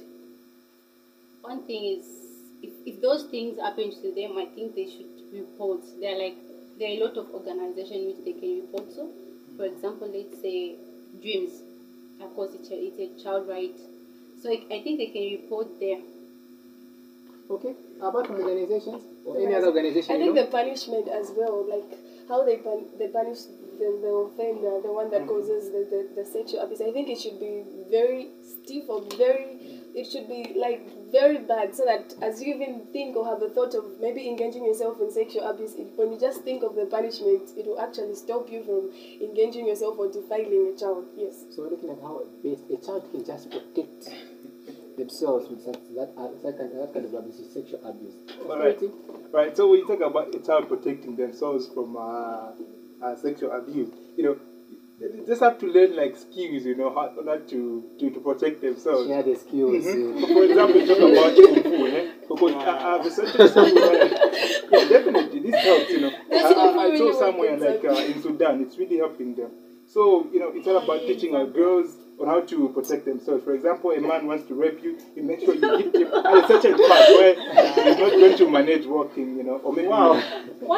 One 1.41 1.63
thing 1.63 1.85
is, 1.99 2.05
if, 2.61 2.71
if 2.85 3.01
those 3.01 3.23
things 3.25 3.59
happen 3.59 3.91
to 3.91 4.11
them, 4.13 4.37
I 4.37 4.45
think 4.53 4.75
they 4.75 4.85
should 4.89 5.07
report. 5.31 5.81
There 6.01 6.13
are 6.15 6.19
like 6.19 6.35
there 6.79 6.89
are 6.89 6.97
a 6.99 7.03
lot 7.05 7.17
of 7.17 7.29
organizations 7.33 8.15
which 8.17 8.25
they 8.25 8.33
can 8.33 8.61
report 8.61 8.89
to. 8.95 9.09
For 9.57 9.65
example, 9.65 10.11
let's 10.13 10.41
say 10.41 10.75
Dreams, 11.21 11.61
of 12.21 12.33
course, 12.35 12.51
it's 12.53 12.69
a, 12.71 12.75
it's 12.75 12.99
a 12.99 13.23
child 13.23 13.47
right. 13.47 13.75
So 14.41 14.49
I, 14.49 14.63
I 14.73 14.81
think 14.81 14.97
they 14.97 15.07
can 15.07 15.41
report 15.41 15.79
there. 15.79 15.99
Okay, 17.49 17.75
apart 18.01 18.27
from 18.27 18.37
organizations 18.37 19.03
or 19.25 19.37
any 19.37 19.53
other 19.53 19.67
organization, 19.67 20.15
I 20.15 20.17
think 20.17 20.33
know? 20.33 20.45
the 20.45 20.49
punishment 20.49 21.07
as 21.07 21.31
well, 21.35 21.67
like 21.69 21.99
how 22.27 22.43
they 22.45 22.57
pun- 22.57 22.87
they 22.97 23.09
punish 23.09 23.39
the, 23.77 23.99
the 24.01 24.07
offender, 24.07 24.81
the 24.81 24.91
one 24.91 25.11
that 25.11 25.23
mm. 25.23 25.27
causes 25.27 25.71
the, 25.71 25.85
the, 25.91 26.21
the 26.21 26.25
sexual 26.25 26.61
abuse. 26.61 26.81
I 26.81 26.91
think 26.91 27.09
it 27.09 27.19
should 27.19 27.39
be 27.39 27.63
very 27.91 28.29
stiff 28.41 28.85
or 28.87 29.03
very 29.17 29.72
it 29.95 30.09
should 30.09 30.27
be 30.27 30.53
like 30.57 30.81
very 31.11 31.37
bad 31.37 31.75
so 31.75 31.85
that 31.85 32.13
as 32.21 32.41
you 32.41 32.55
even 32.55 32.85
think 32.91 33.15
or 33.15 33.25
have 33.25 33.41
a 33.41 33.49
thought 33.49 33.73
of 33.75 33.85
maybe 34.01 34.27
engaging 34.27 34.65
yourself 34.65 34.99
in 34.99 35.11
sexual 35.11 35.43
abuse 35.43 35.75
it, 35.75 35.87
when 35.95 36.11
you 36.11 36.19
just 36.19 36.41
think 36.41 36.63
of 36.63 36.75
the 36.75 36.85
punishment 36.85 37.49
it 37.55 37.65
will 37.65 37.79
actually 37.79 38.15
stop 38.15 38.49
you 38.51 38.63
from 38.63 38.89
engaging 39.21 39.67
yourself 39.67 39.97
or 39.97 40.11
defiling 40.11 40.73
a 40.73 40.79
child 40.79 41.05
yes 41.15 41.45
So 41.55 41.63
we're 41.63 41.71
looking 41.71 41.91
at 41.91 42.01
how 42.01 42.21
a 42.43 42.77
child 42.85 43.09
can 43.11 43.23
just 43.25 43.51
protect 43.51 44.09
themselves 44.97 45.49
with 45.49 45.65
that 45.65 45.79
that, 45.95 46.09
uh, 46.17 46.29
that, 46.43 46.57
kind, 46.57 46.71
that 46.79 46.93
kind 46.93 47.05
of 47.05 47.13
abuse, 47.13 47.41
sexual 47.53 47.81
abuse. 47.85 48.13
All 48.47 48.59
right. 48.59 48.79
Right. 49.31 49.55
So 49.57 49.69
when 49.69 49.79
you 49.79 49.87
talk 49.87 50.01
about 50.01 50.33
a 50.33 50.39
child 50.39 50.67
protecting 50.67 51.15
themselves 51.15 51.67
from 51.67 51.97
uh, 51.97 52.51
uh, 53.01 53.15
sexual 53.15 53.51
abuse, 53.51 53.89
you 54.15 54.23
know, 54.23 54.37
they 54.99 55.25
just 55.25 55.41
have 55.41 55.57
to 55.59 55.65
learn 55.67 55.95
like 55.95 56.15
skills, 56.15 56.63
you 56.65 56.75
know, 56.75 56.93
how 56.93 57.11
not 57.23 57.47
to 57.49 57.83
to, 57.99 58.09
to 58.09 58.19
protect 58.19 58.61
themselves. 58.61 59.07
Share 59.07 59.23
the 59.23 59.35
skills. 59.35 59.85
Mhm. 59.85 60.23
uh, 60.23 60.27
For 60.27 60.43
example, 60.43 60.87
talk 60.87 60.97
about 61.11 61.35
kung 61.35 61.63
fu, 61.63 61.87
eh? 61.87 62.11
because 62.21 62.55
I, 62.55 62.95
I've 62.95 63.05
researched 63.05 63.53
somewhere. 63.53 64.07
yeah, 64.71 64.89
definitely, 64.89 65.39
this 65.51 65.61
helps. 65.63 65.89
You 65.89 66.01
know, 66.01 66.11
That's 66.29 66.45
I, 66.45 66.49
I, 66.53 66.67
I 66.67 66.85
really 66.85 66.97
saw 66.97 67.05
works, 67.05 67.19
somewhere 67.19 67.57
like 67.57 67.83
uh, 67.85 68.11
in 68.11 68.21
Sudan, 68.21 68.61
it's 68.61 68.77
really 68.77 68.97
helping 68.97 69.35
them. 69.35 69.51
So 69.87 70.27
you 70.31 70.39
know, 70.39 70.51
it's 70.53 70.67
all 70.67 70.77
about 70.77 70.99
teaching 71.01 71.35
our 71.35 71.45
girls 71.45 71.95
on 72.23 72.29
how 72.29 72.41
to 72.41 72.69
protect 72.69 73.05
themselves. 73.05 73.43
For 73.43 73.53
example, 73.53 73.91
a 73.91 73.99
man 73.99 74.25
wants 74.27 74.47
to 74.47 74.55
rape 74.55 74.81
you, 74.81 74.97
you 75.15 75.23
make 75.23 75.41
sure 75.41 75.53
you 75.53 75.77
hit 75.77 75.93
him 75.95 76.07
at 76.13 76.47
such 76.47 76.65
a 76.65 76.69
certain 76.71 76.87
part 76.87 77.09
where 77.09 77.33
he's 77.35 77.97
not 77.97 78.09
going 78.11 78.37
to 78.37 78.49
manage 78.49 78.85
walking, 78.85 79.37
you 79.37 79.43
know, 79.43 79.57
or 79.57 79.73
maybe 79.73 79.87
Wow. 79.89 80.21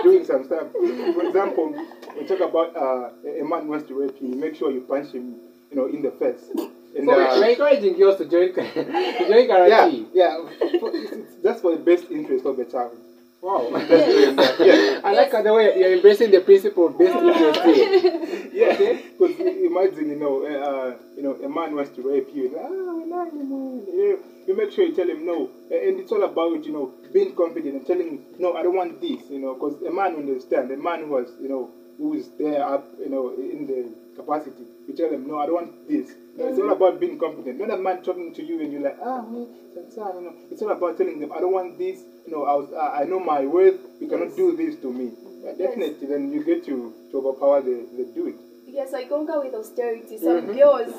doing 0.03 0.25
some 0.25 0.43
stuff. 0.45 0.71
For 0.71 1.23
example, 1.27 1.75
we 2.17 2.25
talk 2.27 2.39
about 2.41 2.75
uh, 2.75 3.09
a 3.39 3.43
man 3.43 3.67
wants 3.67 3.87
to 3.89 3.93
rape 4.01 4.15
you, 4.19 4.29
you 4.29 4.35
make 4.35 4.55
sure 4.55 4.71
you 4.71 4.81
punch 4.81 5.11
him, 5.13 5.35
you 5.69 5.77
know, 5.77 5.85
in 5.85 6.01
the 6.01 6.11
face. 6.11 6.49
And, 6.97 7.05
So 7.05 7.11
uh, 7.13 7.39
we're 7.39 7.49
encouraging 7.49 7.97
girls 7.97 8.17
to 8.17 8.25
join, 8.25 8.53
to 8.53 8.63
join 8.63 9.47
yeah, 9.47 9.87
karate. 9.87 10.05
yeah. 10.13 10.37
For, 10.79 10.89
it's, 10.95 11.11
it's, 11.11 11.35
that's 11.43 11.61
for 11.61 11.71
the 11.75 11.83
best 11.83 12.09
interest 12.09 12.45
of 12.45 12.57
the 12.57 12.65
child. 12.65 12.97
Wow. 13.45 13.69
That's 13.73 14.57
doing. 14.57 14.67
Yeah, 14.67 15.01
I 15.03 15.13
like 15.13 15.29
the 15.29 15.53
way 15.53 15.77
you're 15.77 15.93
embracing 15.93 16.31
the 16.31 16.41
principle 16.41 16.87
of 16.87 16.97
best 16.97 17.13
interest 17.15 17.61
here. 17.61 18.49
yeah. 18.51 18.99
Because 19.13 19.39
imagine, 19.69 20.09
you 20.09 20.15
know, 20.15 20.41
uh, 20.41 20.97
you 21.15 21.21
know, 21.21 21.35
a 21.35 21.47
man 21.47 21.75
wants 21.75 21.91
to 21.91 22.01
rape 22.01 22.29
you. 22.33 22.57
Ah, 22.57 22.67
we 22.67 23.05
like 23.05 23.31
him, 23.31 23.53
oh, 23.53 23.85
you, 23.85 24.19
you 24.47 24.57
make 24.57 24.71
sure 24.71 24.83
you 24.83 24.95
tell 24.95 25.07
him 25.07 25.27
no, 25.27 25.51
and 25.69 25.99
it's 25.99 26.11
all 26.11 26.23
about 26.23 26.65
you 26.65 26.73
know 26.73 26.91
being 27.13 27.35
confident 27.35 27.75
and 27.75 27.85
telling 27.85 28.07
him 28.07 28.25
no, 28.39 28.55
I 28.57 28.63
don't 28.63 28.75
want 28.75 28.99
this. 28.99 29.29
You 29.29 29.37
know, 29.37 29.53
because 29.53 29.79
a 29.83 29.91
man 29.91 30.13
will 30.13 30.21
understand. 30.25 30.71
A 30.71 30.77
man 30.77 31.05
who 31.05 31.17
has 31.17 31.29
you 31.39 31.47
know 31.47 31.69
who 31.99 32.15
is 32.15 32.29
there 32.39 32.65
up, 32.67 32.89
you 32.99 33.09
know, 33.09 33.29
in 33.37 33.67
the 33.67 33.93
capacity. 34.15 34.65
You 34.87 34.95
tell 34.95 35.11
them 35.11 35.27
no, 35.27 35.37
I 35.37 35.45
don't 35.45 35.55
want 35.55 35.87
this. 35.87 36.15
No, 36.35 36.47
it's 36.47 36.57
all 36.57 36.71
about 36.71 36.99
being 36.99 37.19
confident. 37.19 37.59
Not 37.59 37.69
a 37.69 37.77
man 37.77 38.01
talking 38.01 38.33
to 38.33 38.43
you 38.43 38.59
and 38.61 38.73
you're 38.73 38.81
like, 38.81 38.97
ah, 39.03 39.21
me, 39.21 39.47
Sansan, 39.77 40.15
you 40.15 40.21
know. 40.21 40.33
It's 40.51 40.61
all 40.61 40.71
about 40.71 40.97
telling 40.97 41.19
them, 41.19 41.31
I 41.31 41.39
don't 41.39 41.53
want 41.53 41.77
this. 41.77 42.01
Know, 42.27 42.43
I 42.45 42.53
was, 42.55 42.67
I 43.01 43.03
know 43.05 43.19
my 43.19 43.45
worth. 43.45 43.79
You 43.99 44.07
cannot 44.07 44.35
do 44.35 44.55
this 44.55 44.75
to 44.77 44.91
me. 44.91 45.11
Yeah, 45.43 45.53
definitely, 45.53 46.07
then 46.07 46.31
you 46.31 46.43
get 46.43 46.65
to, 46.65 46.93
to 47.11 47.17
overpower 47.17 47.61
the, 47.61 47.85
the 47.97 48.05
do 48.15 48.27
it. 48.27 48.35
yes 48.67 48.93
i 48.99 49.05
conquer 49.05 49.39
with 49.43 49.53
austerity 49.53 50.17
some 50.17 50.39
Mhm. 50.41 50.55
girls 50.61 50.93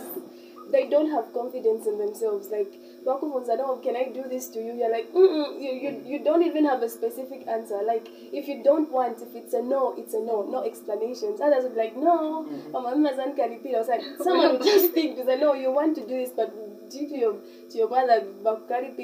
they 0.75 0.85
don't 0.93 1.11
have 1.11 1.27
confidence 1.39 1.85
in 1.91 1.99
themselves 1.99 2.47
like 2.57 2.73
no, 3.07 3.81
can 3.83 3.97
I 3.97 4.09
do 4.13 4.25
this 4.29 4.49
to 4.49 4.59
you? 4.59 4.73
You're 4.75 4.91
like, 4.91 5.13
Mm-mm, 5.13 5.61
you, 5.61 5.73
you, 5.73 6.03
you 6.05 6.25
don't 6.25 6.43
even 6.43 6.65
have 6.65 6.83
a 6.83 6.89
specific 6.89 7.47
answer. 7.47 7.81
Like, 7.87 8.09
if 8.33 8.49
you 8.49 8.63
don't 8.65 8.91
want, 8.91 9.23
if 9.23 9.35
it's 9.35 9.55
a 9.55 9.63
no, 9.63 9.95
it's 9.97 10.15
a 10.15 10.21
no, 10.21 10.43
no 10.51 10.65
explanations. 10.65 11.41
Others 11.41 11.65
would 11.65 11.75
be 11.75 11.81
like, 11.81 11.97
no, 11.97 12.43
Mama 12.73 12.97
Mazan 12.97 13.37
can. 13.37 13.53
I 13.53 13.79
was 13.79 13.89
like, 13.89 14.03
someone 14.23 14.53
would 14.53 14.63
just 14.63 14.93
think, 14.93 15.17
because 15.17 15.29
I 15.31 15.37
know 15.37 15.55
you 15.55 15.71
want 15.71 15.95
to 15.97 16.03
do 16.03 16.19
this, 16.19 16.31
but 16.31 16.53
due 16.91 17.09
to 17.09 17.17
your 17.17 17.35
to 17.71 17.79
your 17.79 17.89
mother, 17.89 18.27
Bakari 18.43 18.95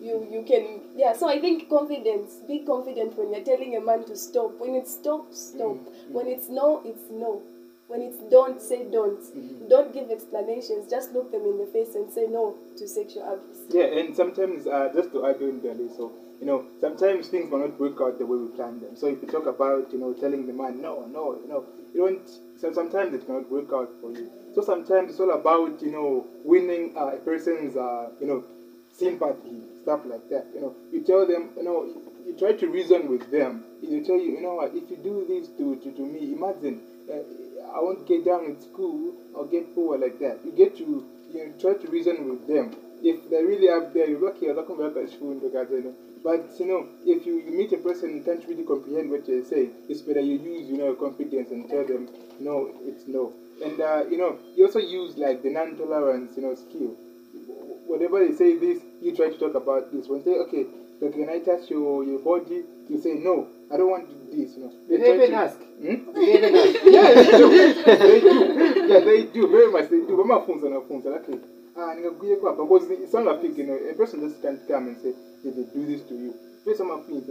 you 0.00 0.26
you 0.30 0.44
can, 0.46 0.80
yeah. 0.96 1.12
So 1.12 1.28
I 1.28 1.40
think 1.40 1.68
confidence, 1.68 2.40
be 2.48 2.60
confident 2.60 3.16
when 3.18 3.32
you're 3.32 3.44
telling 3.44 3.76
a 3.76 3.80
man 3.80 4.04
to 4.04 4.16
stop. 4.16 4.58
When 4.58 4.74
it's 4.74 4.92
stop, 4.94 5.32
stop. 5.32 5.76
Mm-hmm. 5.76 5.88
Mm-hmm. 5.88 6.14
When 6.14 6.26
it's 6.26 6.48
no, 6.48 6.82
it's 6.84 7.10
no. 7.10 7.42
When 7.88 8.02
it's 8.02 8.18
don't, 8.30 8.62
say 8.62 8.84
don't. 8.90 9.20
Mm-hmm. 9.20 9.68
Don't 9.68 9.92
give 9.92 10.10
explanations. 10.10 10.88
Just 10.88 11.12
look 11.12 11.32
them 11.32 11.42
in 11.42 11.58
the 11.58 11.66
face 11.66 11.96
and 11.96 12.10
say 12.10 12.26
no 12.28 12.54
to 12.78 12.88
sexual 12.88 13.24
abuse. 13.34 13.66
Yeah, 13.68 13.98
and 13.98 14.14
sometimes, 14.14 14.66
uh, 14.66 14.90
just 14.94 15.10
to 15.12 15.26
add 15.26 15.42
on 15.42 15.60
there, 15.60 15.74
so 15.96 16.12
you 16.40 16.46
know, 16.46 16.64
sometimes 16.80 17.28
things 17.28 17.50
will 17.50 17.58
not 17.58 17.78
work 17.78 18.00
out 18.00 18.18
the 18.18 18.24
way 18.24 18.38
we 18.38 18.48
plan 18.56 18.80
them. 18.80 18.96
So 18.96 19.08
if 19.08 19.20
you 19.20 19.28
talk 19.28 19.46
about, 19.46 19.92
you 19.92 19.98
know, 19.98 20.14
telling 20.14 20.46
the 20.46 20.52
man, 20.52 20.80
no, 20.80 21.06
no, 21.12 21.38
you 21.42 21.48
know, 21.48 21.64
you 21.92 22.00
don't. 22.00 22.30
So 22.60 22.70
sometimes 22.72 23.14
it 23.14 23.24
cannot 23.24 23.50
work 23.50 23.72
out 23.72 23.90
for 24.02 24.12
you. 24.12 24.30
So 24.54 24.60
sometimes 24.60 25.12
it's 25.12 25.20
all 25.20 25.30
about, 25.30 25.80
you 25.80 25.92
know, 25.92 26.26
winning 26.44 26.92
uh, 26.94 27.12
a 27.14 27.16
person's, 27.16 27.74
uh, 27.74 28.10
you 28.20 28.26
know, 28.26 28.44
sympathy, 28.92 29.62
stuff 29.82 30.00
like 30.04 30.28
that. 30.28 30.46
You 30.54 30.60
know, 30.60 30.74
you 30.92 31.00
tell 31.00 31.26
them, 31.26 31.48
you 31.56 31.62
know, 31.62 31.88
you 32.26 32.36
try 32.38 32.52
to 32.52 32.68
reason 32.68 33.08
with 33.08 33.30
them. 33.30 33.64
You 33.80 34.04
tell 34.04 34.18
you, 34.18 34.32
you 34.32 34.42
know 34.42 34.56
what, 34.56 34.74
if 34.74 34.90
you 34.90 34.98
do 34.98 35.24
this 35.26 35.48
to, 35.56 35.76
to, 35.76 35.90
to 35.90 36.02
me, 36.02 36.34
imagine, 36.34 36.82
uh, 37.10 37.74
I 37.74 37.80
won't 37.80 38.06
get 38.06 38.26
down 38.26 38.44
in 38.44 38.60
school 38.60 39.14
or 39.34 39.46
get 39.46 39.74
poor 39.74 39.96
like 39.96 40.18
that. 40.18 40.40
You 40.44 40.52
get 40.52 40.76
to, 40.78 41.06
you 41.32 41.46
know, 41.46 41.52
try 41.58 41.74
to 41.74 41.88
reason 41.88 42.28
with 42.28 42.46
them. 42.46 42.76
If 43.02 43.30
they 43.30 43.42
really 43.42 43.68
have 43.68 43.94
there, 43.94 44.06
you're 44.06 44.20
lucky, 44.20 44.46
you're 44.46 44.54
not 44.54 44.66
going 44.66 44.92
to 44.92 45.10
school, 45.10 45.32
in 45.32 45.40
you 45.40 45.82
know. 45.82 45.94
But, 46.22 46.50
you 46.58 46.66
know, 46.66 46.86
if 47.06 47.24
you, 47.26 47.38
you 47.40 47.50
meet 47.52 47.72
a 47.72 47.78
person 47.78 48.12
who 48.12 48.20
can't 48.22 48.46
really 48.46 48.62
comprehend 48.64 49.10
what 49.10 49.26
you're 49.28 49.44
saying, 49.44 49.72
it's 49.88 50.02
better 50.02 50.20
you 50.20 50.38
use, 50.38 50.68
you 50.68 50.76
know, 50.76 50.86
your 50.86 50.94
confidence 50.94 51.50
and 51.50 51.68
tell 51.68 51.84
them, 51.84 52.08
no, 52.40 52.70
it's 52.84 53.08
no. 53.08 53.32
And, 53.64 53.80
uh, 53.80 54.04
you 54.10 54.18
know, 54.18 54.38
you 54.54 54.66
also 54.66 54.78
use, 54.80 55.16
like, 55.16 55.42
the 55.42 55.50
non-tolerance, 55.50 56.36
you 56.36 56.42
know, 56.42 56.54
skill 56.54 56.96
whatever 57.90 58.24
they 58.24 58.32
say 58.34 58.56
this, 58.56 58.78
you 59.02 59.14
try 59.14 59.28
to 59.30 59.36
talk 59.36 59.54
about 59.54 59.92
this. 59.92 60.06
When 60.08 60.20
they 60.22 60.30
say, 60.32 60.38
okay, 60.46 60.66
so 61.00 61.10
can 61.10 61.28
I 61.28 61.40
touch 61.40 61.70
your, 61.70 62.04
your 62.04 62.20
body? 62.20 62.62
You 62.88 62.98
say, 63.00 63.14
no, 63.14 63.48
I 63.70 63.76
don't 63.76 63.90
want 63.90 64.08
this. 64.30 64.56
You 64.56 64.62
know. 64.64 64.72
Try 64.86 64.98
they 64.98 65.14
even 65.14 65.30
to- 65.30 65.36
ask? 65.36 65.58
Hmm? 65.58 66.12
They 66.14 66.34
even 66.38 66.54
ask? 66.54 66.78
Yeah, 66.84 67.14
they 67.14 67.30
do. 67.38 67.48
they 67.84 68.20
do. 68.20 68.86
Yeah, 68.86 69.00
they 69.00 69.22
do. 69.24 69.48
Very 69.50 69.70
much 69.72 69.90
they 69.90 69.98
do. 70.06 70.16
Mama 70.24 70.44
phones 70.46 70.62
and 70.64 70.74
phones. 70.88 71.06
Okay. 71.06 71.38
Ah, 71.76 71.94
nikakuye 71.94 72.36
kwa 72.36 72.52
because 72.56 72.90
it's 72.90 73.12
not 73.12 73.24
like 73.24 73.56
you 73.56 73.64
know 73.64 73.78
a 73.90 73.94
person 73.94 74.20
just 74.20 74.42
can't 74.42 74.58
come 74.68 74.88
and 74.88 74.98
say 74.98 75.14
did 75.42 75.56
they 75.56 75.64
do 75.74 75.86
this 75.86 76.02
to 76.08 76.14
you. 76.14 76.34
First 76.64 76.78
some 76.78 77.04
things 77.04 77.24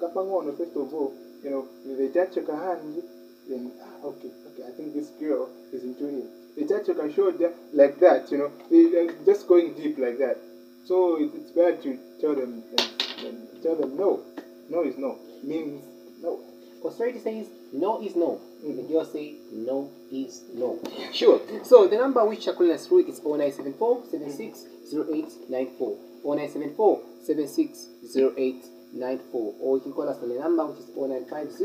kapangono 0.00 0.56
first 0.56 0.76
of 0.76 0.92
all, 0.92 1.12
you 1.42 1.50
know, 1.50 1.66
they 1.86 2.08
touch 2.08 2.36
your 2.36 2.56
hand, 2.56 3.02
then 3.48 3.70
ah, 3.82 4.06
okay, 4.06 4.30
okay, 4.48 4.64
I 4.66 4.70
think 4.72 4.94
this 4.94 5.08
girl 5.20 5.48
is 5.72 5.84
into 5.84 6.06
him. 6.06 6.28
They 6.56 6.64
touch 6.64 6.88
your 6.88 7.12
shoulder 7.12 7.52
like 7.72 7.98
that, 8.00 8.30
you 8.30 8.38
know, 8.38 8.50
they, 8.70 9.08
just 9.24 9.46
going 9.46 9.74
deep 9.74 9.98
like 9.98 10.18
that. 10.18 10.38
So 10.84 11.16
it, 11.20 11.30
it's 11.34 11.50
bad 11.52 11.82
to 11.82 11.98
tell 12.20 12.34
them, 12.34 12.62
and, 12.78 13.26
and 13.26 13.62
tell 13.62 13.76
them 13.76 13.96
no, 13.96 14.20
no 14.68 14.82
is 14.82 14.98
no 14.98 15.18
means 15.42 15.82
no. 16.22 16.40
Authority 16.84 17.18
says 17.18 17.46
no 17.72 18.02
is 18.02 18.14
no. 18.16 18.40
Mhm. 18.64 18.76
The 18.76 18.82
girls 18.92 19.12
say 19.12 19.34
no 19.52 19.90
is 20.12 20.42
no. 20.54 20.78
Sure. 21.12 21.40
So 21.62 21.86
the 21.86 21.96
number 21.96 22.24
which 22.24 22.46
you're 22.46 22.54
through 22.54 22.72
is 22.72 22.86
0974 22.88 24.04
760894. 24.10 25.96
0974 26.24 27.00
760894. 27.24 29.54
Or 29.60 29.76
you 29.76 29.82
can 29.82 29.92
call 29.92 30.08
us 30.08 30.18
on 30.22 30.28
the 30.30 30.38
number 30.38 30.64
which 30.66 30.78
is 30.80 30.88
0950 30.96 31.64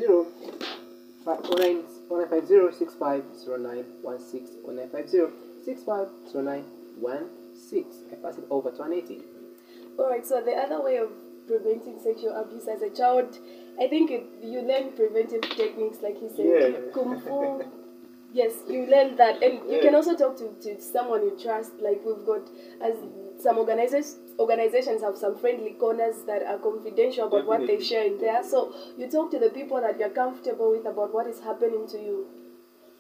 0950 1.26 2.72
650916 2.78 4.48
0950 4.66 5.22
650916. 5.66 7.86
I 8.12 8.16
pass 8.16 8.38
it 8.38 8.46
over 8.50 8.72
to 8.72 8.78
Aneti. 8.84 9.22
Alright, 9.98 10.26
so 10.26 10.42
the 10.42 10.52
other 10.54 10.82
way 10.82 10.98
of 10.98 11.10
preventing 11.48 12.00
sexual 12.04 12.36
abuse 12.36 12.68
as 12.68 12.82
a 12.82 12.90
child, 12.90 13.38
I 13.82 13.88
think 13.88 14.12
it, 14.12 14.24
you 14.44 14.62
learn 14.62 14.92
preventive 14.94 15.42
techniques, 15.42 16.02
like 16.02 16.18
he 16.20 16.28
said, 16.30 16.46
Yeah. 16.46 16.92
kung 16.94 17.20
fu. 17.22 17.64
Yes, 18.32 18.54
you 18.70 18.86
learn 18.86 19.16
that, 19.18 19.42
and 19.42 19.54
you 19.68 19.78
Yeah. 19.78 19.82
can 19.82 19.96
also 19.96 20.16
talk 20.16 20.38
to, 20.38 20.50
to 20.62 20.80
someone 20.80 21.24
you 21.24 21.32
trust. 21.42 21.72
Like 21.82 22.06
we've 22.06 22.24
got, 22.28 22.48
as 22.80 22.94
some 23.42 23.58
organizations 23.58 24.18
organizations 24.40 25.02
have 25.02 25.18
some 25.18 25.38
friendly 25.38 25.72
corners 25.72 26.24
that 26.26 26.44
are 26.44 26.58
confidential 26.58 27.28
about 27.28 27.46
what 27.46 27.68
they 27.68 27.80
share 27.84 28.06
in 28.06 28.18
there. 28.20 28.42
So 28.44 28.74
you 28.98 29.10
talk 29.10 29.32
to 29.32 29.40
the 29.40 29.50
people 29.50 29.82
that 29.82 30.00
you're 30.00 30.10
comfortable 30.10 30.72
with 30.72 30.86
about 30.86 31.14
what 31.14 31.28
is 31.28 31.42
happening 31.42 31.88
to 31.90 31.98
you. 31.98 32.28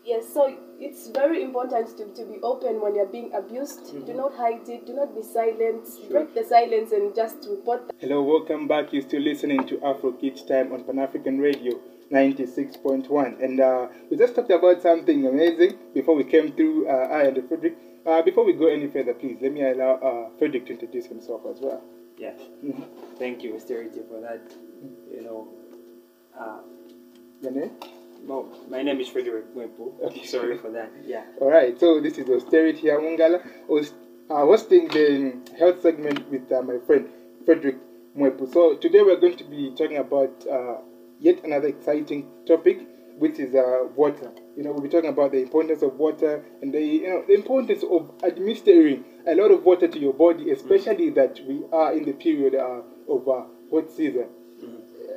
Yes, 0.05 0.33
so 0.33 0.55
it's 0.79 1.09
very 1.09 1.43
important 1.43 1.97
to, 1.97 2.05
to 2.15 2.25
be 2.25 2.39
open 2.41 2.81
when 2.81 2.95
you're 2.95 3.05
being 3.05 3.31
abused. 3.33 4.05
Do 4.05 4.13
not 4.13 4.33
hide 4.35 4.67
it. 4.67 4.85
Do 4.85 4.93
not 4.93 5.13
be 5.13 5.21
silent. 5.21 5.87
Break 6.09 6.33
the 6.33 6.43
silence 6.43 6.91
and 6.91 7.13
just 7.13 7.47
report 7.49 7.91
Hello, 7.99 8.23
welcome 8.23 8.67
back. 8.67 8.91
You're 8.93 9.03
still 9.03 9.21
listening 9.21 9.67
to 9.67 9.79
Afro 9.83 10.13
Kids 10.13 10.43
Time 10.43 10.71
on 10.71 10.83
Pan 10.83 10.99
African 10.99 11.39
Radio 11.39 11.79
96.1. 12.11 13.43
And 13.43 13.59
uh, 13.59 13.87
we 14.09 14.17
just 14.17 14.35
talked 14.35 14.51
about 14.51 14.81
something 14.81 15.27
amazing 15.27 15.77
before 15.93 16.15
we 16.15 16.23
came 16.23 16.53
through, 16.53 16.87
uh, 16.87 17.07
I 17.11 17.23
and 17.23 17.47
Frederick. 17.47 17.77
Uh, 18.05 18.21
before 18.21 18.45
we 18.45 18.53
go 18.53 18.67
any 18.67 18.87
further, 18.87 19.13
please 19.13 19.37
let 19.41 19.51
me 19.51 19.61
allow 19.61 19.95
uh, 19.95 20.29
Frederick 20.37 20.65
to 20.67 20.73
introduce 20.73 21.05
himself 21.07 21.41
as 21.49 21.59
well. 21.59 21.81
Yeah. 22.17 22.33
Thank 23.17 23.43
you, 23.43 23.55
Austerity, 23.55 24.01
for 24.09 24.19
that. 24.21 24.41
You 25.13 25.21
know, 25.23 25.47
uh, 26.37 26.59
Your 27.41 27.51
name? 27.51 27.71
no, 28.27 28.49
my 28.69 28.81
name 28.81 28.99
is 28.99 29.07
Frederick 29.09 29.53
Mwepu. 29.55 30.01
Okay. 30.03 30.25
Sorry 30.25 30.57
for 30.57 30.69
that. 30.71 30.91
Yeah. 31.05 31.23
All 31.39 31.49
right, 31.49 31.79
so 31.79 31.99
this 32.01 32.17
is 32.17 32.29
Austerity 32.29 32.87
Amungala. 32.87 33.41
Aus- 33.69 33.93
uh, 34.29 34.45
hosting 34.45 34.87
the 34.89 35.33
health 35.57 35.81
segment 35.81 36.29
with 36.29 36.51
uh, 36.51 36.61
my 36.61 36.77
friend 36.85 37.07
Frederick 37.45 37.77
Mwepu. 38.17 38.51
So 38.51 38.75
today 38.75 39.01
we're 39.01 39.19
going 39.19 39.37
to 39.37 39.43
be 39.45 39.71
talking 39.71 39.97
about 39.97 40.45
uh, 40.49 40.77
yet 41.19 41.43
another 41.45 41.67
exciting 41.67 42.27
topic, 42.45 42.79
which 43.19 43.37
is 43.39 43.53
uh, 43.53 43.83
water. 43.95 44.31
You 44.55 44.63
know, 44.63 44.71
we'll 44.71 44.81
be 44.81 44.89
talking 44.89 45.09
about 45.09 45.31
the 45.31 45.41
importance 45.41 45.81
of 45.83 45.97
water 45.99 46.43
and 46.61 46.73
the 46.73 46.81
you 46.81 47.07
know 47.09 47.23
the 47.27 47.33
importance 47.33 47.83
of 47.83 48.11
administering 48.23 49.03
a 49.27 49.35
lot 49.35 49.51
of 49.51 49.63
water 49.65 49.87
to 49.87 49.99
your 49.99 50.13
body, 50.13 50.51
especially 50.51 51.09
that 51.11 51.39
we 51.47 51.61
are 51.71 51.93
in 51.93 52.05
the 52.05 52.13
period 52.13 52.55
uh, 52.55 52.81
of 53.07 53.27
uh, 53.27 53.43
hot 53.69 53.91
season. 53.91 54.27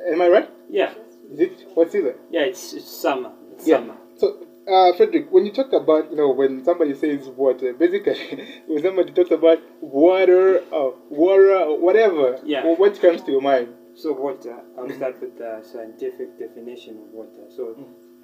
Am 0.07 0.21
I 0.21 0.27
right? 0.27 0.49
Yeah, 0.69 0.93
Is 1.31 1.39
it 1.39 1.65
hot 1.73 1.91
season? 1.91 2.15
yeah, 2.29 2.41
it's, 2.41 2.73
it's 2.73 2.85
summer. 2.87 3.31
It's 3.53 3.67
Yeah. 3.67 3.77
summer. 3.77 3.95
So, 4.17 4.35
uh, 4.67 4.93
Frederick, 4.93 5.27
when 5.31 5.45
you 5.45 5.51
talk 5.51 5.71
about, 5.73 6.11
you 6.11 6.17
know, 6.17 6.29
when 6.31 6.63
somebody 6.63 6.93
says 6.93 7.27
water, 7.29 7.73
basically, 7.73 8.15
when 8.67 8.81
somebody 8.83 9.11
talks 9.13 9.31
about 9.31 9.59
water, 9.81 10.61
or 10.71 10.95
water, 11.09 11.55
or 11.55 11.77
whatever, 11.79 12.39
Yeah. 12.43 12.65
what 12.75 12.99
comes 12.99 13.21
to 13.23 13.31
your 13.31 13.41
mind? 13.41 13.69
So 13.95 14.11
water, 14.13 14.57
I'll 14.77 14.89
start 14.89 15.21
with 15.21 15.37
the 15.37 15.61
scientific 15.63 16.39
definition 16.39 16.97
of 16.97 17.13
water. 17.13 17.43
So 17.55 17.75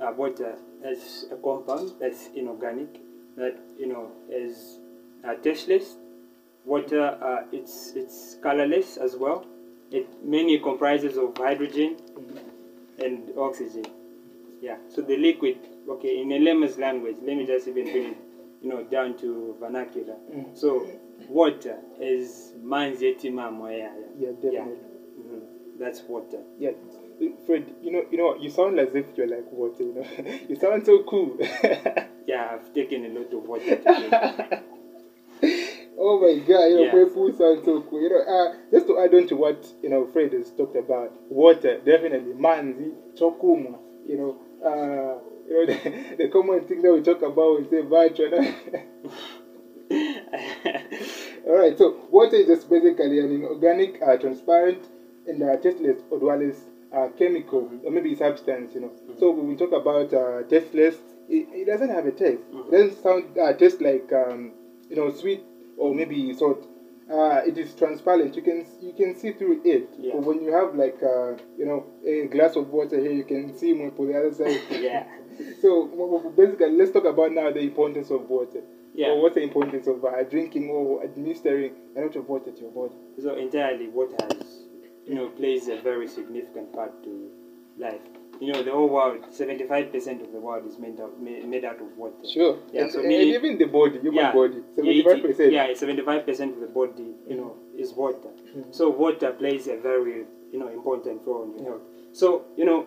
uh, 0.01 0.11
water 0.13 0.55
is 0.83 1.25
a 1.31 1.35
compound 1.35 1.93
that's 1.99 2.29
inorganic, 2.35 2.99
that 3.35 3.55
you 3.77 3.87
know 3.87 4.11
is 4.29 4.79
uh, 5.23 5.35
tasteless. 5.35 5.95
Water, 6.65 7.17
uh, 7.21 7.45
it's 7.51 7.93
it's 7.95 8.37
colorless 8.41 8.97
as 8.97 9.15
well. 9.15 9.45
It 9.91 10.23
mainly 10.23 10.59
comprises 10.59 11.17
of 11.17 11.37
hydrogen 11.37 11.97
and 12.99 13.31
oxygen. 13.37 13.85
Yeah. 14.61 14.77
So 14.89 15.01
the 15.01 15.17
liquid, 15.17 15.57
okay, 15.89 16.19
in 16.21 16.31
a 16.31 16.39
layman's 16.39 16.77
language, 16.77 17.15
let 17.23 17.37
me 17.37 17.45
just 17.45 17.67
even 17.67 17.85
bring 17.85 18.03
it, 18.11 18.17
you 18.61 18.69
know, 18.69 18.83
down 18.83 19.17
to 19.19 19.55
vernacular. 19.59 20.15
So 20.53 20.85
water 21.29 21.77
is 21.99 22.53
manzi 22.61 23.15
etima 23.15 23.51
moya. 23.51 23.91
Yeah, 24.19 24.31
definitely. 24.41 24.77
Mhm. 25.19 25.41
That's 25.79 26.01
water. 26.03 26.41
Yeah. 26.59 26.71
Fred, 27.45 27.65
you 27.81 27.91
know, 27.91 28.05
you 28.11 28.17
know, 28.17 28.35
you 28.35 28.49
sound 28.49 28.79
as 28.79 28.93
if 28.95 29.05
you're 29.15 29.27
like 29.27 29.51
water. 29.51 29.83
You 29.83 29.93
know, 29.93 30.05
you 30.49 30.55
sound 30.55 30.85
so 30.85 31.03
cool. 31.03 31.37
Yeah, 32.27 32.47
I've 32.53 32.71
taken 32.75 33.05
a 33.05 33.09
lot 33.09 33.33
of 33.33 33.47
water 33.47 33.75
today. 33.75 34.61
oh 35.97 36.19
my 36.21 36.37
God, 36.45 36.65
you 36.65 36.75
know, 36.75 36.83
Yeah. 36.83 36.91
Fred 36.91 37.11
Pooh 37.11 37.31
sounds 37.35 37.65
so 37.65 37.81
cool. 37.81 38.01
You 38.03 38.09
know, 38.09 38.19
uh, 38.21 38.53
just 38.69 38.85
to 38.85 38.99
add 38.99 39.15
on 39.15 39.25
to 39.29 39.35
what 39.35 39.65
you 39.81 39.89
know, 39.89 40.05
Fred 40.05 40.33
has 40.33 40.51
talked 40.51 40.75
about, 40.75 41.11
water 41.31 41.79
definitely, 41.83 42.33
manzi, 42.33 42.93
chokuma. 43.15 43.79
You 44.07 44.17
know, 44.17 44.37
uh, 44.63 45.17
you 45.49 45.55
know, 45.55 45.65
the, 45.65 46.15
the 46.17 46.27
common 46.27 46.61
thing 46.67 46.83
that 46.83 46.93
we 46.93 47.01
talk 47.01 47.23
about, 47.23 47.57
we 47.57 47.63
say 47.67 47.81
vatra. 47.81 48.53
All 51.47 51.55
right, 51.55 51.75
so 51.75 51.95
water 52.11 52.35
is 52.35 52.45
just 52.45 52.69
basically 52.69 53.19
an 53.19 53.31
inorganic, 53.31 53.99
uh, 54.03 54.17
transparent, 54.17 54.77
and 55.29 55.43
uh, 55.43 55.55
tasteless, 55.57 56.01
odorless 56.11 56.57
uh, 56.91 57.07
chemical 57.17 57.69
or 57.83 57.91
maybe 57.91 58.15
substance. 58.15 58.73
You 58.73 58.81
know, 58.81 58.91
so 59.19 59.31
when 59.31 59.47
we 59.47 59.55
talk 59.55 59.71
about 59.71 60.13
uh, 60.13 60.43
tasteless, 60.49 60.95
it, 61.29 61.47
it 61.51 61.65
doesn't 61.65 61.89
have 61.89 62.05
a 62.05 62.11
taste. 62.11 62.41
It 62.51 62.71
doesn't 62.71 63.03
sound 63.03 63.37
uh, 63.37 63.53
taste 63.53 63.81
like 63.81 64.11
um, 64.11 64.51
you 64.89 64.95
know 64.95 65.11
sweet 65.11 65.43
or 65.77 65.93
maybe 65.93 66.33
salt. 66.33 66.65
Uh, 67.09 67.41
it 67.45 67.57
is 67.57 67.73
transparent. 67.73 68.35
You 68.35 68.41
can 68.41 68.65
you 68.81 68.93
can 68.93 69.15
see 69.15 69.31
through 69.31 69.61
it. 69.65 69.89
Yeah. 69.97 70.13
But 70.13 70.23
when 70.25 70.43
you 70.43 70.51
have 70.53 70.75
like 70.75 71.01
uh, 71.01 71.35
you 71.57 71.65
know 71.65 71.85
a 72.05 72.27
glass 72.27 72.55
of 72.55 72.69
water 72.69 72.99
here, 72.99 73.11
you 73.11 73.23
can 73.23 73.55
see 73.57 73.73
more 73.73 73.91
for 73.91 74.05
the 74.05 74.17
other 74.17 74.33
side. 74.33 74.59
yeah. 74.81 75.05
So 75.61 75.87
basically, 76.35 76.71
let's 76.71 76.91
talk 76.91 77.05
about 77.05 77.31
now 77.31 77.49
the 77.49 77.61
importance 77.61 78.11
of 78.11 78.29
water. 78.29 78.61
Yeah. 78.93 79.07
Or 79.07 79.21
what's 79.21 79.35
the 79.35 79.41
importance 79.41 79.87
of 79.87 80.03
uh, 80.03 80.23
drinking 80.23 80.69
or 80.69 81.01
administering 81.03 81.71
a 81.95 82.01
lot 82.01 82.15
of 82.17 82.27
water 82.27 82.51
to 82.51 82.61
your 82.61 82.71
body? 82.71 82.95
So 83.21 83.35
entirely, 83.35 83.87
water 83.87 84.17
has, 84.19 84.58
you 85.09 85.15
know, 85.15 85.27
plays 85.29 85.67
a 85.67 85.77
very 85.81 86.07
significant 86.07 86.71
part 86.71 87.03
to 87.03 87.29
life. 87.77 88.01
You 88.39 88.53
know, 88.53 88.63
the 88.63 88.71
whole 88.71 88.87
world, 88.87 89.25
seventy-five 89.31 89.91
percent 89.91 90.21
of 90.21 90.31
the 90.31 90.39
world 90.39 90.65
is 90.65 90.77
made 90.79 90.99
out 91.01 91.19
ma- 91.21 91.45
made 91.53 91.65
out 91.65 91.81
of 91.81 91.89
water. 91.97 92.25
Sure. 92.31 92.57
Yeah, 92.71 92.83
and, 92.83 92.91
so 92.91 92.99
and 92.99 93.07
meaning- 93.09 93.33
even 93.33 93.57
the 93.57 93.65
body, 93.65 93.99
human 93.99 94.15
yeah, 94.25 94.31
body, 94.31 94.59
yeah, 94.77 95.03
75%. 95.03 95.51
Yeah, 95.51 95.73
seventy-five 95.73 96.25
percent 96.25 96.53
of 96.53 96.61
the 96.61 96.67
body, 96.67 97.09
you 97.27 97.35
know, 97.35 97.55
is 97.77 97.91
water. 97.93 98.29
So 98.71 98.89
water 98.89 99.31
plays 99.31 99.67
a 99.67 99.77
very, 99.77 100.25
you 100.53 100.59
know, 100.59 100.69
important 100.69 101.21
role 101.25 101.43
in 101.43 101.63
your 101.63 101.71
health. 101.73 101.81
So 102.13 102.45
you 102.55 102.65
know, 102.65 102.85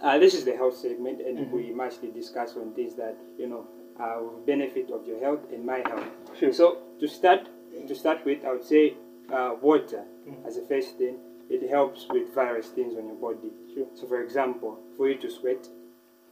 uh, 0.00 0.18
this 0.18 0.34
is 0.34 0.44
the 0.44 0.54
health 0.56 0.76
segment, 0.76 1.20
and 1.22 1.50
we 1.50 1.72
mostly 1.72 2.10
discuss 2.10 2.54
on 2.56 2.72
things 2.74 2.94
that 2.96 3.16
you 3.38 3.48
know 3.48 3.66
uh, 3.98 4.20
benefit 4.46 4.90
of 4.92 5.06
your 5.08 5.18
health 5.20 5.40
and 5.52 5.64
my 5.66 5.78
health. 5.88 6.06
Sure. 6.38 6.52
So 6.52 6.78
to 7.00 7.08
start, 7.08 7.48
to 7.88 7.94
start 7.96 8.24
with, 8.24 8.44
I 8.44 8.52
would 8.52 8.64
say 8.64 8.94
uh, 9.32 9.54
water 9.60 10.04
as 10.46 10.56
a 10.56 10.62
first 10.62 10.98
thing. 10.98 11.16
It 11.50 11.68
helps 11.70 12.06
with 12.10 12.34
various 12.34 12.68
things 12.68 12.96
on 12.96 13.06
your 13.06 13.16
body. 13.16 13.50
Sure. 13.74 13.86
So, 13.94 14.06
for 14.06 14.22
example, 14.22 14.78
for 14.96 15.08
you 15.08 15.16
to 15.18 15.30
sweat, 15.30 15.66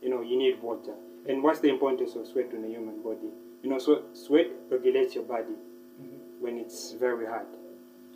you 0.02 0.10
know, 0.10 0.20
you 0.20 0.36
need 0.38 0.60
water. 0.62 0.94
And 1.28 1.42
what's 1.42 1.60
the 1.60 1.68
importance 1.68 2.14
of 2.14 2.26
sweat 2.26 2.50
on 2.54 2.62
the 2.62 2.68
human 2.68 3.02
body? 3.02 3.30
You 3.62 3.70
know, 3.70 3.78
so 3.78 4.02
sweat 4.12 4.46
regulates 4.70 5.14
your 5.14 5.24
body 5.24 5.56
mm-hmm. 6.00 6.42
when 6.42 6.58
it's 6.58 6.92
very 6.92 7.26
hot. 7.26 7.46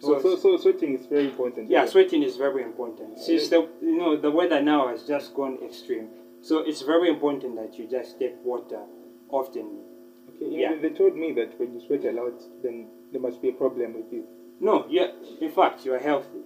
So, 0.01 0.21
so, 0.21 0.37
so 0.37 0.57
sweating 0.57 0.99
is 0.99 1.07
very 1.07 1.27
important. 1.27 1.69
Yeah, 1.69 1.85
sweating 1.85 2.23
is 2.23 2.37
very 2.37 2.63
important. 2.63 3.19
Since 3.19 3.49
the 3.49 3.69
you 3.83 3.99
know 3.99 4.17
the 4.17 4.31
weather 4.31 4.63
now 4.63 4.89
has 4.89 5.03
just 5.03 5.35
gone 5.35 5.59
extreme, 5.63 6.09
so 6.41 6.61
it's 6.61 6.81
very 6.81 7.11
important 7.11 7.57
that 7.57 7.79
you 7.79 7.87
just 7.87 8.19
take 8.19 8.35
water 8.43 8.81
often. 9.29 9.81
Okay, 10.29 10.47
Yeah. 10.57 10.71
know, 10.71 10.81
they 10.81 10.91
told 10.91 11.17
me 11.17 11.33
that 11.33 11.59
when 11.61 11.75
you 11.75 11.81
sweat 11.87 12.05
a 12.07 12.13
lot, 12.13 12.41
then 12.63 12.89
there 13.13 13.21
must 13.21 13.43
be 13.43 13.51
a 13.51 13.53
problem 13.53 13.93
with 13.95 14.11
you. 14.11 14.25
No, 14.59 14.87
yeah. 14.89 15.09
In 15.41 15.51
fact, 15.51 15.85
you 15.85 15.93
are 15.93 15.99
healthy. 15.99 16.41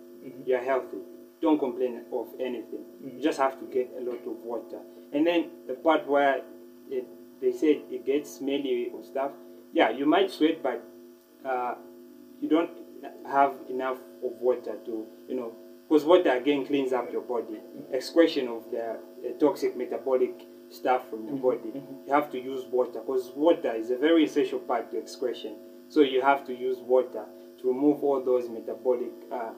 You 0.46 0.56
are 0.56 0.64
healthy. 0.64 0.98
Don't 1.40 1.58
complain 1.58 2.02
of 2.12 2.28
anything. 2.40 2.84
You 3.04 3.22
just 3.22 3.38
have 3.38 3.58
to 3.60 3.66
get 3.66 3.90
a 3.98 4.02
lot 4.02 4.20
of 4.26 4.36
water. 4.44 4.80
And 5.12 5.26
then 5.26 5.50
the 5.66 5.74
part 5.74 6.06
where 6.08 6.42
it, 6.90 7.06
they 7.40 7.52
said 7.52 7.82
it 7.90 8.06
gets 8.06 8.36
smelly 8.36 8.90
or 8.94 9.04
stuff. 9.04 9.32
Yeah, 9.72 9.90
you 9.90 10.06
might 10.06 10.30
sweat, 10.30 10.62
but 10.62 10.82
uh, 11.44 11.74
you 12.40 12.48
don't 12.48 12.70
have 13.26 13.54
enough 13.68 13.98
of 14.24 14.32
water 14.40 14.76
to, 14.86 15.06
you 15.28 15.34
know, 15.34 15.52
because 15.88 16.04
water 16.04 16.30
again 16.30 16.64
cleans 16.66 16.92
up 16.92 17.12
your 17.12 17.22
body. 17.22 17.60
Excretion 17.92 18.48
of 18.48 18.70
the 18.70 18.92
uh, 18.92 19.38
toxic 19.38 19.76
metabolic 19.76 20.46
stuff 20.70 21.08
from 21.10 21.26
your 21.26 21.36
body. 21.36 21.72
You 22.06 22.12
have 22.12 22.30
to 22.32 22.40
use 22.40 22.64
water 22.70 23.00
because 23.00 23.30
water 23.36 23.72
is 23.74 23.90
a 23.90 23.96
very 23.96 24.24
essential 24.24 24.58
part 24.58 24.90
to 24.92 24.98
excretion. 24.98 25.56
So 25.88 26.00
you 26.00 26.22
have 26.22 26.46
to 26.46 26.54
use 26.54 26.78
water 26.78 27.26
to 27.60 27.68
remove 27.68 28.02
all 28.02 28.24
those 28.24 28.48
metabolic 28.48 29.12
uh, 29.30 29.52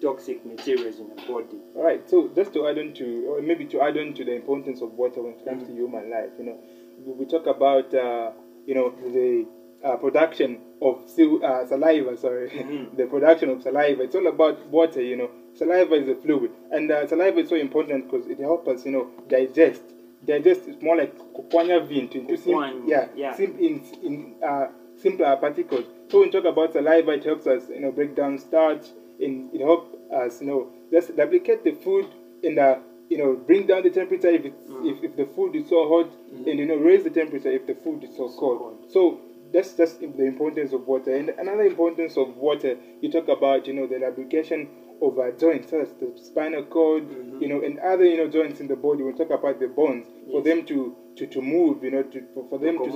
toxic 0.00 0.44
materials 0.44 0.98
in 1.00 1.08
the 1.08 1.14
body. 1.22 1.58
All 1.76 1.82
right. 1.82 2.08
So 2.08 2.28
just 2.34 2.52
to 2.54 2.66
add 2.66 2.78
on 2.78 2.92
to, 2.94 3.26
or 3.28 3.42
maybe 3.42 3.64
to 3.66 3.80
add 3.80 3.96
on 3.98 4.14
to 4.14 4.24
the 4.24 4.32
importance 4.34 4.80
of 4.82 4.92
water 4.92 5.22
when 5.22 5.32
it 5.34 5.44
comes 5.44 5.66
to 5.66 5.72
human 5.72 6.10
life, 6.10 6.30
you 6.38 6.44
know, 6.44 6.58
we, 7.04 7.24
talk 7.26 7.46
about, 7.46 7.92
uh, 7.94 8.30
you 8.66 8.74
know, 8.74 8.90
the 9.12 9.46
uh, 9.84 9.96
production 9.96 10.58
of 10.82 11.00
sil- 11.06 11.42
uh, 11.44 11.64
saliva. 11.66 12.16
Sorry, 12.16 12.48
the 12.96 13.06
production 13.06 13.50
of 13.50 13.62
saliva. 13.62 14.02
It's 14.02 14.14
all 14.14 14.26
about 14.26 14.66
water. 14.66 15.00
You 15.02 15.16
know, 15.16 15.30
saliva 15.54 15.94
is 15.94 16.08
a 16.08 16.14
fluid, 16.16 16.50
and 16.70 16.90
uh, 16.90 17.06
saliva 17.06 17.38
is 17.40 17.48
so 17.48 17.56
important 17.56 18.10
because 18.10 18.26
it 18.26 18.38
helps 18.38 18.68
us, 18.68 18.84
you 18.84 18.92
know, 18.92 19.08
digest. 19.28 19.82
Digest 20.24 20.66
is 20.66 20.82
more 20.82 20.96
like 20.96 21.16
kukwanya 21.32 21.80
vint 21.86 22.16
into 22.16 22.36
sim- 22.36 22.54
yeah, 22.88 23.06
yeah. 23.14 23.34
sim- 23.36 23.56
in 23.60 23.80
in 24.02 24.34
uh, 24.42 24.66
simpler 24.96 25.36
particles. 25.36 25.84
So 26.08 26.18
when 26.18 26.28
we 26.28 26.32
talk 26.32 26.44
about 26.44 26.72
saliva, 26.72 27.12
it 27.12 27.22
helps 27.24 27.46
us, 27.46 27.68
you 27.68 27.78
know, 27.80 27.92
break 27.92 28.16
down 28.16 28.36
starch, 28.38 28.86
and 29.20 29.54
it 29.54 29.60
helps 29.60 29.94
us, 30.12 30.40
you 30.40 30.46
know, 30.46 30.68
just 30.90 31.10
replicate 31.16 31.64
the 31.64 31.72
food 31.72 32.06
and, 32.42 32.58
uh, 32.58 32.78
you 33.08 33.18
know, 33.18 33.34
bring 33.34 33.66
down 33.66 33.82
the 33.82 33.90
temperature 33.90 34.28
if 34.28 34.44
it's, 34.44 34.62
if, 34.84 35.02
if 35.02 35.16
the 35.16 35.26
food 35.26 35.56
is 35.56 35.68
so 35.68 35.88
hot, 35.88 36.10
and 36.30 36.58
you 36.58 36.66
know, 36.66 36.76
raise 36.76 37.04
the 37.04 37.10
temperature 37.10 37.50
if 37.50 37.66
the 37.66 37.74
food 37.74 38.04
is 38.04 38.10
so 38.16 38.28
cold. 38.28 38.58
cold. 38.58 38.84
So 38.90 39.20
that's 39.52 39.72
just 39.72 40.00
the 40.00 40.24
importance 40.24 40.72
of 40.72 40.86
water. 40.86 41.14
And 41.16 41.30
another 41.30 41.62
importance 41.62 42.16
of 42.16 42.36
water, 42.36 42.76
you 43.00 43.10
talk 43.10 43.28
about, 43.28 43.66
you 43.66 43.72
know, 43.72 43.86
the 43.86 43.98
lubrication 43.98 44.68
of 45.00 45.18
our 45.18 45.30
joints, 45.32 45.70
such 45.70 45.80
as 45.80 45.92
the 45.94 46.12
spinal 46.22 46.64
cord, 46.64 47.04
you 47.40 47.48
know, 47.48 47.62
and 47.62 47.78
other, 47.78 48.04
you 48.04 48.16
know, 48.18 48.28
joints 48.28 48.60
in 48.60 48.68
the 48.68 48.76
body. 48.76 49.02
We 49.02 49.12
talk 49.12 49.30
about 49.30 49.58
the 49.58 49.68
bones 49.68 50.06
for 50.30 50.42
them 50.42 50.64
to, 50.66 50.94
to, 51.16 51.26
to 51.26 51.40
move, 51.40 51.82
you 51.82 51.90
know, 51.92 52.02
to, 52.02 52.22
for, 52.34 52.46
for 52.50 52.58
them 52.58 52.76
to. 52.84 52.90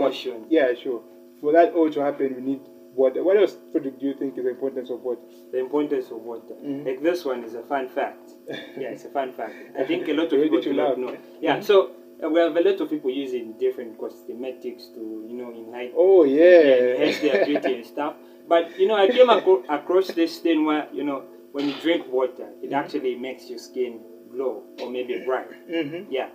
Yeah, 0.50 0.74
sure. 0.74 1.02
For 1.40 1.52
that 1.52 1.72
all 1.72 1.90
to 1.90 2.00
happen, 2.00 2.34
we 2.36 2.42
need 2.42 2.60
water. 2.94 3.22
What 3.24 3.36
else, 3.36 3.56
do 3.72 3.92
you 4.00 4.14
think 4.14 4.36
is 4.38 4.44
the 4.44 4.50
importance 4.50 4.90
of 4.90 5.02
water? 5.02 5.20
The 5.52 5.58
importance 5.58 6.10
of 6.10 6.18
water. 6.18 6.54
Mhm. 6.62 6.84
Like 6.86 7.02
this 7.02 7.24
one 7.24 7.44
is 7.44 7.54
a 7.54 7.62
fun 7.62 7.88
fact. 7.88 8.30
yeah, 8.48 8.88
it's 8.94 9.04
a 9.04 9.10
fun 9.10 9.32
fact. 9.32 9.54
I 9.78 9.84
think 9.84 10.08
a 10.08 10.12
lot 10.12 10.32
of 10.32 10.40
people 10.40 10.60
do 10.60 10.72
not 10.72 10.98
know. 10.98 11.16
Yeah, 11.40 11.60
so 11.60 11.90
uh, 12.22 12.28
we 12.28 12.40
have 12.40 12.56
a 12.56 12.60
lot 12.60 12.80
of 12.80 12.90
people 12.90 13.10
using 13.10 13.54
different 13.58 13.98
cosmetics 13.98 14.86
to, 14.94 15.00
you 15.28 15.34
know, 15.34 15.50
enhance, 15.52 15.92
Oh, 15.96 16.24
yeah, 16.24 16.60
yeah. 16.60 16.94
enhance 16.94 17.18
their 17.20 17.44
beauty 17.46 17.74
and 17.74 17.86
stuff. 17.86 18.14
But, 18.48 18.78
you 18.78 18.86
know, 18.88 18.94
I 18.96 19.08
came 19.08 19.30
acro- 19.30 19.64
across 19.68 20.08
this 20.08 20.38
thing 20.38 20.64
where, 20.64 20.88
you 20.92 21.04
know, 21.04 21.24
when 21.52 21.68
you 21.68 21.74
drink 21.82 22.06
water, 22.10 22.48
it 22.62 22.72
actually 22.72 23.14
makes 23.16 23.48
your 23.50 23.58
skin 23.58 24.00
glow 24.30 24.62
or 24.80 24.90
maybe 24.90 25.22
bright. 25.24 25.48
hmm 25.68 26.04
Yeah. 26.10 26.28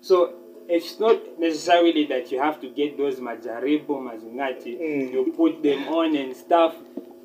So 0.00 0.34
it's 0.68 0.98
not 1.00 1.18
necessarily 1.38 2.04
that 2.06 2.30
you 2.32 2.40
have 2.40 2.60
to 2.60 2.68
get 2.70 2.96
those 2.96 3.16
majaribo, 3.20 3.88
mazungati, 4.00 4.78
Mm. 4.80 5.12
you 5.12 5.32
put 5.36 5.62
them 5.62 5.88
on 5.88 6.14
and 6.16 6.34
stuff. 6.36 6.74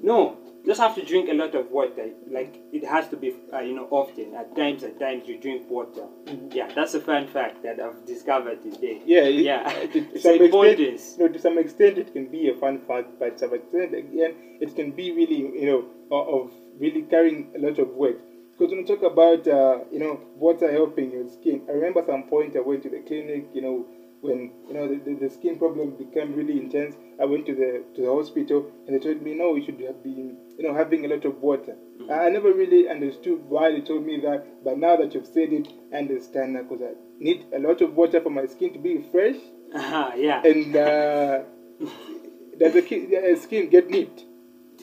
No, 0.01 0.37
just 0.65 0.79
have 0.79 0.95
to 0.95 1.03
drink 1.03 1.29
a 1.29 1.33
lot 1.33 1.53
of 1.55 1.69
water. 1.71 2.09
Like 2.29 2.59
it 2.73 2.83
has 2.85 3.07
to 3.09 3.17
be, 3.17 3.33
uh, 3.53 3.59
you 3.59 3.75
know, 3.75 3.87
often. 3.91 4.33
At 4.35 4.55
times, 4.55 4.83
at 4.83 4.99
times 4.99 5.27
you 5.27 5.37
drink 5.37 5.69
water. 5.69 6.05
Yeah, 6.51 6.69
that's 6.73 6.93
a 6.95 6.99
fun 7.01 7.27
fact 7.27 7.63
that 7.63 7.79
I've 7.79 8.05
discovered 8.05 8.61
today. 8.63 9.01
Yeah, 9.05 9.23
it- 9.25 9.43
yeah, 9.45 9.63
to- 9.69 9.87
to 9.87 9.99
it's 10.13 10.23
some 10.23 10.31
extent- 10.33 10.41
importance. 10.41 11.17
Know, 11.17 11.27
to 11.27 11.39
some 11.39 11.57
extent, 11.57 11.97
it 11.97 12.13
can 12.13 12.27
be 12.27 12.49
a 12.49 12.55
fun 12.55 12.79
fact, 12.79 13.19
but 13.19 13.33
to 13.33 13.39
some 13.39 13.53
extent, 13.53 13.93
again, 13.93 14.33
it 14.59 14.75
can 14.75 14.91
be 14.91 15.11
really, 15.11 15.41
you 15.61 15.65
know, 15.65 15.85
of 16.11 16.51
really 16.79 17.03
carrying 17.03 17.47
a 17.55 17.59
lot 17.59 17.79
of 17.79 17.89
weight. 17.95 18.17
Because 18.57 18.71
when 18.71 18.79
you 18.79 18.85
talk 18.85 19.03
about, 19.03 19.47
uh, 19.47 19.79
you 19.91 19.99
know, 19.99 20.21
water 20.35 20.71
helping 20.71 21.11
your 21.11 21.27
skin, 21.27 21.61
I 21.67 21.71
remember 21.73 22.01
some 22.05 22.23
point 22.23 22.55
I 22.55 22.61
went 22.61 22.83
to 22.83 22.89
the 22.89 22.99
clinic, 22.99 23.47
you 23.53 23.61
know, 23.61 23.85
when 24.21 24.49
you 24.67 24.73
know 24.73 24.87
the, 24.87 24.95
the, 24.95 25.13
the 25.19 25.29
skin 25.29 25.57
problem 25.57 25.91
became 25.97 26.33
really 26.33 26.57
intense. 26.57 26.95
I 27.19 27.25
went 27.25 27.45
to 27.47 27.53
the 27.53 27.83
to 27.95 28.01
the 28.01 28.07
hospital 28.09 28.65
and 28.87 28.95
they 28.95 28.99
told 28.99 29.21
me, 29.21 29.33
no, 29.33 29.55
you 29.55 29.61
should 29.61 29.79
have 29.81 30.01
been, 30.01 30.37
you 30.57 30.63
know, 30.63 30.73
having 30.73 31.03
a 31.05 31.07
lot 31.09 31.25
of 31.25 31.41
water. 31.41 31.75
I 32.09 32.25
I 32.27 32.29
never 32.29 32.53
really 32.53 32.87
understood 32.87 33.41
why 33.49 33.71
they 33.71 33.81
told 33.81 34.03
me 34.05 34.17
that, 34.21 34.63
but 34.63 34.77
now 34.77 34.95
that 34.95 35.13
you've 35.13 35.27
said 35.27 35.51
it, 35.51 35.67
I 35.93 35.97
understand 35.97 36.57
because 36.57 36.81
I 36.81 36.93
need 37.19 37.43
a 37.53 37.59
lot 37.59 37.81
of 37.81 37.93
water 37.95 38.21
for 38.21 38.29
my 38.29 38.45
skin 38.45 38.71
to 38.73 38.79
be 38.79 38.99
fresh 39.11 39.35
Ah, 39.73 40.13
yeah, 40.13 40.41
and 40.43 40.75
uh, 40.75 41.43
does 42.57 42.73
the 42.73 42.81
the 42.81 43.35
skin 43.35 43.67
get 43.67 43.89
nipped? 43.89 44.25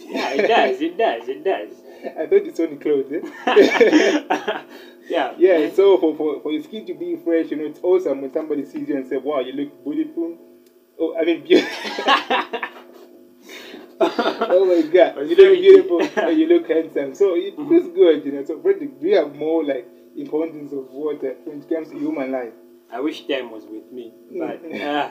yeah, 0.06 0.30
it 0.30 0.46
does, 0.46 0.80
it 0.80 0.96
does, 0.98 1.28
it 1.28 1.42
does. 1.42 1.82
I 2.18 2.26
thought 2.26 2.46
it's 2.46 2.60
only 2.60 2.76
clothes. 2.76 3.12
Eh? 3.12 3.20
yeah, 5.08 5.34
yeah, 5.38 5.70
so 5.74 5.98
for, 5.98 6.16
for, 6.16 6.40
for 6.42 6.52
your 6.52 6.62
skin 6.62 6.86
to 6.86 6.94
be 6.94 7.16
fresh, 7.22 7.50
you 7.50 7.56
know, 7.56 7.66
it's 7.66 7.80
awesome 7.82 8.22
when 8.22 8.32
somebody 8.32 8.64
sees 8.64 8.88
you 8.88 8.96
and 8.96 9.08
say, 9.08 9.16
wow, 9.16 9.40
you 9.40 9.52
look 9.52 9.84
beautiful. 9.84 10.36
Oh, 10.98 11.16
I 11.18 11.24
mean, 11.24 11.42
beautiful. 11.44 12.04
oh 14.00 14.64
my 14.66 14.82
God, 14.88 15.28
you 15.28 15.36
look 15.36 15.60
beautiful 15.60 16.32
you 16.32 16.46
look 16.48 16.68
handsome. 16.68 17.14
So 17.14 17.34
it 17.36 17.54
feels 17.56 17.88
good, 17.94 18.24
you 18.24 18.32
know. 18.32 18.44
So, 18.44 18.60
Frederick, 18.60 19.00
do 19.00 19.06
you 19.06 19.16
have 19.16 19.34
more 19.34 19.64
like 19.64 19.86
importance 20.16 20.72
of 20.72 20.90
water 20.90 21.34
when 21.44 21.62
it 21.62 21.68
comes 21.68 21.88
to 21.90 21.98
human 21.98 22.32
life? 22.32 22.52
I 22.92 23.00
wish 23.00 23.26
time 23.26 23.50
was 23.50 23.64
with 23.64 23.90
me, 23.90 24.12
but 24.38 24.62
Mm. 24.62 24.80
uh, 24.82 25.10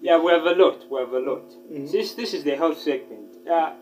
yeah, 0.00 0.18
we 0.22 0.30
have 0.30 0.44
a 0.44 0.52
lot. 0.52 0.88
We 0.90 1.00
have 1.00 1.12
a 1.12 1.18
lot. 1.18 1.50
Mhm. 1.72 1.88
Since 1.88 2.14
this 2.14 2.34
is 2.34 2.44
the 2.44 2.54
health 2.54 2.78
segment, 2.78 3.34
uh, 3.50 3.72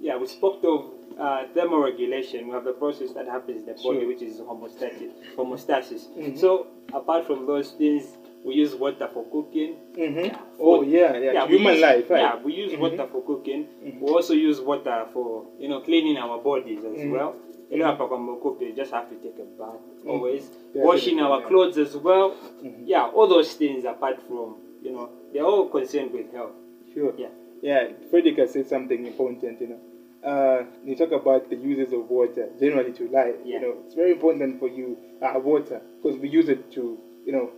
yeah, 0.00 0.16
we 0.16 0.26
spoke 0.26 0.64
of 0.64 0.86
uh, 1.20 1.44
thermoregulation. 1.54 2.46
We 2.46 2.50
have 2.52 2.64
the 2.64 2.72
process 2.72 3.12
that 3.12 3.26
happens 3.28 3.60
in 3.60 3.66
the 3.66 3.72
body, 3.74 4.00
Sure. 4.00 4.06
which 4.08 4.22
is 4.22 4.40
homeostasis. 4.40 5.12
homeostasis. 5.36 6.08
Mhm. 6.16 6.36
So 6.38 6.66
apart 6.92 7.26
from 7.26 7.46
those 7.46 7.72
things, 7.72 8.04
we 8.44 8.54
use 8.54 8.74
water 8.74 9.08
for 9.12 9.24
cooking. 9.24 9.76
Mm-hmm. 9.96 10.34
Oh, 10.60 10.82
yeah, 10.82 11.16
yeah. 11.18 11.44
we 11.46 11.58
human 11.58 11.74
use- 11.74 11.82
life, 11.82 12.10
right? 12.10 12.22
Yeah, 12.22 12.42
we 12.44 12.52
use 12.54 12.72
Mhm. 12.72 12.80
water 12.80 13.06
for 13.12 13.22
cooking. 13.22 13.66
Mhm. 13.84 14.00
We 14.00 14.08
also 14.12 14.34
use 14.34 14.60
water 14.60 15.06
for 15.12 15.44
you 15.58 15.68
know 15.68 15.80
cleaning 15.80 16.16
our 16.16 16.38
bodies 16.38 16.84
as 16.84 16.98
Mhm. 16.98 17.12
well. 17.12 17.34
You 17.70 17.78
know, 17.78 17.84
hapa 17.86 18.06
kwa 18.08 18.18
Mokope, 18.18 18.64
you 18.66 18.72
just 18.72 18.92
have 18.92 19.08
to 19.10 19.14
take 19.16 19.38
a 19.42 19.44
bath 19.58 19.80
Mhm. 20.04 20.10
always. 20.10 20.50
Yeah, 20.74 20.84
Washing 20.86 21.18
yeah, 21.18 21.26
our 21.28 21.40
yeah. 21.40 21.48
clothes 21.48 21.78
as 21.78 21.96
well. 21.96 22.32
Mhm. 22.64 22.82
Yeah, 22.86 23.10
all 23.14 23.28
those 23.28 23.54
things 23.58 23.84
apart 23.84 24.18
from 24.28 24.56
you 24.82 24.90
know 24.92 25.08
they're 25.32 25.44
all 25.46 25.66
concerned 25.68 26.12
with 26.14 26.32
health. 26.32 26.54
Sure. 26.94 27.12
Yeah. 27.18 27.28
Yeah, 27.62 27.88
Frederick 28.10 28.38
has 28.38 28.52
said 28.52 28.66
something 28.66 29.06
important, 29.06 29.60
you 29.60 29.66
know. 29.66 29.78
Uh, 30.22 30.64
you 30.84 30.94
talk 30.94 31.12
about 31.12 31.48
the 31.48 31.56
uses 31.56 31.92
of 31.92 32.08
water 32.10 32.48
generally 32.58 32.92
to 32.92 33.08
life. 33.08 33.34
Yeah. 33.44 33.54
You 33.56 33.60
know, 33.60 33.76
it's 33.84 33.94
very 33.94 34.10
important 34.12 34.58
for 34.58 34.68
you, 34.68 34.98
uh, 35.22 35.38
water, 35.38 35.80
because 36.02 36.18
we 36.18 36.28
use 36.28 36.48
it 36.48 36.70
to, 36.72 36.98
you 37.24 37.32
know, 37.32 37.50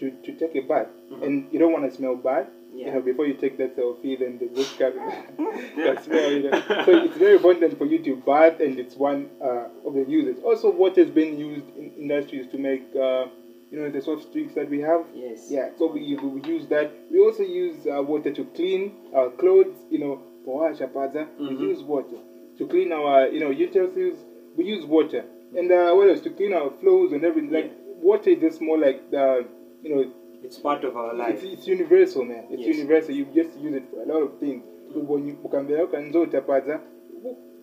to, 0.00 0.10
to 0.10 0.32
take 0.32 0.54
a 0.56 0.60
bath. 0.60 0.88
Mhm. 1.10 1.22
And 1.26 1.46
you 1.52 1.58
don't 1.58 1.72
want 1.72 1.84
to 1.90 1.94
smell 1.94 2.14
bad. 2.16 2.46
You 2.74 2.92
know, 2.92 3.00
before 3.00 3.26
you 3.26 3.34
take 3.34 3.56
that 3.58 3.76
selfie, 3.76 4.18
then 4.18 4.38
the 4.38 4.46
good 4.46 4.66
that 5.76 6.04
smell, 6.04 6.30
you 6.30 6.42
know. 6.50 6.62
So 6.84 6.92
it's 6.92 7.16
very 7.16 7.34
important 7.36 7.76
for 7.76 7.86
you 7.86 7.98
to 8.04 8.16
bath, 8.16 8.60
and 8.60 8.78
it's 8.78 8.96
one 8.96 9.28
uh, 9.40 9.68
of 9.84 9.94
the 9.94 10.04
uses. 10.04 10.38
Also, 10.44 10.70
water 10.70 11.02
has 11.02 11.10
been 11.10 11.36
used 11.38 11.64
in 11.76 11.90
industries 11.98 12.46
to 12.52 12.58
make, 12.58 12.84
uh, 12.94 13.26
you 13.70 13.80
know, 13.80 13.90
the 13.90 14.00
soft 14.00 14.32
drinks 14.32 14.54
that 14.54 14.70
we 14.70 14.80
have. 14.80 15.04
Yes. 15.14 15.48
Yeah, 15.50 15.70
so 15.78 15.86
we, 15.86 16.16
we 16.16 16.40
use 16.42 16.66
that. 16.68 16.92
We 17.10 17.18
also 17.18 17.42
use 17.42 17.86
uh, 17.86 18.02
water 18.02 18.30
to 18.30 18.44
clean 18.44 18.92
our 19.12 19.30
clothes, 19.30 19.74
you 19.90 19.98
know, 19.98 20.20
for 20.48 20.64
our 20.64 20.74
shapaza. 20.74 21.26
Mhm. 21.38 21.60
We 21.60 21.68
use 21.70 21.82
water 21.82 22.18
to 22.58 22.66
clean 22.66 22.92
our, 22.92 23.28
you 23.28 23.40
know, 23.40 23.50
utensils. 23.50 24.24
We 24.56 24.64
use 24.64 24.86
water. 24.86 25.24
And 25.58 25.70
uh, 25.70 25.92
what 25.94 26.08
else? 26.08 26.22
To 26.22 26.30
clean 26.30 26.52
our 26.52 26.70
floors 26.80 27.12
and 27.12 27.24
everything. 27.24 27.52
Like, 27.52 27.70
water 28.02 28.30
is 28.30 28.40
just 28.40 28.60
more 28.60 28.78
like 28.78 29.10
the, 29.10 29.44
you 29.82 29.94
know, 29.94 30.04
It's 30.44 30.56
part 30.58 30.84
of 30.84 30.96
our 30.96 31.14
life. 31.14 31.42
it's, 31.44 31.44
it's 31.44 31.68
universal, 31.68 32.24
man. 32.24 32.44
It's 32.50 32.62
Yes. 32.66 32.76
universal. 32.76 33.14
You 33.14 33.24
just 33.34 33.58
use 33.60 33.74
it 33.76 33.82
for 33.90 34.02
a 34.02 34.06
lot 34.06 34.22
of 34.22 34.38
things. 34.40 34.62
When 34.94 35.28
you 35.28 35.34
ukambela 35.44 35.84
ukanzota 35.84 36.40
paza, 36.40 36.80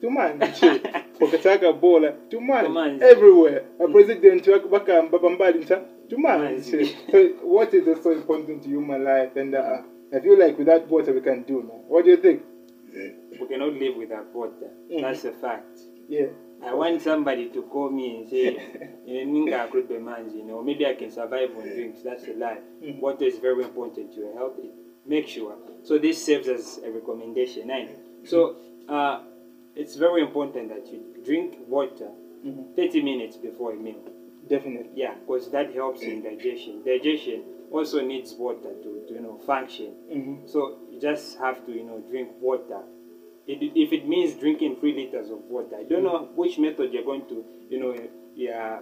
tumanzi 0.02 0.66
ukataka 1.22 1.74
bola 1.74 2.12
tumanzi 2.30 3.04
everywhere 3.04 3.62
a 3.80 3.88
president 3.88 4.48
nta 4.48 4.60
tumanzi 4.60 5.78
Tumanzi. 6.08 6.86
so 7.12 7.30
water 7.44 7.78
is 7.78 8.04
so 8.04 8.12
important 8.12 8.62
to 8.64 8.70
human 8.70 9.04
life 9.04 9.40
and 9.40 9.56
uh, 9.56 9.82
I 10.14 10.20
feel 10.20 10.38
like 10.38 10.58
without 10.58 10.88
water 10.92 11.14
we 11.14 11.22
can't 11.22 11.48
do 11.48 11.62
man 11.64 11.80
what 11.90 12.06
do 12.06 12.12
you 12.12 12.18
think 12.18 12.42
We 13.40 13.48
cannot 13.48 13.74
live 13.74 13.96
without 13.98 14.34
water. 14.34 14.72
Mhm. 14.90 15.02
That's 15.02 15.26
a 15.26 15.32
fact. 15.32 15.80
yeah 16.08 16.28
I 16.62 16.74
want 16.74 17.02
somebody 17.02 17.48
to 17.48 17.62
call 17.64 17.90
me 17.90 18.16
and 18.18 18.28
say, 18.28 18.56
"Eh, 19.08 19.24
"Ninga 19.26 19.68
akulupe 19.68 20.00
manzi," 20.00 20.38
you 20.38 20.44
know, 20.46 20.62
maybe 20.64 20.86
I 20.86 20.94
can 20.94 21.10
survive 21.12 21.50
on 21.58 21.64
drinks. 21.74 22.02
That's 22.02 22.28
a 22.28 22.34
lie. 22.34 22.60
Mhm. 22.82 23.00
Water 23.02 23.26
is 23.26 23.38
very 23.40 23.64
important 23.64 24.14
to 24.14 24.20
your 24.22 24.34
health. 24.34 24.58
Make 25.06 25.28
sure. 25.28 25.56
So 25.84 25.98
this 26.00 26.24
serves 26.26 26.48
as 26.48 26.80
a 26.84 26.90
recommendation. 26.90 27.70
And 27.70 27.90
so 28.24 28.56
uh, 28.88 29.20
it's 29.76 29.96
very 29.96 30.22
important 30.22 30.70
that 30.70 30.92
you 30.92 31.00
drink 31.24 31.58
water 31.68 32.10
Mhm. 32.44 32.76
30 32.76 33.02
minutes 33.02 33.38
before 33.38 33.74
a 33.74 33.78
meal. 33.78 34.02
definitely 34.48 34.92
Yeah, 34.96 35.14
because 35.20 35.50
that 35.52 35.74
helps 35.74 36.04
in 36.04 36.22
digestion. 36.22 36.84
Digestion 36.86 37.42
also 37.72 38.02
needs 38.02 38.34
water 38.34 38.74
to, 38.84 39.04
to 39.08 39.14
you 39.14 39.22
know 39.22 39.38
function. 39.46 39.94
Mhm. 40.12 40.50
So 40.50 40.78
you 40.92 41.00
just 41.00 41.38
have 41.40 41.66
to 41.66 41.72
you 41.72 41.84
know 41.84 42.00
drink 42.10 42.30
water. 42.42 42.82
It, 43.48 43.60
if 43.76 43.94
it 43.94 44.08
means 44.08 44.34
drinking 44.34 44.78
three 44.78 44.94
liters 44.94 45.30
of 45.30 45.40
water, 45.50 45.76
I 45.78 45.84
don't 45.84 46.04
know 46.04 46.30
which 46.36 46.58
method 46.58 46.92
you're 46.94 47.04
going 47.04 47.26
to 47.30 47.44
you 47.70 47.80
know 47.80 47.96
yeah 48.36 48.80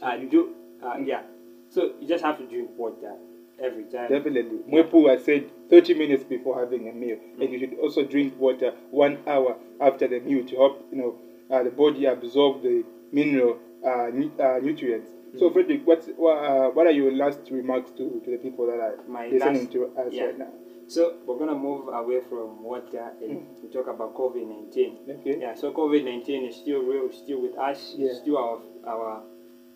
uh, 0.00 0.16
do 0.16 0.54
uh, 0.82 0.96
yeah. 1.04 1.22
So 1.68 1.92
you 2.00 2.06
just 2.08 2.24
have 2.24 2.38
to 2.38 2.46
drink 2.46 2.70
water 2.76 3.14
every 3.58 3.84
time. 3.84 4.10
Definitely. 4.10 4.58
Mwepu 4.68 5.08
has 5.10 5.24
said 5.24 5.44
30 5.70 5.94
minutes 5.94 6.24
before 6.24 6.58
having 6.58 6.88
a 6.88 6.92
meal. 6.92 7.16
And 7.40 7.50
you 7.52 7.58
should 7.58 7.78
also 7.78 8.02
drink 8.04 8.38
water 8.38 8.74
one 8.90 9.18
hour 9.26 9.56
after 9.80 10.06
the 10.08 10.20
meal 10.20 10.44
to 10.46 10.56
help, 10.56 10.86
you 10.90 10.98
know, 10.98 11.16
uh, 11.50 11.62
the 11.62 11.70
body 11.70 12.04
absorb 12.06 12.62
the 12.62 12.84
mineral 13.12 13.58
uh, 13.84 14.08
nu- 14.12 14.32
uh, 14.38 14.58
nutrients. 14.62 15.08
So, 15.38 15.50
Frederick, 15.50 15.86
what, 15.86 16.06
uh, 16.08 16.68
what 16.70 16.86
are 16.86 16.90
your 16.92 17.10
last 17.12 17.40
remarks 17.50 17.90
to, 17.92 18.20
to 18.24 18.30
the 18.30 18.36
people 18.36 18.66
that 18.66 18.78
are 18.78 18.98
My 19.08 19.28
listening 19.28 19.62
last- 19.64 19.72
to 19.72 19.86
us 19.96 20.12
yeah. 20.12 20.24
right 20.24 20.38
now? 20.38 20.48
So 20.88 21.14
we're 21.24 21.38
gonna 21.38 21.54
move 21.54 21.88
away 21.88 22.20
from 22.28 22.62
water 22.62 23.12
and 23.22 23.46
talk 23.72 23.86
about 23.86 24.14
COVID 24.14 24.46
nineteen. 24.46 24.98
Okay. 25.08 25.38
Yeah, 25.40 25.54
so 25.54 25.72
COVID 25.72 26.04
nineteen 26.04 26.44
is 26.44 26.56
still 26.56 26.82
real, 26.82 27.10
still 27.12 27.40
with 27.40 27.56
us, 27.56 27.94
Yeah. 27.96 28.12
still 28.12 28.36
our 28.36 28.60
our 28.86 29.22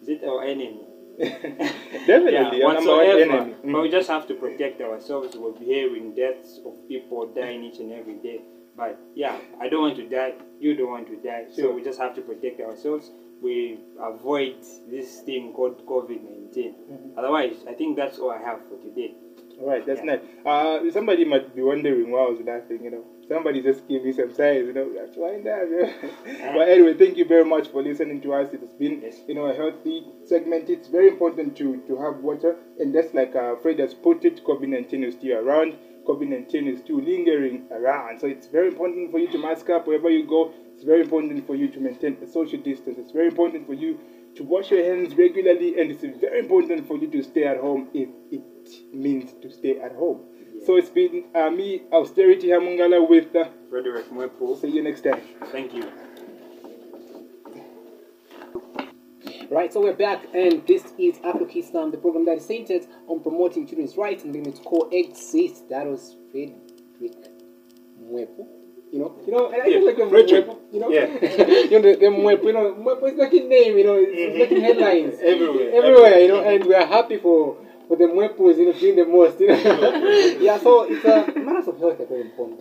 is 0.02 0.08
it 0.08 0.24
our 0.24 0.42
enemy? 0.44 0.84
Definitely, 1.18 2.32
yeah, 2.58 2.66
our 2.66 2.74
number 2.74 2.90
one 2.90 2.98
whatsoever. 2.98 3.20
enemy. 3.32 3.54
Mm. 3.64 3.72
But 3.72 3.82
we 3.82 3.88
just 3.88 4.08
have 4.08 4.26
to 4.26 4.34
protect 4.34 4.80
ourselves. 4.82 5.34
We're 5.36 5.56
hearing 5.58 6.14
deaths 6.14 6.60
of 6.66 6.74
people 6.86 7.26
dying 7.28 7.64
each 7.64 7.78
and 7.78 7.92
every 7.92 8.16
day. 8.16 8.42
But 8.76 8.98
yeah, 9.14 9.38
I 9.58 9.70
don't 9.70 9.80
want 9.80 9.96
to 9.96 10.06
die. 10.08 10.34
You 10.60 10.74
don't 10.76 10.90
want 10.90 11.06
to 11.08 11.16
die. 11.16 11.46
So 11.50 11.72
we 11.72 11.82
just 11.82 11.98
have 11.98 12.14
to 12.16 12.20
protect 12.20 12.60
ourselves. 12.60 13.10
We 13.42 13.78
avoid 14.00 14.56
this 14.90 15.20
thing 15.20 15.52
called 15.52 15.84
COVID 15.86 16.22
19 16.24 16.74
Mm-hmm. 16.74 17.18
Otherwise, 17.18 17.56
I 17.68 17.74
think 17.74 17.96
that's 17.96 18.18
all 18.18 18.30
I 18.30 18.38
have 18.38 18.60
for 18.68 18.76
today. 18.78 19.14
All 19.60 19.68
right, 19.68 19.84
that's 19.86 20.00
Yeah. 20.04 20.16
nice. 20.16 20.20
Uh, 20.44 20.90
somebody 20.90 21.24
might 21.24 21.54
be 21.54 21.62
wondering 21.62 22.10
why 22.10 22.20
I 22.24 22.28
was 22.30 22.40
laughing, 22.40 22.84
you 22.84 22.90
know. 22.90 23.04
Somebody 23.28 23.60
just 23.62 23.86
gave 23.88 24.04
me 24.04 24.12
some 24.12 24.32
signs, 24.32 24.66
you 24.66 24.72
know. 24.72 24.88
That's 24.94 25.16
why 25.16 25.40
that. 25.42 25.94
But 26.54 26.68
anyway, 26.68 26.94
thank 26.94 27.16
you 27.16 27.24
very 27.24 27.44
much 27.44 27.68
for 27.68 27.82
listening 27.82 28.20
to 28.22 28.34
us. 28.34 28.48
It's 28.52 28.72
been, 28.78 29.00
Yes. 29.02 29.22
you 29.26 29.34
know, 29.34 29.46
a 29.46 29.54
healthy 29.54 30.04
segment. 30.24 30.68
It's 30.70 30.88
very 30.88 31.08
important 31.08 31.56
to, 31.56 31.76
to 31.88 31.96
have 31.98 32.18
water, 32.22 32.56
and 32.78 32.94
that's 32.94 33.12
like 33.14 33.34
uh, 33.34 33.56
Fred 33.56 33.78
has 33.80 33.94
put 33.94 34.24
it. 34.24 34.44
COVID 34.44 34.68
nineteen 34.68 35.04
is 35.04 35.14
still 35.14 35.38
around. 35.38 35.74
COVID 36.06 36.28
nineteen 36.28 36.68
is 36.68 36.78
still 36.80 37.00
lingering 37.02 37.64
around. 37.70 38.20
So 38.20 38.26
it's 38.28 38.46
very 38.46 38.68
important 38.68 39.10
for 39.10 39.18
you 39.18 39.28
to 39.32 39.38
mask 39.38 39.68
up 39.70 39.86
wherever 39.86 40.08
you 40.10 40.24
go. 40.26 40.52
It's 40.76 40.84
very 40.84 41.00
important 41.00 41.46
for 41.46 41.54
you 41.56 41.68
to 41.68 41.80
maintain 41.80 42.18
a 42.22 42.30
social 42.30 42.60
distance. 42.60 42.98
It's 42.98 43.10
very 43.10 43.28
important 43.28 43.66
for 43.66 43.72
you 43.72 43.98
to 44.34 44.44
wash 44.44 44.70
your 44.70 44.84
hands 44.84 45.14
regularly, 45.14 45.80
and 45.80 45.90
it's 45.90 46.02
very 46.20 46.40
important 46.40 46.86
for 46.86 46.98
you 46.98 47.10
to 47.12 47.22
stay 47.22 47.44
at 47.44 47.56
home 47.56 47.88
if 47.94 48.10
it 48.30 48.44
means 48.92 49.32
to 49.40 49.50
stay 49.50 49.80
at 49.80 49.92
home. 49.92 50.20
So 50.66 50.76
it's 50.76 50.90
been 50.90 51.24
uh, 51.34 51.48
me, 51.48 51.84
Austerity 51.90 52.48
Hamungala, 52.48 53.08
with. 53.08 53.34
Uh, 53.34 53.48
Frederick 53.70 54.10
Mwepu, 54.10 54.60
see 54.60 54.68
you 54.68 54.82
next 54.82 55.00
time. 55.00 55.22
thank 55.50 55.72
you. 55.72 55.90
Right, 59.48 59.72
so 59.72 59.80
we're 59.80 59.94
back, 59.94 60.26
and 60.34 60.62
this 60.66 60.92
is 60.98 61.16
Afro 61.24 61.46
Kids 61.46 61.70
Time, 61.70 61.90
the 61.90 61.96
program 61.96 62.26
that 62.26 62.36
is 62.36 62.44
centered 62.44 62.86
on 63.06 63.20
promoting 63.20 63.66
children's 63.66 63.96
rights 63.96 64.24
and 64.24 64.32
being 64.34 64.46
able 64.46 64.58
to 64.58 64.62
coexist. 64.62 65.70
That 65.70 65.86
was 65.86 66.16
Frederick 66.30 67.30
Mwepu. 67.98 68.65
You 68.92 69.00
know, 69.00 69.14
you 69.26 69.32
know, 69.32 69.48
and 69.50 69.60
I 69.62 69.66
Yeah, 69.66 69.78
like 69.80 69.98
a 69.98 70.08
Frederick. 70.08 70.46
Mwepu, 70.46 70.72
you 70.72 70.80
know, 70.80 70.90
Yeah. 70.90 71.06
you 71.70 71.80
know, 71.80 71.92
the, 71.92 71.96
the 71.98 72.06
Mwepu, 72.06 72.44
you 72.44 72.52
know, 72.52 72.72
Mwepu 72.74 73.08
is 73.10 73.16
making 73.18 73.48
name, 73.48 73.76
you 73.78 73.84
know, 73.84 73.94
it's, 73.96 74.38
making 74.38 74.60
headlines 74.62 75.18
Everywhere. 75.22 75.72
everywhere, 75.74 76.18
you 76.20 76.28
know, 76.28 76.40
and 76.40 76.64
we 76.64 76.74
are 76.74 76.86
happy 76.86 77.16
for 77.18 77.56
for 77.88 77.96
the 77.96 78.04
Mwepus, 78.04 78.58
you 78.58 78.66
know, 78.66 78.72
doing 78.72 78.96
the 78.96 79.04
most, 79.04 79.38
you 79.38 79.46
know. 79.46 79.54
yeah, 80.40 80.58
so 80.58 80.82
it's 80.82 81.04
a 81.04 81.32
matters 81.40 81.68
of 81.68 81.78
health 81.78 82.00
are 82.00 82.06
very 82.06 82.22
important. 82.22 82.60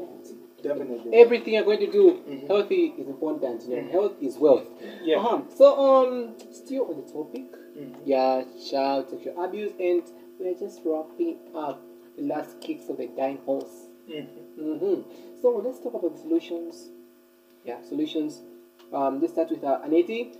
Definitely. 0.62 1.14
Everything 1.14 1.54
you're 1.56 1.64
going 1.64 1.80
to 1.80 1.92
do, 1.92 2.22
Mhm. 2.28 2.48
healthy 2.48 2.94
is 2.98 3.08
important. 3.08 3.64
You 3.68 3.76
know, 3.76 3.88
health 3.92 4.14
is 4.22 4.38
wealth. 4.38 4.66
Yeah. 5.04 5.18
Uh-huh. 5.18 5.42
So 5.56 5.80
um, 5.80 6.34
still 6.52 6.86
on 6.90 6.96
the 6.98 7.12
topic, 7.12 7.46
Mhm. 7.78 7.96
yeah, 8.06 8.44
child 8.70 9.10
sexual 9.10 9.34
abuse, 9.44 9.74
and 9.80 10.04
we're 10.40 10.54
just 10.54 10.82
wrapping 10.86 11.38
up 11.56 11.82
the 12.18 12.24
last 12.24 12.60
kicks 12.62 12.88
of 12.90 12.98
the 12.98 13.08
dying 13.08 13.40
horse. 13.46 13.88
Mhm. 14.08 14.26
hmm 14.58 15.02
So 15.46 15.62
let's 15.64 15.78
talk 15.78 15.94
about 15.94 16.12
the 16.12 16.18
solutions. 16.18 16.90
Yeah, 17.66 17.78
solutions. 17.88 18.42
Um, 18.92 19.22
let's 19.22 19.34
start 19.34 19.52
with 19.52 19.64
uh, 19.64 19.78
Aneti. 19.86 20.36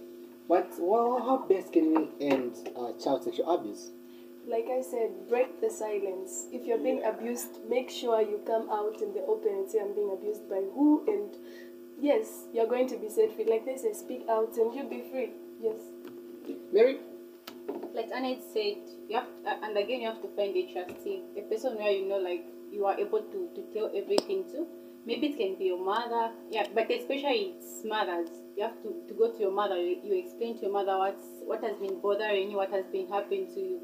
What, 0.48 0.68
well, 0.80 1.22
how 1.24 1.46
best 1.48 1.74
can 1.74 1.94
we 1.94 2.26
end 2.26 2.56
uh, 2.76 2.94
child 2.94 3.24
sexual 3.24 3.54
abuse? 3.54 3.92
Like 4.48 4.66
I 4.66 4.82
said, 4.82 5.12
break 5.30 5.62
the 5.62 5.70
silence. 5.70 6.48
If 6.52 6.66
you're 6.66 6.80
being 6.80 7.04
abused, 7.06 7.70
make 7.70 7.92
sure 7.92 8.20
you 8.20 8.42
come 8.48 8.68
out 8.72 9.00
in 9.00 9.14
the 9.14 9.22
open 9.28 9.54
and 9.54 9.70
say, 9.70 9.78
I'm 9.80 9.94
being 9.94 10.10
abused 10.12 10.50
by 10.50 10.64
who, 10.74 11.06
and 11.08 11.30
yes, 12.02 12.46
you're 12.52 12.66
going 12.66 12.88
to 12.88 12.98
be 12.98 13.08
set 13.08 13.32
free. 13.36 13.46
Like 13.46 13.64
they 13.64 13.78
say, 13.78 13.94
speak 13.94 14.26
out 14.28 14.58
and 14.58 14.74
you'll 14.74 14.90
be 14.90 15.04
free. 15.12 15.30
Yes. 15.62 15.82
Mary? 16.74 16.98
like 17.94 18.10
Aneti 18.10 18.42
said, 18.52 18.82
you 19.08 19.18
have, 19.18 19.28
uh, 19.46 19.54
and 19.62 19.78
again, 19.78 20.02
you 20.02 20.08
have 20.08 20.24
to 20.24 20.30
find 20.36 20.58
a 20.58 20.74
trustee, 20.74 21.22
a 21.38 21.42
person 21.42 21.78
where 21.78 21.92
you 21.92 22.10
know, 22.10 22.18
like, 22.18 22.44
you 22.72 22.88
are 22.88 22.98
able 23.00 23.22
to, 23.22 23.50
to 23.54 23.62
tell 23.72 23.92
everything 23.96 24.46
to. 24.46 24.66
Maybe 25.06 25.28
it 25.28 25.38
can 25.38 25.56
be 25.56 25.66
your 25.66 25.84
mother, 25.84 26.32
yeah, 26.50 26.66
but 26.74 26.90
especially 26.90 27.54
it's 27.56 27.86
mothers. 27.86 28.30
You 28.58 28.64
have 28.64 28.82
to, 28.84 28.96
to 29.08 29.14
go 29.14 29.32
to 29.32 29.40
your 29.40 29.52
mother, 29.52 29.78
you, 29.78 29.98
you 30.04 30.16
explain 30.18 30.56
to 30.56 30.64
your 30.64 30.72
mother 30.72 30.98
what's, 30.98 31.24
what 31.46 31.64
has 31.64 31.78
been 31.78 32.00
bothering 32.02 32.50
you, 32.50 32.58
what 32.58 32.72
has 32.72 32.86
been 32.86 33.08
happening 33.08 33.48
to 33.54 33.60
you. 33.60 33.80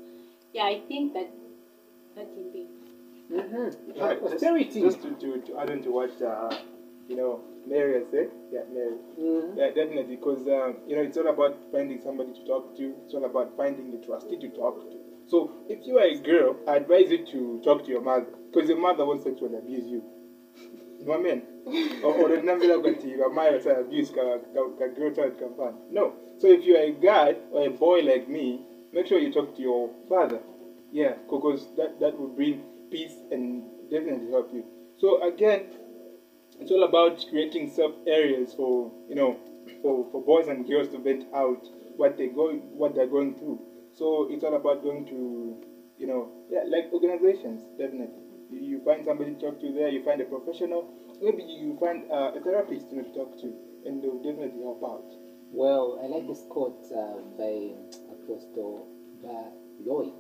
Yeah, 0.54 0.64
I 0.64 0.82
think 0.88 1.14
that 1.14 1.30
that 2.16 2.26
can 2.34 2.52
be. 2.52 2.66
Mm-hmm. 3.32 4.02
Right, 4.02 4.20
just, 4.22 4.34
Austerity. 4.34 4.82
just 4.82 5.02
to, 5.04 5.12
to, 5.12 5.42
to 5.42 5.60
add 5.60 5.70
on 5.70 5.82
to 5.84 5.92
what 5.92 6.22
uh, 6.22 6.54
you 7.08 7.16
know 7.16 7.40
Mary 7.68 8.00
has 8.00 8.10
said. 8.12 8.30
Yeah, 8.52 8.62
Mary. 8.74 8.98
Mhm. 9.18 9.58
Yeah, 9.58 9.68
definitely, 9.68 10.16
because 10.16 10.42
um, 10.48 10.78
you 10.88 10.96
know 10.96 11.04
it's 11.04 11.18
all 11.18 11.30
about 11.30 11.56
finding 11.72 12.02
somebody 12.02 12.34
to 12.34 12.46
talk 12.46 12.76
to. 12.78 12.94
It's 13.06 13.14
all 13.14 13.24
about 13.26 13.56
finding 13.56 13.92
the 13.92 14.06
trustee 14.06 14.38
to 14.38 14.50
talk 14.50 14.82
to. 14.90 14.98
So 15.28 15.52
if 15.70 15.86
you 15.88 15.98
are 16.00 16.08
a 16.08 16.16
girl, 16.18 16.58
I 16.68 16.78
advise 16.78 17.10
you 17.10 17.26
to 17.28 17.62
talk 17.64 17.86
to 17.86 17.90
your 17.92 18.02
mother, 18.02 18.26
because 18.52 18.68
your 18.68 18.80
mother 18.80 19.06
won't 19.06 19.24
sexually 19.24 19.56
abuse 19.56 19.88
you. 19.88 20.04
You 21.02 21.08
know 21.08 21.18
what 21.18 21.20
I 21.20 21.24
mean? 21.24 21.42
or, 22.04 22.14
or 22.14 22.28
the 22.30 22.42
number 22.42 22.72
of 22.74 22.84
your 23.04 23.30
mother 23.30 23.60
will 23.60 23.80
abuse 23.80 24.10
ka 24.10 24.38
ka- 24.54 24.70
ka 24.78 24.88
girl 24.88 25.10
child 25.10 25.34
find. 25.58 25.76
No. 25.90 26.14
So 26.38 26.48
if 26.48 26.64
you 26.64 26.76
are 26.76 26.82
a 26.84 26.92
guy 26.92 27.36
or 27.52 27.64
a 27.66 27.70
boy 27.70 28.02
like 28.02 28.28
me, 28.30 28.60
make 28.94 29.08
sure 29.08 29.18
you 29.18 29.30
talk 29.30 29.56
to 29.56 29.62
your 29.62 29.90
father. 30.08 30.40
Yeah, 30.92 31.14
because 31.30 31.68
that 31.78 32.00
that 32.00 32.18
will 32.18 32.28
bring 32.28 32.60
peace 32.92 33.16
and 33.32 33.64
definitely 33.90 34.30
help 34.30 34.54
you. 34.54 34.64
So 34.98 35.22
again, 35.24 35.66
it's 36.60 36.70
all 36.72 36.84
about 36.84 37.26
creating 37.30 37.68
safe 37.68 37.92
areas 38.06 38.54
for 38.54 38.92
you 39.10 39.16
know 39.16 39.36
for, 39.82 40.06
for 40.12 40.22
boys 40.22 40.48
and 40.48 40.68
girls 40.68 40.88
to 40.90 41.00
vent 41.00 41.26
out 41.34 41.68
what 41.98 42.18
they 42.18 42.28
go 42.28 42.54
what 42.54 42.94
they're 42.94 43.06
going 43.08 43.34
through. 43.34 43.60
So 43.94 44.28
it's 44.30 44.44
all 44.44 44.54
about 44.54 44.84
going 44.84 45.06
to 45.06 45.56
you 45.98 46.08
know 46.08 46.30
yeah 46.50 46.62
like 46.68 46.92
organizations 46.94 47.62
definitely. 47.78 48.31
You, 48.52 48.82
find 48.84 49.06
somebody 49.06 49.34
to 49.34 49.40
talk 49.40 49.60
to 49.62 49.72
there. 49.72 49.90
You 49.90 50.04
find 50.04 50.22
a 50.22 50.26
professional. 50.26 50.90
Maybe 51.22 51.44
you 51.44 51.78
find 51.80 52.04
uh, 52.12 52.32
a 52.36 52.42
therapist 52.42 52.90
to 52.90 53.04
talk 53.14 53.40
to, 53.42 53.54
and 53.86 54.04
they'll 54.04 54.22
definitely 54.22 54.62
help 54.62 54.84
out. 54.84 55.06
Well, 55.52 56.00
I 56.04 56.08
like 56.08 56.28
this 56.28 56.44
quote 56.50 56.84
uh, 56.96 57.22
by 57.38 57.72
Apostle 58.12 58.88
Baloy. 59.22 60.12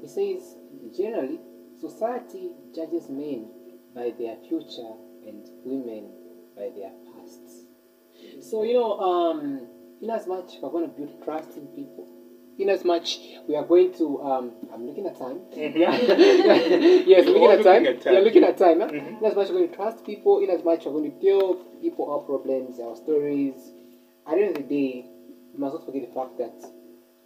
He 0.00 0.06
says, 0.06 0.56
generally, 0.96 1.40
society 1.80 2.50
judges 2.74 3.08
men 3.08 3.48
by 3.94 4.12
their 4.18 4.36
future 4.48 4.92
and 5.26 5.48
women 5.64 6.10
by 6.56 6.70
their 6.76 6.92
pasts. 7.12 7.64
So, 8.40 8.62
you 8.62 8.74
know, 8.74 8.98
um, 8.98 9.66
in 10.00 10.10
as 10.10 10.26
much 10.26 10.54
we're 10.62 10.70
going 10.70 10.90
to 10.90 10.96
build 10.96 11.22
trust 11.22 11.56
in 11.56 11.66
people, 11.68 12.06
in 12.60 12.68
as 12.68 12.84
much 12.84 13.18
we 13.48 13.56
are 13.56 13.64
going 13.64 13.92
to, 13.94 14.20
um, 14.22 14.52
I'm 14.72 14.86
looking 14.86 15.06
at 15.06 15.18
time. 15.18 15.40
yes, 15.52 17.26
We're 17.26 17.32
looking 17.32 17.50
at 17.50 17.62
time. 17.64 17.86
at 17.86 18.00
time. 18.02 18.14
Yeah, 18.14 18.20
looking 18.20 18.44
at 18.44 18.58
time. 18.58 18.80
Huh? 18.80 18.88
Mhm. 18.88 19.18
In 19.18 19.24
as 19.24 19.34
much 19.34 19.48
we're 19.48 19.54
going 19.58 19.68
to 19.70 19.74
trust 19.76 20.04
people, 20.04 20.40
in 20.42 20.50
as 20.50 20.62
much 20.64 20.84
we're 20.86 20.92
going 20.92 21.10
to 21.12 21.20
tell 21.26 21.54
people 21.80 22.10
our 22.12 22.20
problems, 22.20 22.78
our 22.80 22.96
stories. 22.96 23.72
At 24.26 24.36
the 24.36 24.42
end 24.44 24.56
of 24.56 24.62
the 24.62 24.68
day, 24.68 25.06
we 25.52 25.58
must 25.58 25.74
not 25.74 25.86
forget 25.86 26.02
the 26.08 26.14
fact 26.14 26.38
that 26.38 26.58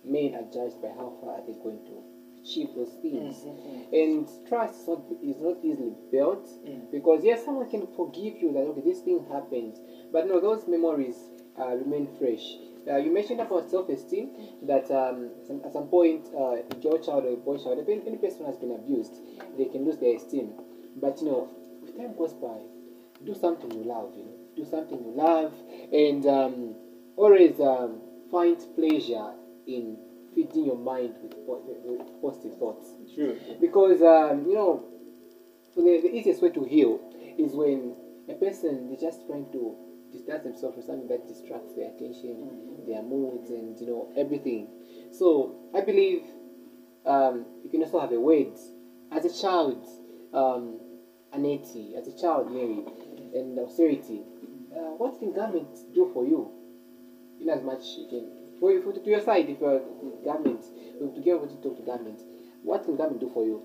men 0.04 0.34
are 0.34 0.46
judged 0.52 0.80
by 0.80 0.88
how 0.88 1.12
far 1.20 1.40
they're 1.46 1.62
going 1.62 1.82
to 1.90 1.96
achieve 2.40 2.68
those 2.76 2.92
things. 3.02 3.44
And 3.92 4.28
trust 4.48 4.80
is 4.82 4.88
not, 4.88 5.02
is 5.22 5.40
not 5.40 5.56
easily 5.64 5.94
built 6.12 6.46
Mm. 6.64 6.90
because, 6.92 7.24
yes, 7.24 7.44
someone 7.44 7.68
can 7.70 7.86
forgive 7.96 8.36
you 8.40 8.52
that, 8.52 8.60
okay, 8.70 8.82
this 8.82 9.00
thing 9.00 9.24
happened. 9.32 9.74
But 10.12 10.28
no, 10.28 10.40
those 10.40 10.68
memories 10.68 11.16
uh, 11.58 11.74
remain 11.74 12.06
fresh. 12.18 12.44
Uh, 12.86 12.96
you 12.96 13.12
mentioned 13.12 13.40
about 13.40 13.70
self-esteem 13.70 14.30
that 14.62 14.90
um, 14.90 15.30
some, 15.46 15.60
at 15.64 15.72
some 15.72 15.88
point, 15.88 16.28
uh, 16.36 16.56
a 16.56 16.74
girl 16.82 16.98
child 16.98 17.24
or 17.24 17.32
a 17.32 17.36
boy 17.36 17.56
child, 17.56 17.78
if 17.78 17.88
any, 17.88 18.02
any 18.06 18.16
person 18.16 18.44
has 18.44 18.56
been 18.56 18.72
abused, 18.72 19.14
they 19.56 19.64
can 19.64 19.84
lose 19.84 19.96
their 19.98 20.16
esteem. 20.16 20.52
But 20.96 21.20
you 21.20 21.28
know, 21.28 21.48
with 21.82 21.96
time 21.96 22.14
goes 22.16 22.34
by, 22.34 22.58
do 23.24 23.34
something 23.34 23.70
you 23.72 23.84
love. 23.84 24.12
You 24.16 24.24
know, 24.24 24.34
do 24.56 24.64
something 24.64 24.98
you 24.98 25.12
love, 25.12 25.52
and 25.92 26.26
um, 26.26 26.74
always 27.16 27.58
um, 27.60 28.00
find 28.30 28.58
pleasure 28.76 29.32
in 29.66 29.96
feeding 30.34 30.66
your 30.66 30.76
mind 30.76 31.14
with, 31.22 31.34
with 31.84 32.22
positive 32.22 32.58
thoughts. 32.58 32.86
Sure. 33.14 33.34
Because 33.60 34.02
um, 34.02 34.46
you 34.46 34.54
know, 34.54 34.84
the, 35.76 35.82
the 36.02 36.14
easiest 36.14 36.42
way 36.42 36.50
to 36.50 36.64
heal 36.64 37.00
is 37.38 37.52
when 37.54 37.94
a 38.28 38.34
person 38.34 38.90
is 38.92 39.00
just 39.00 39.26
trying 39.26 39.50
to 39.52 39.74
distance 40.14 40.44
themselves 40.44 40.76
from 40.76 40.84
something 40.86 41.08
that 41.08 41.26
distracts 41.26 41.74
their 41.74 41.90
attention, 41.90 42.86
their 42.86 43.02
moods, 43.02 43.50
and 43.50 43.78
you 43.80 43.86
know 43.86 44.12
everything. 44.16 44.68
So 45.12 45.70
I 45.74 45.80
believe 45.80 46.22
um, 47.04 47.44
you 47.64 47.70
can 47.70 47.82
also 47.82 48.00
have 48.00 48.12
a 48.12 48.20
word 48.20 48.54
as 49.10 49.24
a 49.24 49.42
child, 49.42 49.84
um, 50.32 50.78
Aneti, 51.34 51.98
as 51.98 52.06
a 52.06 52.16
child, 52.16 52.50
Mary, 52.50 52.84
and 53.34 53.58
austerity. 53.58 54.22
Uh, 54.70 54.94
what 54.98 55.18
can 55.18 55.32
government 55.32 55.70
do 55.94 56.10
for 56.14 56.24
you? 56.24 56.50
In 57.40 57.50
as 57.50 57.62
much 57.62 57.82
you 57.98 58.06
can, 58.08 58.30
for 58.60 58.70
you, 58.70 58.80
to 58.80 59.10
your 59.10 59.20
side, 59.20 59.48
if 59.48 59.60
you're 59.60 59.82
government, 60.24 60.62
to 60.98 61.20
get 61.20 61.42
to 61.42 61.56
talk 61.62 61.76
to 61.76 61.82
government, 61.82 62.20
what 62.62 62.84
can 62.84 62.96
government 62.96 63.20
do 63.20 63.30
for 63.34 63.44
you? 63.44 63.62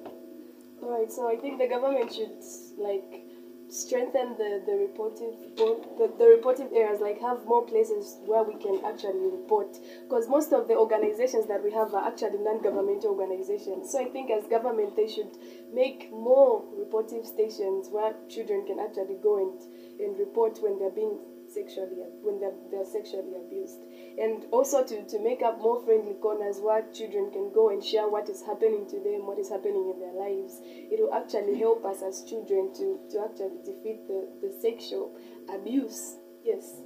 Alright, 0.82 1.12
so 1.12 1.30
I 1.30 1.36
think 1.36 1.60
the 1.60 1.68
government 1.68 2.12
should 2.12 2.42
like 2.78 3.29
strengthen 3.70 4.36
the 4.38 4.62
the 4.66 4.74
reportive 4.74 5.36
the, 5.56 6.12
the 6.18 6.26
reportive 6.26 6.74
areas 6.74 7.00
like 7.02 7.22
have 7.22 7.46
more 7.46 7.66
places 7.66 8.18
where 8.26 8.44
we 8.44 8.56
can 8.56 8.84
actually 8.84 9.28
report. 9.30 9.78
Because 10.04 10.28
most 10.28 10.52
of 10.54 10.68
the 10.68 10.76
organizations 10.76 11.48
that 11.48 11.64
we 11.64 11.72
have 11.72 11.94
are 11.94 12.08
actually 12.08 12.40
non-governmental 12.40 13.12
organizations. 13.12 13.92
So 13.92 14.00
i 14.00 14.10
think 14.10 14.32
as 14.32 14.48
government 14.48 14.96
they 14.96 15.08
should 15.08 15.38
make 15.74 16.12
more 16.12 16.64
reportive 16.80 17.26
stations 17.26 17.90
where 17.92 18.16
children 18.28 18.66
can 18.66 18.80
actually 18.80 19.18
go 19.22 19.38
and 19.38 19.60
and 20.00 20.18
report 20.18 20.60
when 20.62 20.80
they're 20.80 20.90
being 20.90 21.20
sexually 21.48 21.98
when 22.22 22.40
they're, 22.40 22.58
they're 22.72 22.86
sexually 22.86 23.34
abused 23.36 23.80
and 24.22 24.46
also 24.52 24.84
to, 24.84 25.06
to 25.08 25.20
make 25.24 25.42
up 25.42 25.60
more 25.60 25.84
friendly 25.86 26.14
corners 26.22 26.60
where 26.60 26.84
children 26.94 27.32
can 27.32 27.52
go 27.54 27.70
and 27.70 27.84
share 27.84 28.08
what 28.08 28.30
is 28.30 28.42
happening 28.42 28.86
to 28.88 28.98
them 29.00 29.26
what 29.26 29.40
is 29.40 29.50
happening 29.50 29.94
in 29.94 30.00
their 30.00 30.14
lives 30.14 30.60
it 30.64 31.00
will 31.00 31.14
actually 31.14 31.58
help 31.58 31.86
us 31.86 32.02
as 32.02 32.24
children 32.24 32.74
to, 32.74 33.00
to 33.10 33.24
actually 33.24 33.58
defeat 33.66 34.06
the, 34.08 34.28
the 34.42 34.52
sexual 34.62 35.16
abuse 35.54 36.16
yes 36.44 36.82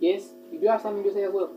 Yes, 0.00 0.22
you 0.50 0.58
do 0.58 0.66
have 0.66 0.80
something 0.80 1.04
to 1.04 1.12
say 1.12 1.24
as 1.24 1.32
well. 1.32 1.52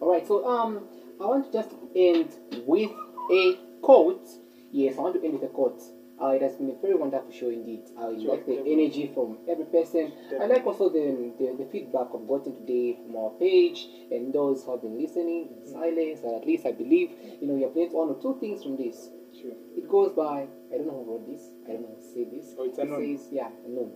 All 0.00 0.12
right, 0.12 0.26
so 0.26 0.48
um, 0.48 0.86
I 1.20 1.26
want 1.26 1.46
to 1.46 1.52
just 1.52 1.74
end 1.96 2.28
with 2.64 2.92
a 3.32 3.58
quote. 3.82 4.26
Yes, 4.70 4.94
I 4.96 5.00
want 5.00 5.16
to 5.16 5.24
end 5.24 5.34
with 5.34 5.42
a 5.42 5.52
quote. 5.52 5.82
Uh, 6.20 6.28
it 6.28 6.42
has 6.42 6.54
been 6.56 6.68
a 6.68 6.74
very 6.74 6.94
wonderful 6.94 7.30
show 7.30 7.48
indeed. 7.48 7.80
I 7.96 8.14
Sure, 8.18 8.32
like 8.32 8.44
the 8.44 8.60
energy 8.66 9.06
from 9.06 9.38
every 9.48 9.64
person. 9.64 10.12
I 10.38 10.46
like 10.46 10.66
also 10.66 10.90
the, 10.90 11.32
the, 11.38 11.54
the 11.56 11.64
feedback 11.64 12.08
I've 12.14 12.28
gotten 12.28 12.52
today 12.54 12.94
from 13.02 13.16
our 13.16 13.30
page 13.30 13.88
and 14.10 14.32
those 14.32 14.64
who 14.64 14.72
have 14.72 14.82
been 14.82 14.98
listening 14.98 15.48
in 15.56 15.64
silence. 15.66 16.20
Or 16.22 16.36
at 16.36 16.46
least 16.46 16.66
I 16.66 16.72
believe 16.72 17.10
you 17.40 17.46
know 17.46 17.54
you 17.56 17.62
have 17.64 17.74
learned 17.74 17.92
one 17.92 18.08
or 18.10 18.14
two 18.20 18.36
things 18.38 18.62
from 18.62 18.76
this. 18.76 19.08
Sure. 19.32 19.52
It 19.76 19.88
goes 19.88 20.12
by 20.12 20.46
I 20.72 20.76
don't 20.76 20.86
know 20.86 21.02
who 21.04 21.12
wrote 21.12 21.26
this. 21.26 21.52
I 21.66 21.72
don't 21.72 21.82
know 21.82 21.94
who 21.96 22.02
say 22.02 22.24
this. 22.24 22.54
Oh, 22.58 22.64
it's 22.64 22.78
it 22.78 22.82
unknown. 22.82 23.16
says 23.16 23.28
yeah, 23.32 23.48
unknown. 23.64 23.92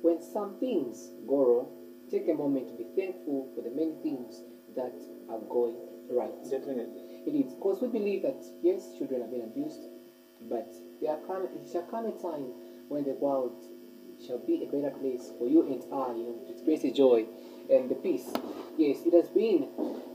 When 0.00 0.22
some 0.22 0.54
things 0.58 1.10
go 1.26 1.42
wrong, 1.44 1.66
take 2.10 2.28
a 2.28 2.34
moment 2.34 2.68
to 2.68 2.74
be 2.74 2.84
thankful 2.96 3.48
for 3.54 3.60
the 3.60 3.70
many 3.70 3.92
things 4.02 4.42
that 4.74 4.94
are 5.28 5.40
going 5.40 5.74
right. 6.08 6.32
Definitely. 6.48 7.02
It 7.26 7.34
is 7.34 7.52
because 7.52 7.82
we 7.82 7.88
believe 7.88 8.22
that 8.22 8.42
yes, 8.62 8.96
children 8.96 9.20
have 9.20 9.30
been 9.30 9.42
abused, 9.42 9.88
but 10.48 10.72
there 11.00 11.18
come 11.26 11.44
it 11.44 11.68
shall 11.70 11.82
come 11.82 12.06
a 12.06 12.12
time 12.12 12.52
when 12.88 13.04
the 13.04 13.12
world 13.20 13.64
shall 14.24 14.38
be 14.38 14.64
a 14.64 14.66
better 14.66 14.94
place 14.96 15.30
for 15.38 15.46
you 15.46 15.62
and 15.62 15.82
I, 15.92 16.12
you 16.12 16.24
know, 16.24 16.38
to 16.46 16.52
experience 16.52 16.82
the 16.82 16.92
joy 16.92 17.26
and 17.70 17.90
the 17.90 17.94
peace. 17.96 18.32
Yes, 18.78 18.98
it 19.04 19.12
has 19.12 19.28
been 19.28 19.68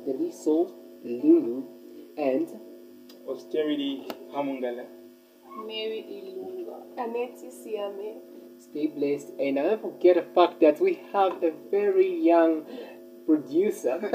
the 0.06 0.14
Liso, 0.14 0.74
Lulu, 1.04 1.64
and 2.18 2.48
Austerity, 3.28 4.08
Hamungala. 4.34 4.86
Mary 5.68 6.06
Ilunga. 6.10 6.96
Aneti 6.98 7.52
Siame. 7.52 8.22
stay 8.60 8.88
blessed. 8.88 9.30
And 9.40 9.60
I 9.60 9.64
don't 9.64 9.82
forget 9.82 10.16
the 10.16 10.34
fact 10.34 10.62
that 10.62 10.80
we 10.80 11.02
have 11.14 11.44
a 11.44 11.52
very 11.70 12.08
young 12.24 12.66
producer. 13.26 14.00
you 14.02 14.10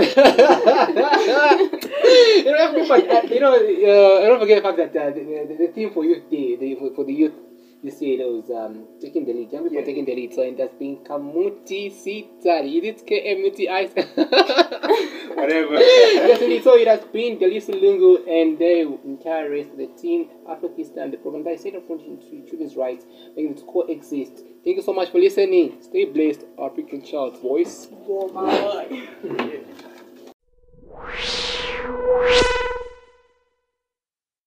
know, 2.45 2.57
everybody, 2.59 3.09
uh, 3.09 3.23
you 3.23 3.41
know, 3.41 3.55
uh, 3.55 4.23
I 4.23 4.27
don't 4.27 4.41
forget 4.41 4.63
the 4.63 4.69
fact 4.69 4.79
that 4.79 4.97
uh, 4.97 5.11
the, 5.11 5.47
the, 5.49 5.57
the 5.67 5.73
theme 5.73 5.91
for 5.93 6.05
youth 6.05 6.31
day, 6.31 6.57
the, 6.57 6.75
for, 6.77 6.95
for 6.95 7.05
the 7.05 7.13
youth, 7.13 7.35
you 7.87 7.93
see 7.93 8.15
it 8.15 8.27
was 8.27 8.51
um, 8.51 8.87
taking 9.01 9.25
the 9.25 9.33
lead. 9.33 9.53
Young 9.53 9.63
people 9.63 9.79
yeah. 9.79 9.85
taking 9.85 10.05
the 10.05 10.15
lead. 10.15 10.35
So 10.35 10.43
it 10.43 10.59
has 10.59 10.71
been 10.73 10.97
Kamuti 10.99 11.93
Sitari. 11.93 12.83
Is 12.83 12.85
it 12.85 13.07
KMUTI? 13.07 13.95
Whatever. 15.37 15.75
yes, 15.79 16.65
so 16.65 16.77
it 16.77 16.89
has 16.89 17.01
been 17.13 17.39
Delisi 17.39 17.75
Lungu 17.75 18.27
and 18.27 18.59
they 18.59 18.81
entire 18.83 19.51
rest 19.51 19.77
the 19.77 19.87
team, 20.01 20.31
Afro 20.49 20.71
Kids 20.71 20.91
Time 20.91 21.11
the 21.11 21.19
program 21.19 21.45
by 21.45 21.57
set 21.57 21.77
up 21.77 21.87
to 21.87 22.19
children's 22.49 22.75
rights, 22.75 23.05
making 23.37 23.57
it 23.57 23.63
coexist. 23.67 24.39
Thank 24.65 24.77
you 24.77 24.83
so 24.83 24.93
much 24.93 25.11
for 25.11 25.19
listening. 25.19 25.79
Stay 25.81 26.07
blessed, 26.07 26.45
African 26.61 27.03
child 27.03 27.41
voice. 27.41 27.89
Oh 28.09 28.29
my. 28.33 29.07